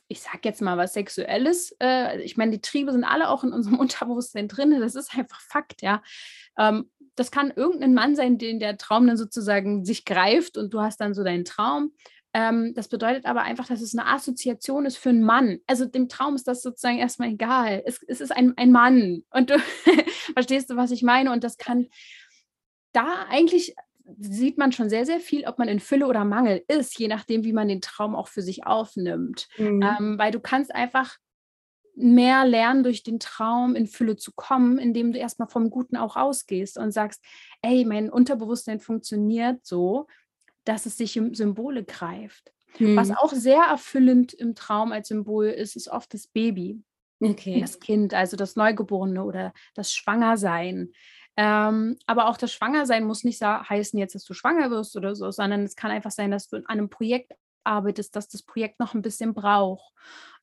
ich 0.07 0.21
sag 0.21 0.45
jetzt 0.45 0.61
mal 0.61 0.77
was 0.77 0.93
Sexuelles. 0.93 1.75
Äh, 1.81 2.21
ich 2.21 2.37
meine, 2.37 2.51
die 2.51 2.61
Triebe 2.61 2.91
sind 2.91 3.03
alle 3.03 3.29
auch 3.29 3.43
in 3.43 3.53
unserem 3.53 3.79
Unterbewusstsein 3.79 4.47
drin. 4.47 4.79
Das 4.79 4.95
ist 4.95 5.15
einfach 5.17 5.41
Fakt, 5.41 5.81
ja. 5.81 6.01
Ähm, 6.57 6.89
das 7.15 7.31
kann 7.31 7.51
irgendein 7.55 7.93
Mann 7.93 8.15
sein, 8.15 8.37
den 8.37 8.59
der 8.59 8.77
Traum 8.77 9.07
dann 9.07 9.17
sozusagen 9.17 9.85
sich 9.85 10.05
greift 10.05 10.57
und 10.57 10.73
du 10.73 10.81
hast 10.81 10.99
dann 10.99 11.13
so 11.13 11.23
deinen 11.23 11.45
Traum. 11.45 11.93
Ähm, 12.33 12.73
das 12.73 12.87
bedeutet 12.87 13.25
aber 13.25 13.43
einfach, 13.43 13.67
dass 13.67 13.81
es 13.81 13.95
eine 13.95 14.07
Assoziation 14.07 14.85
ist 14.85 14.97
für 14.97 15.09
einen 15.09 15.23
Mann. 15.23 15.59
Also 15.67 15.85
dem 15.85 16.09
Traum 16.09 16.35
ist 16.35 16.47
das 16.47 16.63
sozusagen 16.63 16.97
erstmal 16.97 17.29
egal. 17.29 17.83
Es, 17.85 18.01
es 18.07 18.21
ist 18.21 18.31
ein, 18.31 18.53
ein 18.57 18.71
Mann. 18.71 19.23
Und 19.29 19.51
du 19.51 19.59
verstehst 20.33 20.71
du, 20.71 20.75
was 20.75 20.89
ich 20.89 21.03
meine? 21.03 21.31
Und 21.31 21.43
das 21.43 21.57
kann 21.57 21.87
da 22.91 23.25
eigentlich 23.29 23.75
sieht 24.19 24.57
man 24.57 24.71
schon 24.71 24.89
sehr, 24.89 25.05
sehr 25.05 25.19
viel, 25.19 25.45
ob 25.45 25.59
man 25.59 25.67
in 25.67 25.79
Fülle 25.79 26.07
oder 26.07 26.25
Mangel 26.25 26.63
ist, 26.67 26.97
je 26.99 27.07
nachdem, 27.07 27.43
wie 27.43 27.53
man 27.53 27.67
den 27.67 27.81
Traum 27.81 28.15
auch 28.15 28.27
für 28.27 28.41
sich 28.41 28.65
aufnimmt. 28.65 29.47
Mhm. 29.57 29.81
Ähm, 29.81 30.17
weil 30.17 30.31
du 30.31 30.39
kannst 30.39 30.73
einfach 30.73 31.17
mehr 31.95 32.45
lernen, 32.45 32.83
durch 32.83 33.03
den 33.03 33.19
Traum 33.19 33.75
in 33.75 33.87
Fülle 33.87 34.15
zu 34.15 34.31
kommen, 34.35 34.79
indem 34.79 35.13
du 35.13 35.19
erstmal 35.19 35.47
vom 35.47 35.69
Guten 35.69 35.95
auch 35.95 36.15
ausgehst 36.15 36.77
und 36.77 36.91
sagst, 36.91 37.23
ey, 37.61 37.85
mein 37.85 38.09
Unterbewusstsein 38.09 38.79
funktioniert 38.79 39.65
so, 39.65 40.07
dass 40.65 40.85
es 40.85 40.97
sich 40.97 41.19
um 41.19 41.33
Symbole 41.33 41.83
greift. 41.83 42.51
Mhm. 42.79 42.95
Was 42.95 43.11
auch 43.11 43.31
sehr 43.31 43.61
erfüllend 43.63 44.33
im 44.33 44.55
Traum 44.55 44.91
als 44.91 45.09
Symbol 45.09 45.47
ist, 45.47 45.75
ist 45.75 45.87
oft 45.87 46.13
das 46.13 46.27
Baby. 46.27 46.81
Okay. 47.19 47.61
Das 47.61 47.79
Kind, 47.79 48.13
also 48.13 48.35
das 48.35 48.55
Neugeborene 48.55 49.23
oder 49.23 49.53
das 49.75 49.93
Schwangersein. 49.93 50.91
Ähm, 51.35 51.97
aber 52.05 52.27
auch 52.27 52.37
das 52.37 52.53
Schwangersein 52.53 53.05
muss 53.05 53.23
nicht 53.23 53.41
heißen 53.41 53.97
jetzt, 53.97 54.13
dass 54.15 54.23
du 54.23 54.33
schwanger 54.33 54.69
wirst 54.69 54.95
oder 54.95 55.15
so, 55.15 55.31
sondern 55.31 55.63
es 55.63 55.75
kann 55.75 55.91
einfach 55.91 56.11
sein, 56.11 56.31
dass 56.31 56.47
du 56.47 56.57
an 56.57 56.65
einem 56.67 56.89
Projekt 56.89 57.33
arbeitest, 57.63 58.15
dass 58.15 58.27
das 58.27 58.43
Projekt 58.43 58.79
noch 58.79 58.93
ein 58.93 59.01
bisschen 59.01 59.33
braucht, 59.33 59.93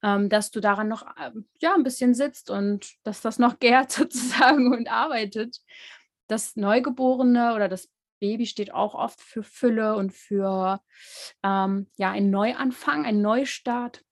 ähm, 0.02 0.28
dass 0.28 0.50
du 0.50 0.60
daran 0.60 0.88
noch 0.88 1.06
äh, 1.16 1.30
ja, 1.60 1.74
ein 1.74 1.82
bisschen 1.82 2.14
sitzt 2.14 2.50
und 2.50 2.94
dass 3.04 3.20
das 3.20 3.38
noch 3.38 3.58
gärt 3.60 3.92
sozusagen 3.92 4.72
und 4.72 4.90
arbeitet. 4.90 5.58
Das 6.26 6.56
Neugeborene 6.56 7.54
oder 7.54 7.68
das 7.68 7.88
Baby 8.20 8.46
steht 8.46 8.72
auch 8.72 8.94
oft 8.94 9.20
für 9.20 9.42
Fülle 9.42 9.96
und 9.96 10.12
für 10.12 10.80
ähm, 11.42 11.88
ja, 11.96 12.10
einen 12.10 12.30
Neuanfang, 12.30 13.06
einen 13.06 13.22
Neustart. 13.22 14.02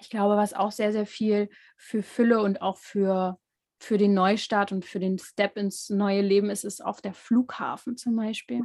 Ich 0.00 0.10
glaube, 0.10 0.36
was 0.36 0.54
auch 0.54 0.72
sehr, 0.72 0.92
sehr 0.92 1.06
viel 1.06 1.48
für 1.76 2.02
Fülle 2.02 2.42
und 2.42 2.60
auch 2.60 2.78
für 2.78 3.38
für 3.82 3.98
den 3.98 4.14
Neustart 4.14 4.72
und 4.72 4.84
für 4.84 5.00
den 5.00 5.18
Step 5.18 5.56
ins 5.56 5.90
neue 5.90 6.22
Leben 6.22 6.50
ist 6.50 6.64
es 6.64 6.80
auf 6.80 7.00
der 7.00 7.14
Flughafen 7.14 7.96
zum 7.96 8.16
Beispiel. 8.16 8.62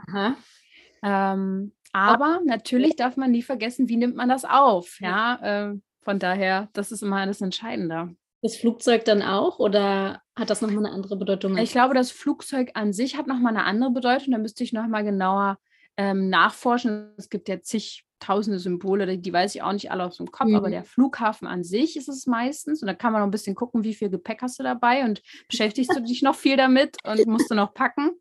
Ähm, 1.04 1.74
aber 1.94 2.42
natürlich 2.46 2.96
darf 2.96 3.18
man 3.18 3.32
nie 3.32 3.42
vergessen, 3.42 3.90
wie 3.90 3.98
nimmt 3.98 4.16
man 4.16 4.30
das 4.30 4.46
auf. 4.46 5.00
Ja, 5.00 5.70
äh, 5.70 5.76
von 6.02 6.20
daher, 6.20 6.70
das 6.74 6.92
ist 6.92 7.02
immer 7.02 7.18
alles 7.18 7.42
Entscheidende. 7.42 8.16
Das 8.42 8.56
Flugzeug 8.56 9.06
dann 9.06 9.22
auch 9.22 9.60
oder 9.60 10.22
hat 10.36 10.50
das 10.50 10.62
nochmal 10.62 10.86
eine 10.86 10.94
andere 10.94 11.18
Bedeutung? 11.18 11.58
Ich 11.58 11.72
glaube, 11.72 11.96
das 11.96 12.12
Flugzeug 12.12 12.72
an 12.76 12.94
sich 12.94 13.18
hat 13.18 13.28
nochmal 13.28 13.56
eine 13.56 13.66
andere 13.66 13.92
Bedeutung. 13.92 14.32
Da 14.32 14.38
müsste 14.38 14.64
ich 14.64 14.74
nochmal 14.74 15.04
genauer 15.04 15.58
ähm, 15.98 16.30
nachforschen. 16.30 17.14
Es 17.18 17.30
gibt 17.30 17.50
ja 17.50 17.60
zig 17.62 18.07
tausende 18.20 18.60
Symbole, 18.60 19.18
die 19.18 19.34
weiß 19.34 19.56
ich 19.56 19.62
auch 19.62 19.74
nicht 19.74 19.92
alle 19.92 20.06
aus 20.06 20.18
dem 20.18 20.32
Kopf, 20.32 20.50
mhm. 20.50 20.56
aber 20.56 20.70
der 20.70 20.84
Flughafen 20.84 21.48
an 21.48 21.64
sich 21.64 21.98
ist 21.98 22.10
es 22.10 22.26
meistens. 22.28 22.82
Und 22.82 22.88
da 22.88 22.94
kann 22.94 23.14
man 23.14 23.22
noch 23.22 23.28
ein 23.28 23.32
bisschen 23.32 23.56
gucken, 23.56 23.84
wie 23.84 23.94
viel 23.94 24.10
Gepäck 24.10 24.42
hast 24.42 24.60
du 24.60 24.64
dabei 24.64 25.04
und 25.06 25.22
beschäftigst 25.50 25.96
du 25.96 26.02
dich 26.02 26.22
noch 26.22 26.36
viel 26.36 26.58
damit 26.58 26.98
und 27.04 27.26
musst 27.28 27.50
du 27.52 27.56
noch 27.56 27.74
packen. 27.74 28.12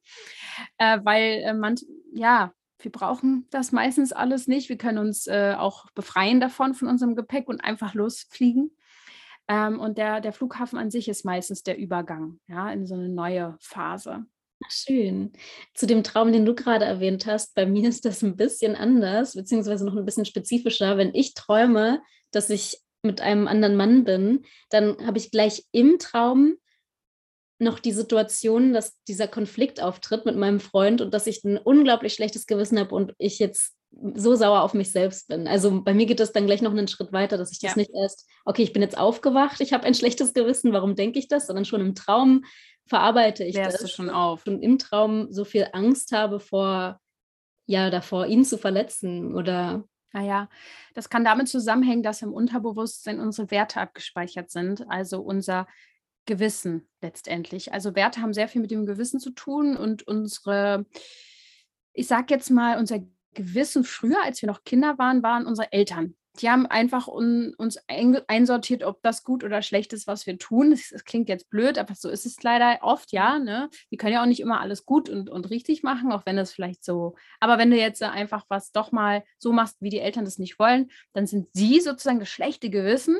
Äh, 0.78 1.00
weil 1.04 1.42
äh, 1.44 1.54
man, 1.54 1.76
ja, 2.12 2.52
wir 2.78 2.92
brauchen 2.92 3.46
das 3.50 3.72
meistens 3.72 4.12
alles 4.12 4.46
nicht. 4.46 4.68
Wir 4.68 4.78
können 4.78 4.98
uns 4.98 5.26
äh, 5.26 5.54
auch 5.56 5.86
befreien 5.94 6.40
davon, 6.40 6.74
von 6.74 6.88
unserem 6.88 7.16
Gepäck 7.16 7.48
und 7.48 7.62
einfach 7.62 7.94
losfliegen. 7.94 8.76
Ähm, 9.48 9.80
und 9.80 9.98
der, 9.98 10.20
der 10.20 10.32
Flughafen 10.32 10.78
an 10.78 10.90
sich 10.90 11.08
ist 11.08 11.24
meistens 11.24 11.62
der 11.62 11.78
Übergang, 11.78 12.40
ja, 12.48 12.70
in 12.70 12.86
so 12.86 12.94
eine 12.94 13.08
neue 13.08 13.56
Phase. 13.60 14.26
Schön. 14.68 15.32
Zu 15.74 15.86
dem 15.86 16.02
Traum, 16.02 16.32
den 16.32 16.46
du 16.46 16.54
gerade 16.54 16.84
erwähnt 16.84 17.26
hast, 17.26 17.54
bei 17.54 17.66
mir 17.66 17.88
ist 17.88 18.04
das 18.04 18.22
ein 18.22 18.36
bisschen 18.36 18.74
anders, 18.74 19.34
beziehungsweise 19.34 19.84
noch 19.84 19.96
ein 19.96 20.04
bisschen 20.04 20.24
spezifischer. 20.24 20.96
Wenn 20.96 21.14
ich 21.14 21.34
träume, 21.34 22.02
dass 22.30 22.50
ich 22.50 22.78
mit 23.02 23.20
einem 23.20 23.48
anderen 23.48 23.76
Mann 23.76 24.04
bin, 24.04 24.44
dann 24.70 25.06
habe 25.06 25.18
ich 25.18 25.30
gleich 25.30 25.64
im 25.72 25.98
Traum 25.98 26.56
noch 27.58 27.78
die 27.78 27.92
Situation, 27.92 28.72
dass 28.72 29.00
dieser 29.04 29.28
Konflikt 29.28 29.80
auftritt 29.80 30.26
mit 30.26 30.36
meinem 30.36 30.60
Freund 30.60 31.00
und 31.00 31.14
dass 31.14 31.26
ich 31.26 31.42
ein 31.44 31.56
unglaublich 31.56 32.14
schlechtes 32.14 32.46
Gewissen 32.46 32.78
habe 32.78 32.94
und 32.94 33.14
ich 33.18 33.38
jetzt 33.38 33.74
so 34.14 34.34
sauer 34.34 34.62
auf 34.62 34.74
mich 34.74 34.90
selbst 34.90 35.28
bin. 35.28 35.46
Also 35.46 35.82
bei 35.82 35.94
mir 35.94 36.04
geht 36.04 36.20
das 36.20 36.32
dann 36.32 36.46
gleich 36.46 36.60
noch 36.60 36.72
einen 36.72 36.88
Schritt 36.88 37.12
weiter, 37.12 37.38
dass 37.38 37.52
ich 37.52 37.60
das 37.60 37.72
ja. 37.72 37.76
nicht 37.78 37.92
erst, 37.94 38.26
okay, 38.44 38.62
ich 38.62 38.74
bin 38.74 38.82
jetzt 38.82 38.98
aufgewacht, 38.98 39.60
ich 39.60 39.72
habe 39.72 39.84
ein 39.84 39.94
schlechtes 39.94 40.34
Gewissen, 40.34 40.72
warum 40.72 40.96
denke 40.96 41.18
ich 41.18 41.28
das, 41.28 41.46
sondern 41.46 41.64
schon 41.64 41.80
im 41.80 41.94
Traum 41.94 42.44
verarbeite 42.86 43.44
ich 43.44 43.54
Klärst 43.54 43.74
das. 43.74 43.82
du 43.82 43.88
schon 43.88 44.10
auf. 44.10 44.46
Und 44.46 44.62
im 44.62 44.78
Traum 44.78 45.32
so 45.32 45.44
viel 45.44 45.68
Angst 45.72 46.12
habe 46.12 46.40
vor, 46.40 47.00
ja, 47.66 47.90
davor, 47.90 48.26
ihn 48.26 48.44
zu 48.44 48.58
verletzen 48.58 49.34
oder. 49.34 49.84
Naja, 50.12 50.48
das 50.94 51.10
kann 51.10 51.24
damit 51.24 51.48
zusammenhängen, 51.48 52.02
dass 52.02 52.22
im 52.22 52.32
Unterbewusstsein 52.32 53.20
unsere 53.20 53.50
Werte 53.50 53.80
abgespeichert 53.80 54.50
sind, 54.50 54.88
also 54.88 55.20
unser 55.20 55.66
Gewissen 56.24 56.88
letztendlich. 57.02 57.72
Also 57.72 57.94
Werte 57.94 58.22
haben 58.22 58.32
sehr 58.32 58.48
viel 58.48 58.62
mit 58.62 58.70
dem 58.70 58.86
Gewissen 58.86 59.20
zu 59.20 59.30
tun 59.30 59.76
und 59.76 60.06
unsere, 60.06 60.86
ich 61.92 62.06
sag 62.06 62.30
jetzt 62.30 62.50
mal, 62.50 62.78
unser 62.78 63.00
Gewissen 63.34 63.84
früher, 63.84 64.22
als 64.24 64.40
wir 64.40 64.46
noch 64.46 64.64
Kinder 64.64 64.96
waren, 64.96 65.22
waren 65.22 65.44
unsere 65.44 65.70
Eltern 65.70 66.16
die 66.40 66.50
haben 66.50 66.66
einfach 66.66 67.08
un, 67.08 67.54
uns 67.56 67.78
ein, 67.88 68.18
einsortiert, 68.28 68.82
ob 68.82 69.02
das 69.02 69.24
gut 69.24 69.44
oder 69.44 69.62
schlecht 69.62 69.92
ist, 69.92 70.06
was 70.06 70.26
wir 70.26 70.38
tun. 70.38 70.70
Das, 70.70 70.90
das, 70.90 71.04
klingt 71.04 71.28
jetzt 71.28 71.50
blöd, 71.50 71.78
aber 71.78 71.94
so 71.94 72.08
ist 72.08 72.26
es 72.26 72.42
leider 72.42 72.78
oft, 72.82 73.12
ja. 73.12 73.38
Ne? 73.38 73.68
Wir 73.90 73.98
können 73.98 74.12
ja 74.12 74.22
auch 74.22 74.26
nicht 74.26 74.40
immer 74.40 74.60
alles 74.60 74.84
gut 74.84 75.08
und, 75.08 75.28
und 75.30 75.50
richtig 75.50 75.82
machen, 75.82 76.12
auch 76.12 76.26
wenn 76.26 76.36
das 76.36 76.52
vielleicht 76.52 76.84
so. 76.84 77.14
Aber 77.40 77.58
wenn 77.58 77.70
du 77.70 77.76
jetzt 77.76 78.02
einfach 78.02 78.44
was 78.48 78.72
doch 78.72 78.92
mal 78.92 79.24
so 79.38 79.52
machst, 79.52 79.76
wie 79.80 79.90
die 79.90 80.00
Eltern 80.00 80.24
das 80.24 80.38
nicht 80.38 80.58
wollen, 80.58 80.90
dann 81.12 81.26
sind 81.26 81.48
sie 81.52 81.80
sozusagen 81.80 82.20
das 82.20 82.28
schlechte 82.28 82.70
Gewissen 82.70 83.16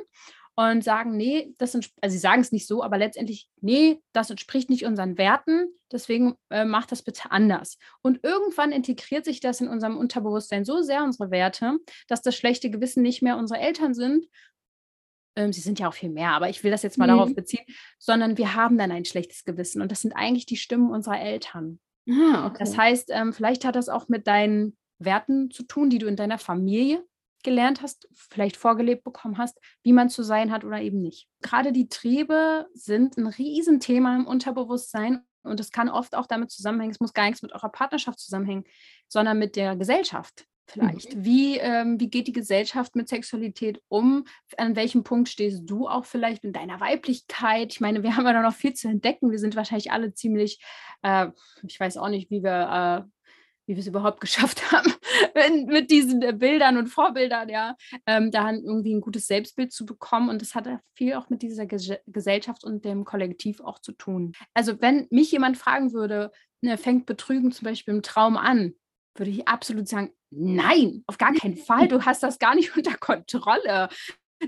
und 0.56 0.82
sagen, 0.82 1.16
nee, 1.16 1.54
das 1.58 1.72
sind, 1.72 1.90
also 2.00 2.14
sie 2.14 2.18
sagen 2.18 2.40
es 2.40 2.50
nicht 2.50 2.66
so, 2.66 2.82
aber 2.82 2.96
letztendlich, 2.96 3.48
nee, 3.60 4.00
das 4.12 4.30
entspricht 4.30 4.70
nicht 4.70 4.86
unseren 4.86 5.18
Werten, 5.18 5.68
deswegen 5.92 6.34
äh, 6.48 6.64
macht 6.64 6.90
das 6.92 7.02
bitte 7.02 7.30
anders. 7.30 7.76
Und 8.02 8.24
irgendwann 8.24 8.72
integriert 8.72 9.26
sich 9.26 9.40
das 9.40 9.60
in 9.60 9.68
unserem 9.68 9.98
Unterbewusstsein 9.98 10.64
so 10.64 10.80
sehr, 10.80 11.04
unsere 11.04 11.30
Werte, 11.30 11.78
dass 12.08 12.22
das 12.22 12.36
schlechte 12.36 12.70
Gewissen 12.70 13.02
nicht 13.02 13.20
mehr 13.20 13.36
unsere 13.36 13.60
Eltern 13.60 13.92
sind. 13.92 14.26
Ähm, 15.36 15.52
sie 15.52 15.60
sind 15.60 15.78
ja 15.78 15.88
auch 15.88 15.94
viel 15.94 16.08
mehr, 16.08 16.30
aber 16.30 16.48
ich 16.48 16.64
will 16.64 16.70
das 16.70 16.82
jetzt 16.82 16.96
mal 16.96 17.04
mhm. 17.04 17.18
darauf 17.18 17.34
beziehen, 17.34 17.66
sondern 17.98 18.38
wir 18.38 18.54
haben 18.54 18.78
dann 18.78 18.90
ein 18.90 19.04
schlechtes 19.04 19.44
Gewissen 19.44 19.82
und 19.82 19.92
das 19.92 20.00
sind 20.00 20.14
eigentlich 20.14 20.46
die 20.46 20.56
Stimmen 20.56 20.90
unserer 20.90 21.20
Eltern. 21.20 21.80
Ah, 22.08 22.46
okay. 22.46 22.56
Das 22.60 22.78
heißt, 22.78 23.10
ähm, 23.12 23.34
vielleicht 23.34 23.66
hat 23.66 23.76
das 23.76 23.90
auch 23.90 24.08
mit 24.08 24.26
deinen 24.26 24.74
Werten 24.98 25.50
zu 25.50 25.64
tun, 25.64 25.90
die 25.90 25.98
du 25.98 26.06
in 26.06 26.16
deiner 26.16 26.38
Familie 26.38 27.04
gelernt 27.46 27.80
hast, 27.80 28.06
vielleicht 28.12 28.58
vorgelebt 28.58 29.04
bekommen 29.04 29.38
hast, 29.38 29.58
wie 29.82 29.94
man 29.94 30.10
zu 30.10 30.22
sein 30.22 30.52
hat 30.52 30.64
oder 30.64 30.80
eben 30.80 31.00
nicht. 31.00 31.28
Gerade 31.40 31.72
die 31.72 31.88
Triebe 31.88 32.66
sind 32.74 33.16
ein 33.16 33.28
Riesenthema 33.28 34.16
im 34.16 34.26
Unterbewusstsein 34.26 35.22
und 35.44 35.60
es 35.60 35.70
kann 35.70 35.88
oft 35.88 36.14
auch 36.14 36.26
damit 36.26 36.50
zusammenhängen, 36.50 36.90
es 36.90 37.00
muss 37.00 37.14
gar 37.14 37.26
nichts 37.26 37.42
mit 37.42 37.52
eurer 37.52 37.70
Partnerschaft 37.70 38.18
zusammenhängen, 38.18 38.64
sondern 39.08 39.38
mit 39.38 39.56
der 39.56 39.76
Gesellschaft. 39.76 40.44
vielleicht. 40.66 41.14
Mhm. 41.14 41.24
Wie, 41.24 41.58
ähm, 41.58 42.00
wie 42.00 42.10
geht 42.10 42.26
die 42.26 42.32
Gesellschaft 42.32 42.96
mit 42.96 43.08
Sexualität 43.08 43.80
um? 43.88 44.24
An 44.56 44.74
welchem 44.74 45.04
Punkt 45.04 45.28
stehst 45.28 45.62
du 45.64 45.88
auch 45.88 46.04
vielleicht 46.04 46.44
in 46.44 46.52
deiner 46.52 46.80
Weiblichkeit? 46.80 47.72
Ich 47.72 47.80
meine, 47.80 48.02
wir 48.02 48.16
haben 48.16 48.26
ja 48.26 48.42
noch 48.42 48.54
viel 48.54 48.74
zu 48.74 48.88
entdecken. 48.88 49.30
Wir 49.30 49.38
sind 49.38 49.54
wahrscheinlich 49.54 49.92
alle 49.92 50.12
ziemlich, 50.12 50.60
äh, 51.02 51.28
ich 51.66 51.78
weiß 51.78 51.96
auch 51.98 52.08
nicht, 52.08 52.30
wie 52.30 52.42
wir 52.42 53.06
äh, 53.06 53.15
wie 53.66 53.74
wir 53.74 53.80
es 53.80 53.86
überhaupt 53.86 54.20
geschafft 54.22 54.72
haben, 54.72 54.92
mit 55.66 55.90
diesen 55.90 56.22
äh, 56.22 56.32
Bildern 56.32 56.76
und 56.76 56.88
Vorbildern, 56.88 57.48
ja, 57.48 57.76
ähm, 58.06 58.30
da 58.30 58.50
irgendwie 58.50 58.94
ein 58.94 59.00
gutes 59.00 59.26
Selbstbild 59.26 59.72
zu 59.72 59.84
bekommen. 59.84 60.30
Und 60.30 60.40
das 60.40 60.54
hat 60.54 60.68
viel 60.94 61.14
auch 61.14 61.28
mit 61.28 61.42
dieser 61.42 61.66
Ges 61.66 61.92
Gesellschaft 62.06 62.64
und 62.64 62.84
dem 62.84 63.04
Kollektiv 63.04 63.60
auch 63.60 63.78
zu 63.78 63.92
tun. 63.92 64.32
Also 64.54 64.80
wenn 64.80 65.06
mich 65.10 65.30
jemand 65.32 65.56
fragen 65.56 65.92
würde, 65.92 66.32
ne, 66.60 66.78
fängt 66.78 67.06
Betrügen 67.06 67.52
zum 67.52 67.64
Beispiel 67.66 67.94
im 67.94 68.02
Traum 68.02 68.36
an, 68.36 68.74
würde 69.14 69.30
ich 69.30 69.48
absolut 69.48 69.88
sagen, 69.88 70.12
nein, 70.30 71.04
auf 71.06 71.18
gar 71.18 71.32
keinen 71.32 71.56
Fall, 71.56 71.88
du 71.88 72.04
hast 72.04 72.22
das 72.22 72.38
gar 72.38 72.54
nicht 72.54 72.76
unter 72.76 72.96
Kontrolle. 72.96 73.88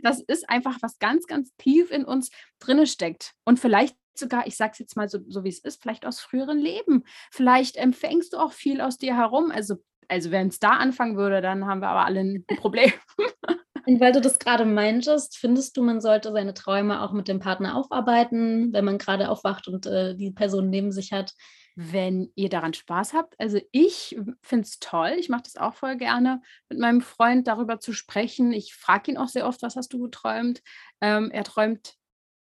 Das 0.03 0.21
ist 0.21 0.49
einfach 0.51 0.77
was 0.83 0.99
ganz, 0.99 1.27
ganz 1.27 1.55
tief 1.57 1.91
in 1.91 2.05
uns 2.05 2.31
drinne 2.59 2.87
steckt. 2.87 3.33
Und 3.45 3.59
vielleicht 3.59 3.97
sogar, 4.19 4.47
ich 4.47 4.57
sage 4.57 4.73
es 4.73 4.79
jetzt 4.79 4.97
mal 4.97 5.09
so, 5.09 5.19
so 5.29 5.45
wie 5.45 5.49
es 5.49 5.61
ist, 5.61 5.83
vielleicht 5.83 6.07
aus 6.07 6.21
früheren 6.21 6.59
Leben. 6.59 7.05
Vielleicht 7.31 7.77
empfängst 7.77 8.33
du 8.33 8.39
auch 8.39 8.53
viel 8.53 8.81
aus 8.81 8.99
dir 8.99 9.17
herum. 9.17 9.51
Also, 9.51 9.77
also 10.09 10.31
wenn 10.31 10.49
es 10.49 10.59
da 10.59 10.71
anfangen 10.71 11.17
würde, 11.17 11.41
dann 11.41 11.67
haben 11.67 11.81
wir 11.81 11.89
aber 11.89 12.07
alle 12.07 12.21
ein 12.21 12.45
Problem. 12.59 12.93
Und 13.89 14.01
weil 14.01 14.13
du 14.13 14.21
das 14.21 14.39
gerade 14.39 14.67
meintest, 14.67 15.39
findest 15.39 15.75
du, 15.79 15.83
man 15.83 16.03
sollte 16.03 16.31
seine 16.31 16.53
Träume 16.53 17.01
auch 17.01 17.13
mit 17.13 17.27
dem 17.27 17.41
Partner 17.41 17.75
aufarbeiten, 17.75 18.71
wenn 18.75 18.85
man 18.85 18.99
gerade 18.99 19.31
aufwacht 19.31 19.67
und 19.67 19.87
äh, 19.87 20.15
die 20.15 20.31
Person 20.31 20.69
neben 20.69 20.93
sich 20.93 21.13
hat? 21.13 21.33
Wenn 21.75 22.31
ihr 22.35 22.51
daran 22.51 22.75
Spaß 22.75 23.15
habt. 23.15 23.35
Also 23.41 23.61
ich 23.73 24.15
finde 24.43 24.65
es 24.65 24.79
toll. 24.79 25.15
Ich 25.19 25.31
mache 25.31 25.45
das 25.45 25.57
auch 25.57 25.73
voll 25.73 25.97
gerne, 25.97 26.43
mit 26.69 26.79
meinem 26.79 27.01
Freund 27.01 27.47
darüber 27.47 27.81
zu 27.81 27.95
sprechen. 27.95 28.53
Ich 28.53 28.75
frage 28.75 29.11
ihn 29.11 29.17
auch 29.17 29.29
sehr 29.29 29.47
oft, 29.47 29.63
was 29.63 29.77
hast 29.77 29.91
du 29.95 30.01
geträumt? 30.01 30.61
Ähm, 31.01 31.31
er 31.31 31.45
träumt 31.45 31.95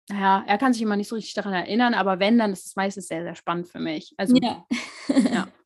ja, 0.09 0.43
er 0.47 0.57
kann 0.57 0.73
sich 0.73 0.81
immer 0.81 0.95
nicht 0.95 1.07
so 1.07 1.15
richtig 1.15 1.33
daran 1.33 1.53
erinnern, 1.53 1.93
aber 1.93 2.19
wenn, 2.19 2.37
dann 2.37 2.53
ist 2.53 2.65
es 2.65 2.75
meistens 2.75 3.07
sehr, 3.07 3.23
sehr 3.23 3.35
spannend 3.35 3.67
für 3.67 3.79
mich. 3.79 4.13
Also, 4.17 4.35
ja. 4.41 4.65
ja. 5.33 5.47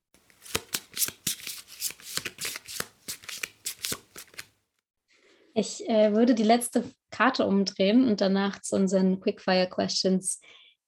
Ich 5.56 5.90
äh, 5.90 6.14
würde 6.14 6.36
die 6.36 6.44
letzte 6.44 6.86
Karte 7.12 7.46
umdrehen 7.46 8.08
und 8.08 8.22
danach 8.22 8.62
zu 8.62 8.78
unseren 8.78 9.20
Quickfire 9.20 9.68
Questions 9.68 10.40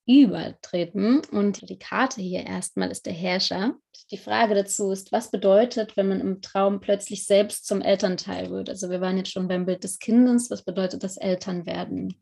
übertreten. 0.08 1.22
Und 1.32 1.70
die 1.70 1.78
Karte 1.78 2.22
hier 2.22 2.46
erstmal 2.46 2.90
ist 2.90 3.06
der 3.06 3.12
Herrscher. 3.12 3.76
Die 4.12 4.18
Frage 4.18 4.56
dazu 4.56 4.92
ist, 4.92 5.12
was 5.12 5.30
bedeutet, 5.30 5.98
wenn 5.98 6.08
man 6.08 6.22
im 6.22 6.42
Traum 6.42 6.80
plötzlich 6.80 7.26
selbst 7.26 7.66
zum 7.66 7.82
Elternteil 7.82 8.50
wird? 8.50 8.70
Also 8.70 8.90
wir 8.90 9.02
waren 9.02 9.18
jetzt 9.18 9.32
schon 9.32 9.50
beim 9.50 9.66
Bild 9.66 9.84
des 9.84 10.00
Kindes. 10.00 10.50
Was 10.50 10.64
bedeutet 10.64 11.04
das 11.04 11.18
Elternwerden? 11.18 12.16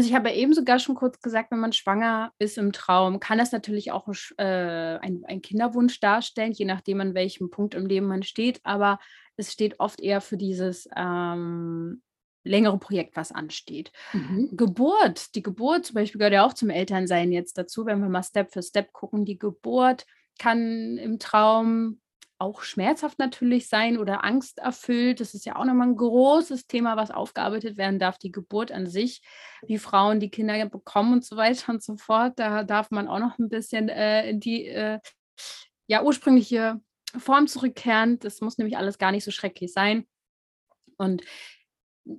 Also 0.00 0.08
ich 0.08 0.16
habe 0.16 0.30
ja 0.30 0.34
eben 0.34 0.54
sogar 0.54 0.78
schon 0.78 0.94
kurz 0.94 1.20
gesagt, 1.20 1.50
wenn 1.50 1.58
man 1.58 1.74
schwanger 1.74 2.32
ist 2.38 2.56
im 2.56 2.72
Traum, 2.72 3.20
kann 3.20 3.36
das 3.36 3.52
natürlich 3.52 3.92
auch 3.92 4.08
äh, 4.38 4.96
ein, 4.96 5.24
ein 5.26 5.42
Kinderwunsch 5.42 6.00
darstellen, 6.00 6.52
je 6.52 6.64
nachdem, 6.64 7.02
an 7.02 7.12
welchem 7.12 7.50
Punkt 7.50 7.74
im 7.74 7.84
Leben 7.84 8.06
man 8.06 8.22
steht. 8.22 8.60
Aber 8.64 8.98
es 9.36 9.52
steht 9.52 9.78
oft 9.78 10.00
eher 10.00 10.22
für 10.22 10.38
dieses 10.38 10.88
ähm, 10.96 12.00
längere 12.44 12.78
Projekt, 12.78 13.14
was 13.14 13.30
ansteht. 13.30 13.92
Mhm. 14.14 14.48
Geburt, 14.56 15.34
die 15.34 15.42
Geburt 15.42 15.84
zum 15.84 15.96
Beispiel 15.96 16.18
gehört 16.18 16.32
ja 16.32 16.46
auch 16.46 16.54
zum 16.54 16.70
Elternsein 16.70 17.30
jetzt 17.30 17.58
dazu, 17.58 17.84
wenn 17.84 18.00
wir 18.00 18.08
mal 18.08 18.22
Step 18.22 18.54
für 18.54 18.62
Step 18.62 18.94
gucken. 18.94 19.26
Die 19.26 19.38
Geburt 19.38 20.06
kann 20.38 20.96
im 20.96 21.18
Traum 21.18 22.00
auch 22.40 22.62
schmerzhaft 22.62 23.18
natürlich 23.18 23.68
sein 23.68 23.98
oder 23.98 24.24
angsterfüllt. 24.24 25.20
Das 25.20 25.34
ist 25.34 25.44
ja 25.44 25.56
auch 25.56 25.64
nochmal 25.64 25.88
ein 25.88 25.96
großes 25.96 26.66
Thema, 26.66 26.96
was 26.96 27.10
aufgearbeitet 27.10 27.76
werden 27.76 27.98
darf, 27.98 28.18
die 28.18 28.32
Geburt 28.32 28.72
an 28.72 28.86
sich, 28.86 29.22
wie 29.66 29.78
Frauen 29.78 30.20
die 30.20 30.30
Kinder 30.30 30.64
bekommen 30.66 31.12
und 31.12 31.24
so 31.24 31.36
weiter 31.36 31.72
und 31.72 31.82
so 31.82 31.96
fort. 31.96 32.38
Da 32.38 32.64
darf 32.64 32.90
man 32.90 33.08
auch 33.08 33.18
noch 33.18 33.38
ein 33.38 33.48
bisschen 33.48 33.88
äh, 33.88 34.28
in 34.28 34.40
die 34.40 34.66
äh, 34.66 34.98
ja, 35.86 36.02
ursprüngliche 36.02 36.80
Form 37.18 37.46
zurückkehren. 37.46 38.18
Das 38.18 38.40
muss 38.40 38.58
nämlich 38.58 38.76
alles 38.76 38.98
gar 38.98 39.12
nicht 39.12 39.24
so 39.24 39.30
schrecklich 39.30 39.72
sein. 39.72 40.06
Und 40.96 41.22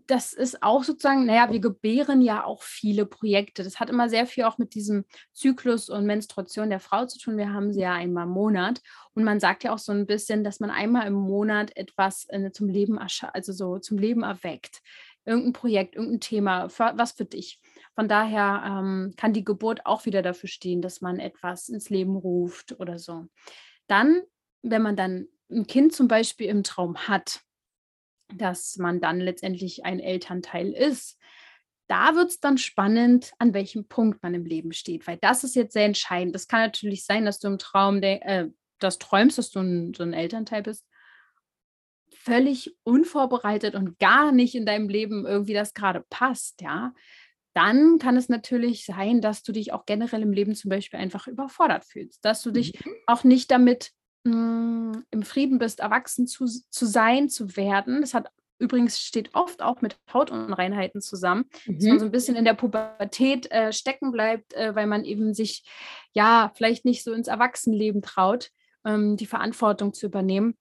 das 0.07 0.33
ist 0.33 0.63
auch 0.63 0.83
sozusagen, 0.83 1.25
naja, 1.25 1.51
wir 1.51 1.59
gebären 1.59 2.21
ja 2.21 2.43
auch 2.43 2.63
viele 2.63 3.05
Projekte. 3.05 3.63
Das 3.63 3.79
hat 3.79 3.89
immer 3.89 4.09
sehr 4.09 4.25
viel 4.25 4.45
auch 4.45 4.57
mit 4.57 4.73
diesem 4.73 5.05
Zyklus 5.33 5.89
und 5.89 6.05
Menstruation 6.05 6.69
der 6.69 6.79
Frau 6.79 7.05
zu 7.05 7.19
tun. 7.19 7.37
Wir 7.37 7.51
haben 7.51 7.73
sie 7.73 7.81
ja 7.81 7.93
einmal 7.93 8.25
im 8.25 8.31
Monat. 8.31 8.81
Und 9.13 9.23
man 9.23 9.39
sagt 9.39 9.63
ja 9.63 9.73
auch 9.73 9.79
so 9.79 9.91
ein 9.91 10.05
bisschen, 10.05 10.43
dass 10.43 10.59
man 10.59 10.69
einmal 10.69 11.07
im 11.07 11.13
Monat 11.13 11.75
etwas 11.75 12.25
äh, 12.29 12.51
zum 12.51 12.69
Leben, 12.69 12.99
also 12.99 13.53
so 13.53 13.79
zum 13.79 13.97
Leben 13.97 14.23
erweckt. 14.23 14.81
Irgendein 15.25 15.53
Projekt, 15.53 15.95
irgendein 15.95 16.21
Thema, 16.21 16.69
für, 16.69 16.93
was 16.95 17.11
für 17.11 17.25
dich. 17.25 17.59
Von 17.95 18.07
daher 18.07 18.63
ähm, 18.65 19.13
kann 19.17 19.33
die 19.33 19.43
Geburt 19.43 19.85
auch 19.85 20.05
wieder 20.05 20.21
dafür 20.21 20.49
stehen, 20.49 20.81
dass 20.81 21.01
man 21.01 21.19
etwas 21.19 21.69
ins 21.69 21.89
Leben 21.89 22.15
ruft 22.15 22.79
oder 22.79 22.97
so. 22.97 23.25
Dann, 23.87 24.21
wenn 24.61 24.81
man 24.81 24.95
dann 24.95 25.27
ein 25.51 25.67
Kind 25.67 25.93
zum 25.93 26.07
Beispiel 26.07 26.47
im 26.47 26.63
Traum 26.63 26.95
hat, 27.07 27.41
dass 28.35 28.77
man 28.77 29.01
dann 29.01 29.19
letztendlich 29.19 29.85
ein 29.85 29.99
Elternteil 29.99 30.71
ist. 30.71 31.17
Da 31.87 32.15
wird 32.15 32.29
es 32.29 32.39
dann 32.39 32.57
spannend, 32.57 33.33
an 33.37 33.53
welchem 33.53 33.87
Punkt 33.87 34.23
man 34.23 34.33
im 34.33 34.45
Leben 34.45 34.71
steht, 34.71 35.07
weil 35.07 35.17
das 35.17 35.43
ist 35.43 35.55
jetzt 35.55 35.73
sehr 35.73 35.85
entscheidend. 35.85 36.33
Das 36.33 36.47
kann 36.47 36.61
natürlich 36.61 37.05
sein, 37.05 37.25
dass 37.25 37.39
du 37.39 37.47
im 37.47 37.57
Traum 37.57 38.01
äh, 38.01 38.47
das 38.79 38.97
träumst, 38.97 39.37
dass 39.37 39.51
du 39.51 39.59
ein, 39.59 39.93
so 39.93 40.03
ein 40.03 40.13
Elternteil 40.13 40.63
bist, 40.63 40.85
völlig 42.13 42.75
unvorbereitet 42.83 43.75
und 43.75 43.99
gar 43.99 44.31
nicht 44.31 44.55
in 44.55 44.65
deinem 44.65 44.89
Leben 44.89 45.25
irgendwie 45.25 45.53
das 45.53 45.73
gerade 45.73 46.05
passt, 46.09 46.61
ja. 46.61 46.93
Dann 47.53 47.99
kann 47.99 48.15
es 48.15 48.29
natürlich 48.29 48.85
sein, 48.85 49.19
dass 49.19 49.43
du 49.43 49.51
dich 49.51 49.73
auch 49.73 49.85
generell 49.85 50.21
im 50.21 50.31
Leben 50.31 50.55
zum 50.55 50.69
Beispiel 50.69 50.99
einfach 50.99 51.27
überfordert 51.27 51.83
fühlst, 51.83 52.23
dass 52.23 52.41
du 52.41 52.51
dich 52.51 52.85
mhm. 52.85 52.93
auch 53.07 53.25
nicht 53.25 53.51
damit 53.51 53.91
hm, 54.25 55.03
im 55.09 55.23
Frieden 55.23 55.57
bist, 55.59 55.79
erwachsen 55.79 56.27
zu, 56.27 56.45
zu 56.45 56.85
sein, 56.85 57.29
zu 57.29 57.55
werden. 57.55 58.01
Das 58.01 58.13
hat 58.13 58.31
übrigens 58.61 59.01
steht 59.01 59.33
oft 59.33 59.61
auch 59.61 59.81
mit 59.81 59.97
Hautunreinheiten 60.13 61.01
zusammen, 61.01 61.45
mhm. 61.65 61.75
dass 61.75 61.85
man 61.85 61.93
mhm. 61.95 61.99
so 61.99 62.05
ein 62.05 62.11
bisschen 62.11 62.35
in 62.35 62.45
der 62.45 62.53
Pubertät 62.53 63.51
äh, 63.51 63.73
stecken 63.73 64.11
bleibt, 64.11 64.53
äh, 64.53 64.75
weil 64.75 64.87
man 64.87 65.03
eben 65.03 65.33
sich 65.33 65.65
ja 66.13 66.51
vielleicht 66.55 66.85
nicht 66.85 67.03
so 67.03 67.11
ins 67.11 67.27
Erwachsenenleben 67.27 68.01
traut, 68.01 68.51
ähm, 68.85 69.17
die 69.17 69.25
Verantwortung 69.25 69.93
zu 69.93 70.05
übernehmen. 70.05 70.55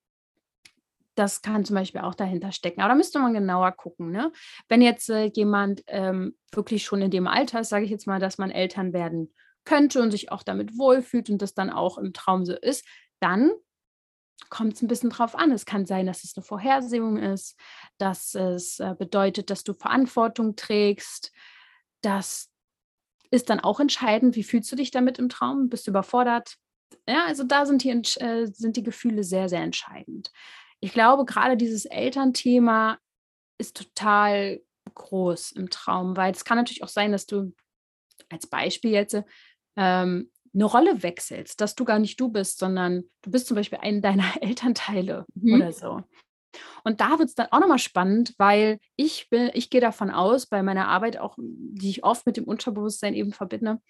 Das 1.14 1.42
kann 1.42 1.64
zum 1.64 1.76
Beispiel 1.76 2.00
auch 2.00 2.14
dahinter 2.14 2.52
stecken. 2.52 2.80
Aber 2.80 2.90
da 2.90 2.94
müsste 2.94 3.18
man 3.18 3.34
genauer 3.34 3.72
gucken. 3.72 4.10
Ne? 4.10 4.32
Wenn 4.68 4.80
jetzt 4.80 5.10
äh, 5.10 5.24
jemand 5.34 5.82
ähm, 5.86 6.34
wirklich 6.52 6.84
schon 6.84 7.02
in 7.02 7.10
dem 7.10 7.26
Alter 7.26 7.60
ist, 7.60 7.68
sage 7.68 7.84
ich 7.84 7.90
jetzt 7.90 8.06
mal, 8.06 8.20
dass 8.20 8.38
man 8.38 8.50
Eltern 8.50 8.94
werden 8.94 9.30
könnte 9.64 10.00
und 10.00 10.10
sich 10.10 10.32
auch 10.32 10.42
damit 10.42 10.78
wohlfühlt 10.78 11.28
und 11.28 11.42
das 11.42 11.52
dann 11.52 11.68
auch 11.68 11.98
im 11.98 12.14
Traum 12.14 12.46
so 12.46 12.54
ist, 12.54 12.86
dann 13.20 13.50
kommt 14.48 14.74
es 14.74 14.82
ein 14.82 14.88
bisschen 14.88 15.10
drauf 15.10 15.34
an. 15.34 15.52
Es 15.52 15.66
kann 15.66 15.86
sein, 15.86 16.06
dass 16.06 16.24
es 16.24 16.36
eine 16.36 16.44
Vorhersehung 16.44 17.18
ist, 17.18 17.58
dass 17.98 18.34
es 18.34 18.80
äh, 18.80 18.94
bedeutet, 18.98 19.50
dass 19.50 19.64
du 19.64 19.74
Verantwortung 19.74 20.56
trägst. 20.56 21.32
Das 22.00 22.50
ist 23.30 23.50
dann 23.50 23.60
auch 23.60 23.80
entscheidend. 23.80 24.36
Wie 24.36 24.42
fühlst 24.42 24.70
du 24.72 24.76
dich 24.76 24.90
damit 24.90 25.18
im 25.18 25.28
Traum? 25.28 25.68
Bist 25.68 25.86
du 25.86 25.92
überfordert? 25.92 26.56
Ja, 27.08 27.26
also 27.26 27.44
da 27.44 27.66
sind 27.66 27.84
die, 27.84 27.90
äh, 27.90 28.46
sind 28.46 28.76
die 28.76 28.82
Gefühle 28.82 29.22
sehr, 29.22 29.48
sehr 29.48 29.60
entscheidend. 29.60 30.32
Ich 30.80 30.92
glaube, 30.92 31.24
gerade 31.24 31.56
dieses 31.56 31.84
Elternthema 31.84 32.98
ist 33.58 33.76
total 33.76 34.60
groß 34.94 35.52
im 35.52 35.70
Traum, 35.70 36.16
weil 36.16 36.32
es 36.32 36.44
kann 36.44 36.56
natürlich 36.56 36.82
auch 36.82 36.88
sein, 36.88 37.12
dass 37.12 37.26
du 37.26 37.54
als 38.28 38.46
Beispiel 38.46 38.90
jetzt 38.90 39.16
ähm, 39.76 40.30
eine 40.52 40.64
Rolle 40.64 41.02
wechselst, 41.02 41.60
dass 41.60 41.74
du 41.74 41.84
gar 41.84 41.98
nicht 41.98 42.20
du 42.20 42.28
bist, 42.28 42.58
sondern 42.58 43.04
du 43.22 43.30
bist 43.30 43.46
zum 43.46 43.54
Beispiel 43.54 43.78
ein 43.82 44.02
deiner 44.02 44.24
Elternteile 44.42 45.26
mhm. 45.34 45.54
oder 45.54 45.72
so. 45.72 46.02
Und 46.82 47.00
da 47.00 47.18
wird 47.18 47.28
es 47.28 47.34
dann 47.36 47.46
auch 47.52 47.60
nochmal 47.60 47.78
spannend, 47.78 48.34
weil 48.36 48.80
ich 48.96 49.28
bin, 49.30 49.50
ich 49.54 49.70
gehe 49.70 49.80
davon 49.80 50.10
aus, 50.10 50.46
bei 50.46 50.62
meiner 50.62 50.88
Arbeit 50.88 51.18
auch, 51.18 51.36
die 51.38 51.90
ich 51.90 52.02
oft 52.02 52.26
mit 52.26 52.36
dem 52.36 52.44
Unterbewusstsein 52.44 53.14
eben 53.14 53.32
verbinde, 53.32 53.80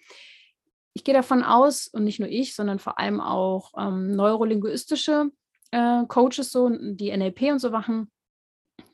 ich 0.93 1.03
gehe 1.03 1.13
davon 1.13 1.43
aus, 1.43 1.87
und 1.87 2.03
nicht 2.03 2.19
nur 2.19 2.29
ich, 2.29 2.53
sondern 2.53 2.79
vor 2.79 2.99
allem 2.99 3.21
auch 3.21 3.71
ähm, 3.77 4.11
neurolinguistische 4.11 5.31
äh, 5.71 6.05
Coaches, 6.07 6.51
so, 6.51 6.69
die 6.69 7.15
NLP 7.15 7.43
und 7.43 7.59
so 7.59 7.71
machen, 7.71 8.11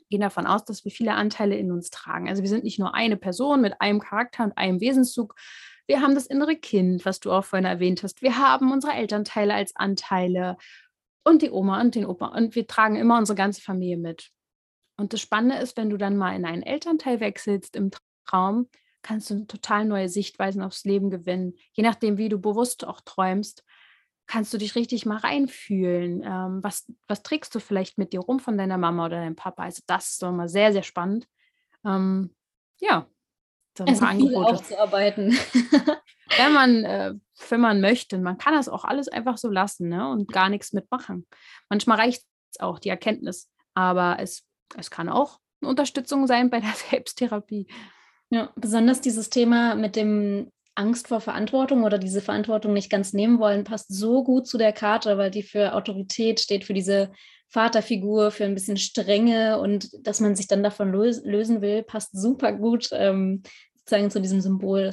gehen 0.10 0.22
davon 0.22 0.46
aus, 0.46 0.64
dass 0.64 0.86
wir 0.86 0.92
viele 0.92 1.16
Anteile 1.16 1.58
in 1.58 1.72
uns 1.72 1.90
tragen. 1.90 2.30
Also 2.30 2.44
wir 2.44 2.50
sind 2.50 2.64
nicht 2.64 2.80
nur 2.80 2.94
eine 2.94 3.18
Person 3.18 3.62
mit 3.62 3.82
einem 3.82 4.00
Charakter 4.00 4.44
und 4.44 4.58
einem 4.58 4.80
Wesenszug, 4.80 5.36
wir 5.88 6.02
haben 6.02 6.16
das 6.16 6.28
innere 6.28 6.56
Kind, 6.56 7.06
was 7.06 7.20
du 7.20 7.32
auch 7.32 7.46
vorhin 7.46 7.66
erwähnt 7.66 8.04
hast. 8.04 8.22
Wir 8.22 8.38
haben 8.38 8.72
unsere 8.72 8.94
Elternteile 8.94 9.54
als 9.54 9.76
Anteile 9.76 10.58
und 11.24 11.42
die 11.42 11.52
Oma 11.52 11.82
und 11.82 11.96
den 11.96 12.06
Opa. 12.06 12.28
Und 12.28 12.56
wir 12.56 12.68
tragen 12.68 12.96
immer 12.96 13.18
unsere 13.18 13.36
ganze 13.36 13.62
Familie 13.62 13.98
mit. 13.98 14.32
Und 14.98 15.14
das 15.14 15.22
Spannende 15.22 15.58
ist, 15.58 15.78
wenn 15.78 15.90
du 15.90 15.98
dann 15.98 16.18
mal 16.18 16.36
in 16.36 16.46
einen 16.46 16.64
Elternteil 16.64 17.20
wechselst 17.20 17.76
im 17.76 17.92
Traum, 18.26 18.68
kannst 19.02 19.30
du 19.30 19.46
total 19.46 19.86
neue 19.86 20.10
Sichtweisen 20.10 20.62
aufs 20.62 20.84
Leben 20.84 21.10
gewinnen. 21.10 21.54
Je 21.72 21.84
nachdem, 21.84 22.18
wie 22.18 22.30
du 22.30 22.40
bewusst 22.40 22.86
auch 22.86 23.02
träumst, 23.02 23.64
kannst 24.26 24.54
du 24.54 24.58
dich 24.58 24.76
richtig 24.76 25.06
mal 25.06 25.18
reinfühlen. 25.18 26.22
Ähm, 26.24 26.60
was, 26.62 26.92
was 27.08 27.24
trägst 27.24 27.56
du 27.56 27.60
vielleicht 27.60 27.98
mit 27.98 28.12
dir 28.12 28.20
rum 28.20 28.40
von 28.40 28.58
deiner 28.58 28.78
Mama 28.78 29.06
oder 29.06 29.18
deinem 29.22 29.36
Papa? 29.38 29.64
Also 29.64 29.82
das 29.88 30.12
ist 30.12 30.22
doch 30.22 30.32
mal 30.32 30.50
sehr, 30.50 30.74
sehr 30.74 30.84
spannend. 30.84 31.28
Ähm, 31.86 32.36
ja, 32.80 33.08
so 33.78 33.84
ein 33.84 33.90
also 33.90 34.02
paar 34.02 34.10
Angebote. 34.10 34.54
aufzuarbeiten. 34.54 35.38
wenn 36.38 36.54
man, 36.54 36.84
äh, 36.84 37.14
wenn 37.50 37.62
man 37.62 37.82
möchte. 37.82 38.18
Man 38.18 38.38
kann 38.38 38.54
das 38.54 38.70
auch 38.70 38.84
alles 38.84 39.08
einfach 39.08 39.38
so 39.38 39.50
lassen 39.50 39.90
ne? 39.90 40.10
und 40.10 40.32
gar 40.32 40.50
nichts 40.50 40.74
mitmachen. 40.74 41.26
Manchmal 41.70 42.00
reicht 42.00 42.24
es 42.52 42.60
auch, 42.60 42.80
die 42.80 42.90
Erkenntnis. 42.90 43.50
Aber 43.74 44.18
es, 44.20 44.44
es 44.76 44.90
kann 44.90 45.10
auch 45.10 45.40
eine 45.62 45.70
Unterstützung 45.70 46.28
sein 46.28 46.50
bei 46.50 46.60
der 46.60 46.74
Selbsttherapie. 46.90 47.68
Ja, 48.30 48.52
besonders 48.56 49.00
dieses 49.02 49.30
Thema 49.30 49.76
mit 49.76 49.96
dem 49.96 50.52
Angst 50.76 51.08
vor 51.08 51.22
Verantwortung 51.22 51.84
oder 51.84 51.98
diese 51.98 52.22
Verantwortung 52.22 52.74
nicht 52.74 52.92
ganz 52.92 53.14
nehmen 53.14 53.40
wollen, 53.40 53.64
passt 53.64 53.88
so 53.90 54.24
gut 54.24 54.48
zu 54.48 54.58
der 54.58 54.74
Karte, 54.74 55.18
weil 55.18 55.32
die 55.32 55.42
für 55.42 55.74
Autorität 55.74 56.40
steht, 56.40 56.66
für 56.66 56.74
diese 56.74 57.12
Vaterfigur, 57.50 58.30
für 58.32 58.44
ein 58.44 58.54
bisschen 58.54 58.78
Strenge 58.78 59.60
und 59.60 59.90
dass 60.06 60.20
man 60.20 60.36
sich 60.36 60.48
dann 60.48 60.64
davon 60.64 60.92
lösen 60.92 61.62
will, 61.62 61.82
passt 61.82 62.10
super 62.20 62.52
gut 62.52 62.90
ähm, 62.92 63.42
sozusagen 63.88 64.12
zu 64.12 64.22
diesem 64.22 64.42
Symbol. 64.42 64.92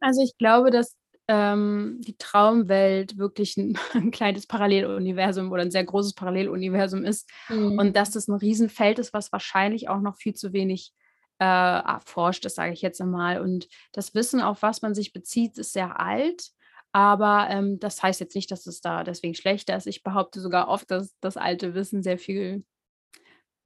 Also 0.00 0.22
ich 0.22 0.36
glaube, 0.38 0.70
dass 0.70 0.96
ähm, 1.28 2.00
die 2.00 2.16
Traumwelt 2.16 3.18
wirklich 3.18 3.56
ein, 3.56 3.78
ein, 3.94 4.10
kleines 4.10 4.46
Paralleluniversum 4.46 5.52
oder 5.52 5.62
ein 5.62 5.70
sehr 5.70 5.84
großes 5.84 6.14
Paralleluniversum 6.14 7.04
ist 7.04 7.28
mhm. 7.48 7.78
und 7.78 7.96
dass 7.96 8.10
das 8.10 8.28
ein 8.28 8.34
Riesenfeld 8.34 8.98
ist, 8.98 9.12
was 9.12 9.30
wahrscheinlich 9.30 9.88
auch 9.88 10.00
noch 10.00 10.16
viel 10.16 10.34
zu 10.34 10.52
wenig 10.52 10.92
äh, 11.38 11.44
erforscht 11.44 12.44
ist, 12.46 12.56
sage 12.56 12.72
ich 12.72 12.82
jetzt 12.82 13.00
einmal. 13.00 13.40
Und 13.40 13.68
das 13.92 14.14
Wissen, 14.14 14.40
auf 14.40 14.62
was 14.62 14.82
man 14.82 14.94
sich 14.94 15.12
bezieht, 15.12 15.56
ist 15.58 15.72
sehr 15.72 16.00
alt. 16.00 16.48
Aber 16.92 17.46
ähm, 17.48 17.78
das 17.78 18.02
heißt 18.02 18.18
jetzt 18.18 18.34
nicht, 18.34 18.50
dass 18.50 18.66
es 18.66 18.80
da 18.80 19.04
deswegen 19.04 19.34
schlechter 19.34 19.76
ist. 19.76 19.86
Ich 19.86 20.02
behaupte 20.02 20.40
sogar 20.40 20.68
oft, 20.68 20.90
dass 20.90 21.14
das 21.20 21.36
alte 21.36 21.74
Wissen 21.74 22.02
sehr 22.02 22.18
viel 22.18 22.64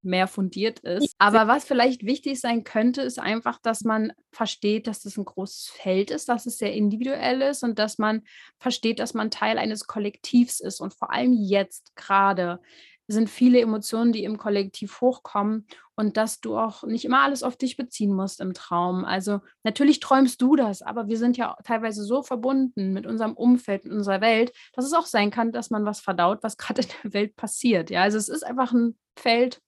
mehr 0.04 0.26
fundiert 0.26 0.80
ist. 0.80 1.14
Aber 1.18 1.46
was 1.46 1.64
vielleicht 1.64 2.04
wichtig 2.04 2.40
sein 2.40 2.64
könnte, 2.64 3.02
ist 3.02 3.18
einfach, 3.18 3.58
dass 3.60 3.82
man 3.82 4.12
versteht, 4.32 4.86
dass 4.86 5.02
das 5.02 5.16
ein 5.16 5.24
großes 5.24 5.68
Feld 5.68 6.10
ist, 6.10 6.28
dass 6.28 6.46
es 6.46 6.58
sehr 6.58 6.72
individuell 6.72 7.42
ist 7.42 7.62
und 7.62 7.78
dass 7.78 7.98
man 7.98 8.22
versteht, 8.58 8.98
dass 8.98 9.14
man 9.14 9.30
Teil 9.30 9.58
eines 9.58 9.86
Kollektivs 9.86 10.60
ist. 10.60 10.80
Und 10.80 10.94
vor 10.94 11.12
allem 11.12 11.32
jetzt 11.32 11.94
gerade 11.96 12.60
sind 13.06 13.28
viele 13.28 13.60
Emotionen, 13.60 14.12
die 14.12 14.24
im 14.24 14.38
Kollektiv 14.38 15.00
hochkommen 15.00 15.66
und 15.94 16.16
dass 16.16 16.40
du 16.40 16.56
auch 16.56 16.84
nicht 16.84 17.04
immer 17.04 17.20
alles 17.20 17.42
auf 17.42 17.56
dich 17.56 17.76
beziehen 17.76 18.14
musst 18.14 18.40
im 18.40 18.54
Traum. 18.54 19.04
Also 19.04 19.40
natürlich 19.62 20.00
träumst 20.00 20.40
du 20.40 20.56
das, 20.56 20.82
aber 20.82 21.06
wir 21.06 21.18
sind 21.18 21.36
ja 21.36 21.56
teilweise 21.64 22.04
so 22.04 22.22
verbunden 22.22 22.92
mit 22.92 23.06
unserem 23.06 23.34
Umfeld, 23.34 23.84
mit 23.84 23.92
unserer 23.92 24.20
Welt, 24.20 24.52
dass 24.72 24.86
es 24.86 24.94
auch 24.94 25.06
sein 25.06 25.30
kann, 25.30 25.52
dass 25.52 25.70
man 25.70 25.84
was 25.84 26.00
verdaut, 26.00 26.38
was 26.42 26.56
gerade 26.56 26.82
in 26.82 26.88
der 27.04 27.12
Welt 27.12 27.36
passiert. 27.36 27.90
Ja, 27.90 28.02
also 28.02 28.18
es 28.18 28.28
ist 28.28 28.44
einfach 28.44 28.72
ein 28.72 28.96
Feld, 29.16 29.60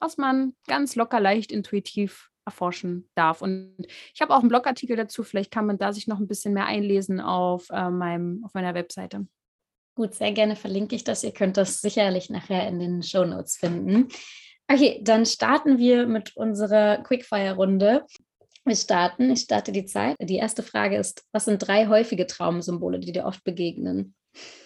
was 0.00 0.16
man 0.16 0.54
ganz 0.66 0.96
locker, 0.96 1.20
leicht, 1.20 1.52
intuitiv 1.52 2.30
erforschen 2.44 3.08
darf. 3.14 3.42
Und 3.42 3.76
ich 4.12 4.20
habe 4.20 4.34
auch 4.34 4.40
einen 4.40 4.48
Blogartikel 4.48 4.96
dazu. 4.96 5.22
Vielleicht 5.22 5.50
kann 5.50 5.66
man 5.66 5.78
da 5.78 5.92
sich 5.92 6.08
noch 6.08 6.18
ein 6.18 6.26
bisschen 6.26 6.54
mehr 6.54 6.66
einlesen 6.66 7.20
auf, 7.20 7.68
äh, 7.70 7.90
meinem, 7.90 8.42
auf 8.44 8.54
meiner 8.54 8.74
Webseite. 8.74 9.26
Gut, 9.94 10.14
sehr 10.14 10.32
gerne 10.32 10.56
verlinke 10.56 10.96
ich 10.96 11.04
das. 11.04 11.22
Ihr 11.24 11.32
könnt 11.32 11.56
das 11.56 11.80
sicherlich 11.80 12.30
nachher 12.30 12.66
in 12.66 12.78
den 12.78 13.02
Show 13.02 13.24
Notes 13.24 13.56
finden. 13.56 14.08
Okay, 14.66 15.00
dann 15.02 15.26
starten 15.26 15.78
wir 15.78 16.06
mit 16.06 16.36
unserer 16.36 16.98
Quickfire-Runde. 17.02 18.06
Wir 18.64 18.76
starten, 18.76 19.30
ich 19.30 19.40
starte 19.40 19.72
die 19.72 19.86
Zeit. 19.86 20.16
Die 20.20 20.36
erste 20.36 20.62
Frage 20.62 20.96
ist, 20.96 21.24
was 21.32 21.46
sind 21.46 21.58
drei 21.58 21.88
häufige 21.88 22.26
Traumsymbole, 22.26 23.00
die 23.00 23.12
dir 23.12 23.24
oft 23.24 23.42
begegnen? 23.42 24.14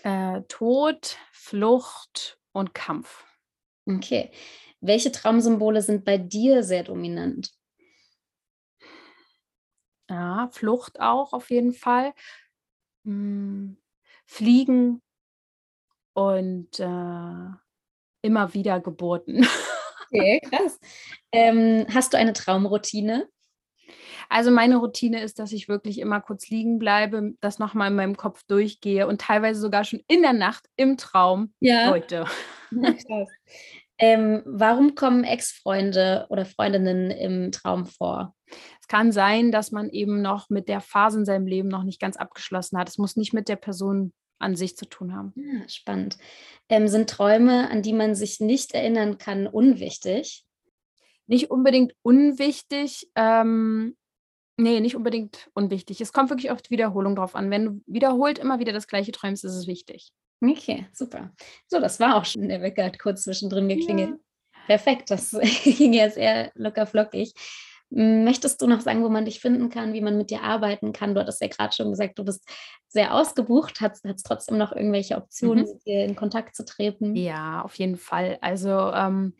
Äh, 0.02 0.42
Tod, 0.48 1.16
Flucht 1.32 2.38
und 2.52 2.74
Kampf. 2.74 3.24
Okay. 3.86 4.30
Welche 4.86 5.10
Traumsymbole 5.10 5.80
sind 5.80 6.04
bei 6.04 6.18
dir 6.18 6.62
sehr 6.62 6.82
dominant? 6.82 7.50
Ja, 10.10 10.50
Flucht 10.52 11.00
auch 11.00 11.32
auf 11.32 11.48
jeden 11.50 11.72
Fall. 11.72 12.12
Hm, 13.04 13.78
Fliegen 14.26 15.00
und 16.12 16.78
äh, 16.78 17.48
immer 18.22 18.54
wieder 18.54 18.80
Geburten. 18.80 19.46
Okay, 20.12 20.38
krass. 20.48 20.78
Ähm, 21.32 21.86
hast 21.92 22.12
du 22.12 22.18
eine 22.18 22.34
Traumroutine? 22.34 23.28
Also 24.28 24.52
meine 24.52 24.76
Routine 24.76 25.20
ist, 25.22 25.40
dass 25.40 25.50
ich 25.50 25.68
wirklich 25.68 25.98
immer 25.98 26.20
kurz 26.20 26.50
liegen 26.50 26.78
bleibe, 26.78 27.32
das 27.40 27.58
nochmal 27.58 27.90
in 27.90 27.96
meinem 27.96 28.16
Kopf 28.16 28.44
durchgehe 28.46 29.08
und 29.08 29.20
teilweise 29.20 29.60
sogar 29.60 29.82
schon 29.82 30.04
in 30.06 30.22
der 30.22 30.34
Nacht 30.34 30.68
im 30.76 30.98
Traum 30.98 31.52
ja. 31.58 31.90
heute. 31.90 32.26
krass. 32.70 33.28
Ähm, 33.98 34.42
warum 34.44 34.94
kommen 34.94 35.24
Ex-Freunde 35.24 36.26
oder 36.28 36.44
Freundinnen 36.44 37.10
im 37.10 37.52
Traum 37.52 37.86
vor? 37.86 38.34
Es 38.80 38.88
kann 38.88 39.12
sein, 39.12 39.52
dass 39.52 39.70
man 39.70 39.88
eben 39.90 40.20
noch 40.20 40.50
mit 40.50 40.68
der 40.68 40.80
Phase 40.80 41.18
in 41.20 41.24
seinem 41.24 41.46
Leben 41.46 41.68
noch 41.68 41.84
nicht 41.84 42.00
ganz 42.00 42.16
abgeschlossen 42.16 42.78
hat. 42.78 42.88
Es 42.88 42.98
muss 42.98 43.16
nicht 43.16 43.32
mit 43.32 43.48
der 43.48 43.56
Person 43.56 44.12
an 44.38 44.56
sich 44.56 44.76
zu 44.76 44.86
tun 44.86 45.14
haben. 45.14 45.32
Ja, 45.36 45.60
ah, 45.62 45.68
spannend. 45.68 46.18
Ähm, 46.68 46.88
sind 46.88 47.08
Träume, 47.08 47.70
an 47.70 47.82
die 47.82 47.92
man 47.92 48.14
sich 48.14 48.40
nicht 48.40 48.74
erinnern 48.74 49.18
kann, 49.18 49.46
unwichtig? 49.46 50.44
Nicht 51.26 51.50
unbedingt 51.50 51.94
unwichtig. 52.02 53.10
Ähm, 53.14 53.96
nee, 54.56 54.80
nicht 54.80 54.96
unbedingt 54.96 55.50
unwichtig. 55.54 56.00
Es 56.00 56.12
kommt 56.12 56.30
wirklich 56.30 56.50
auf 56.50 56.62
die 56.62 56.70
Wiederholung 56.70 57.16
drauf 57.16 57.34
an. 57.34 57.50
Wenn 57.50 57.64
du 57.64 57.80
wiederholt 57.86 58.38
immer 58.38 58.58
wieder 58.58 58.72
das 58.72 58.86
gleiche 58.86 59.12
träumst, 59.12 59.44
ist 59.44 59.54
es 59.54 59.66
wichtig. 59.66 60.12
Okay, 60.40 60.86
super. 60.92 61.32
So, 61.68 61.80
das 61.80 62.00
war 62.00 62.16
auch 62.16 62.24
schon. 62.24 62.48
Der 62.48 62.60
Wecker 62.60 62.84
hat 62.84 62.98
kurz 62.98 63.24
zwischendrin 63.24 63.68
geklingelt. 63.68 64.10
Ja. 64.10 64.16
Perfekt, 64.66 65.10
das 65.10 65.30
ging 65.64 65.92
ja 65.92 66.10
sehr 66.10 66.50
locker 66.54 66.86
flockig. 66.86 67.32
Möchtest 67.90 68.60
du 68.60 68.66
noch 68.66 68.80
sagen, 68.80 69.04
wo 69.04 69.08
man 69.08 69.24
dich 69.24 69.40
finden 69.40 69.68
kann, 69.68 69.92
wie 69.92 70.00
man 70.00 70.16
mit 70.16 70.30
dir 70.30 70.42
arbeiten 70.42 70.92
kann? 70.92 71.14
Du 71.14 71.20
hattest 71.20 71.40
ja 71.40 71.48
gerade 71.48 71.72
schon 71.72 71.90
gesagt, 71.90 72.18
du 72.18 72.24
bist 72.24 72.48
sehr 72.88 73.14
ausgebucht. 73.14 73.80
Hat 73.80 73.98
es 74.02 74.22
trotzdem 74.22 74.58
noch 74.58 74.72
irgendwelche 74.72 75.16
Optionen, 75.16 75.64
mhm. 75.64 75.70
mit 75.70 75.86
dir 75.86 76.04
in 76.04 76.16
Kontakt 76.16 76.56
zu 76.56 76.64
treten? 76.64 77.14
Ja, 77.14 77.62
auf 77.62 77.76
jeden 77.76 77.96
Fall. 77.96 78.38
Also, 78.40 78.70
ähm, 78.70 79.34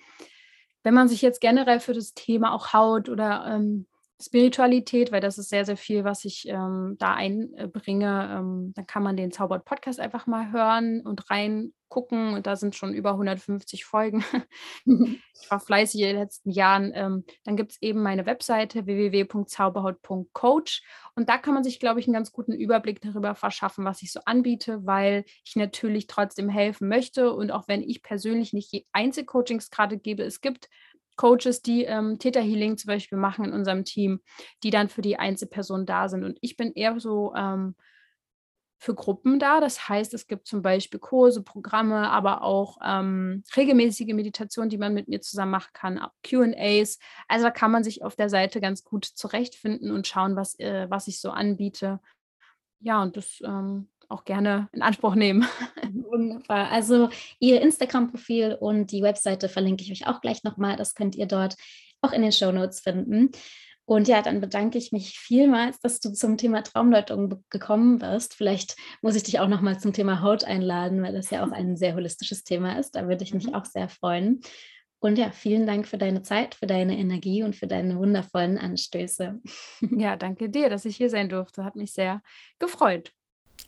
wenn 0.85 0.95
man 0.95 1.09
sich 1.09 1.23
jetzt 1.23 1.41
generell 1.41 1.81
für 1.81 1.95
das 1.95 2.15
Thema 2.15 2.55
auch 2.55 2.73
Haut 2.73 3.09
oder 3.09 3.47
ähm, 3.49 3.87
Spiritualität, 4.23 5.11
weil 5.11 5.21
das 5.21 5.39
ist 5.39 5.49
sehr, 5.49 5.65
sehr 5.65 5.77
viel, 5.77 6.05
was 6.05 6.25
ich 6.25 6.47
ähm, 6.49 6.95
da 6.99 7.15
einbringe. 7.15 8.37
Ähm, 8.39 8.73
dann 8.75 8.87
kann 8.87 9.03
man 9.03 9.17
den 9.17 9.33
Zaubert 9.33 9.65
Podcast 9.65 9.99
einfach 9.99 10.29
mal 10.29 10.53
hören 10.53 11.01
und 11.01 11.31
reingucken. 11.31 12.35
Und 12.35 12.47
da 12.47 12.55
sind 12.55 12.77
schon 12.77 12.95
über 12.95 13.11
150 13.11 13.85
Folgen. 13.85 14.25
ich 14.87 15.51
war 15.51 15.59
fleißig 15.59 16.01
in 16.01 16.07
den 16.09 16.19
letzten 16.19 16.51
Jahren. 16.51 16.93
Ähm, 16.95 17.25
dann 17.43 17.57
gibt 17.57 17.73
es 17.73 17.83
eben 17.83 18.03
meine 18.03 18.25
Webseite 18.25 18.87
www.zauberhaut.coach. 18.87 20.83
Und 21.17 21.29
da 21.29 21.37
kann 21.37 21.55
man 21.55 21.65
sich, 21.65 21.81
glaube 21.81 21.99
ich, 21.99 22.07
einen 22.07 22.15
ganz 22.15 22.31
guten 22.31 22.53
Überblick 22.53 23.01
darüber 23.01 23.35
verschaffen, 23.35 23.85
was 23.85 24.01
ich 24.03 24.13
so 24.13 24.21
anbiete, 24.27 24.87
weil 24.87 25.25
ich 25.45 25.57
natürlich 25.57 26.07
trotzdem 26.07 26.49
helfen 26.49 26.89
möchte. 26.89 27.33
Und 27.33 27.51
auch 27.51 27.67
wenn 27.67 27.83
ich 27.83 28.03
persönlich 28.03 28.53
nicht 28.53 28.87
Einzelcoachings 28.93 29.71
gerade 29.71 29.99
gebe, 29.99 30.23
es 30.23 30.41
gibt 30.41 30.69
Coaches, 31.17 31.63
die 31.63 31.85
ähm, 31.85 32.19
Täterhealing 32.19 32.77
zum 32.77 32.89
Beispiel 32.89 33.19
machen 33.19 33.47
in 33.47 33.53
unserem 33.53 33.85
Team, 33.85 34.21
die 34.63 34.71
dann 34.71 34.89
für 34.89 35.03
die 35.03 35.19
Einzelperson 35.19 35.87
da 35.87 36.09
sind. 36.09 36.25
Und 36.25 36.39
ich 36.41 36.57
bin 36.57 36.73
eher 36.73 36.99
so 37.01 37.35
ähm, 37.35 37.75
für 38.79 38.95
Gruppen 38.95 39.39
da. 39.39 39.61
Das 39.61 39.89
heißt, 39.89 40.13
es 40.15 40.27
gibt 40.27 40.47
zum 40.47 40.61
Beispiel 40.61 41.01
Kurse, 41.01 41.43
Programme, 41.43 42.11
aber 42.11 42.43
auch 42.43 42.79
ähm, 42.85 43.43
regelmäßige 43.57 44.13
Meditationen, 44.13 44.69
die 44.69 44.79
man 44.79 44.93
mit 44.93 45.09
mir 45.09 45.21
zusammen 45.21 45.53
machen 45.53 45.71
kann, 45.73 46.07
QAs. 46.23 46.99
Also 47.27 47.45
da 47.45 47.51
kann 47.51 47.71
man 47.71 47.83
sich 47.83 48.05
auf 48.05 48.15
der 48.15 48.29
Seite 48.29 48.61
ganz 48.61 48.85
gut 48.85 49.07
zurechtfinden 49.07 49.91
und 49.91 50.07
schauen, 50.07 50.37
was, 50.37 50.59
äh, 50.59 50.87
was 50.91 51.09
ich 51.09 51.21
so 51.21 51.31
anbiete. 51.31 52.01
Ja, 52.81 53.03
und 53.03 53.17
das 53.17 53.41
ähm, 53.43 53.89
auch 54.15 54.25
gerne 54.25 54.69
in 54.73 54.83
Anspruch 54.83 55.15
nehmen. 55.15 55.47
Wunderbar. 55.93 56.71
Also 56.71 57.11
Ihr 57.41 57.61
Instagram-Profil 57.61 58.57
und 58.61 58.93
die 58.93 59.03
Webseite 59.03 59.49
verlinke 59.49 59.83
ich 59.83 59.91
euch 59.91 60.07
auch 60.07 60.21
gleich 60.21 60.45
nochmal. 60.45 60.77
Das 60.77 60.95
könnt 60.95 61.17
ihr 61.17 61.27
dort 61.27 61.57
auch 62.01 62.13
in 62.13 62.23
den 62.23 62.33
Show 62.33 62.53
Notes 62.53 62.81
finden. 62.81 63.31
Und 63.87 64.09
ja, 64.09 64.23
dann 64.23 64.41
bedanke 64.41 64.79
ich 64.79 64.93
mich 64.93 65.19
vielmals, 65.19 65.79
dass 65.81 66.01
du 66.01 66.11
zum 66.13 66.39
Thema 66.39 66.63
Traumdeutung 66.63 67.45
gekommen 67.51 67.99
bist. 67.99 68.35
Vielleicht 68.35 68.77
muss 69.03 69.15
ich 69.15 69.25
dich 69.25 69.41
auch 69.41 69.49
nochmal 69.49 69.79
zum 69.79 69.93
Thema 69.93 70.23
Haut 70.23 70.45
einladen, 70.45 71.03
weil 71.03 71.13
das 71.13 71.31
ja 71.31 71.45
auch 71.45 71.53
ein 71.53 71.77
sehr 71.77 71.95
holistisches 71.95 72.45
Thema 72.45 72.79
ist. 72.79 72.93
Da 72.93 73.09
würde 73.09 73.25
ich 73.25 73.35
mich 73.35 73.49
mhm. 73.49 73.55
auch 73.55 73.67
sehr 73.67 73.91
freuen. 73.91 74.41
Und 75.01 75.19
ja, 75.19 75.31
vielen 75.31 75.67
Dank 75.67 75.87
für 75.87 75.99
deine 75.99 76.23
Zeit, 76.23 76.55
für 76.55 76.67
deine 76.67 76.97
Energie 76.97 77.43
und 77.43 77.55
für 77.55 77.67
deine 77.67 77.99
wundervollen 77.99 78.57
Anstöße. 78.57 79.39
Ja, 79.91 80.17
danke 80.17 80.49
dir, 80.49 80.71
dass 80.71 80.87
ich 80.87 80.97
hier 80.97 81.11
sein 81.11 81.29
durfte. 81.29 81.63
Hat 81.63 81.77
mich 81.77 81.93
sehr 81.93 82.23
gefreut. 82.59 83.13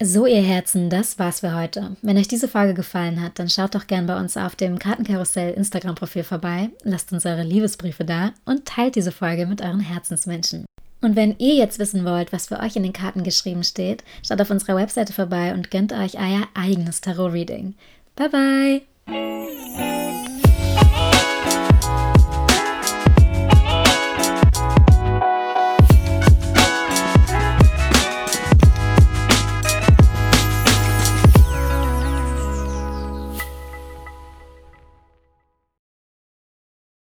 So, 0.03 0.26
ihr 0.26 0.42
Herzen, 0.42 0.90
das 0.90 1.18
war's 1.18 1.40
für 1.40 1.55
heute. 1.55 1.97
Wenn 2.03 2.18
euch 2.18 2.28
diese 2.28 2.49
Folge 2.49 2.74
gefallen 2.74 3.22
hat, 3.22 3.38
dann 3.38 3.49
schaut 3.49 3.74
doch 3.74 3.86
gern 3.86 4.07
bei 4.07 4.20
uns 4.20 4.36
auf 4.36 4.55
dem 4.55 4.78
Kartenkarussell 4.78 5.55
Instagram-Profil 5.55 6.22
vorbei, 6.22 6.68
lasst 6.82 7.12
uns 7.12 7.24
eure 7.24 7.42
Liebesbriefe 7.42 8.05
da 8.05 8.32
und 8.44 8.66
teilt 8.66 8.97
diese 8.97 9.11
Folge 9.11 9.47
mit 9.47 9.62
euren 9.62 9.80
Herzensmenschen. 9.80 10.66
Und 11.01 11.16
wenn 11.16 11.34
ihr 11.38 11.55
jetzt 11.55 11.78
wissen 11.78 12.05
wollt, 12.05 12.30
was 12.32 12.49
für 12.49 12.61
euch 12.61 12.76
in 12.76 12.82
den 12.82 12.92
Karten 12.92 13.22
geschrieben 13.22 13.64
steht, 13.64 14.05
schaut 14.26 14.40
auf 14.40 14.51
unserer 14.51 14.76
Webseite 14.76 15.14
vorbei 15.14 15.55
und 15.55 15.70
gönnt 15.70 15.94
euch 15.94 16.18
euer 16.18 16.47
eigenes 16.55 17.01
Tarot-Reading. 17.01 17.74
Bye 18.16 18.82
bye! 19.07 20.26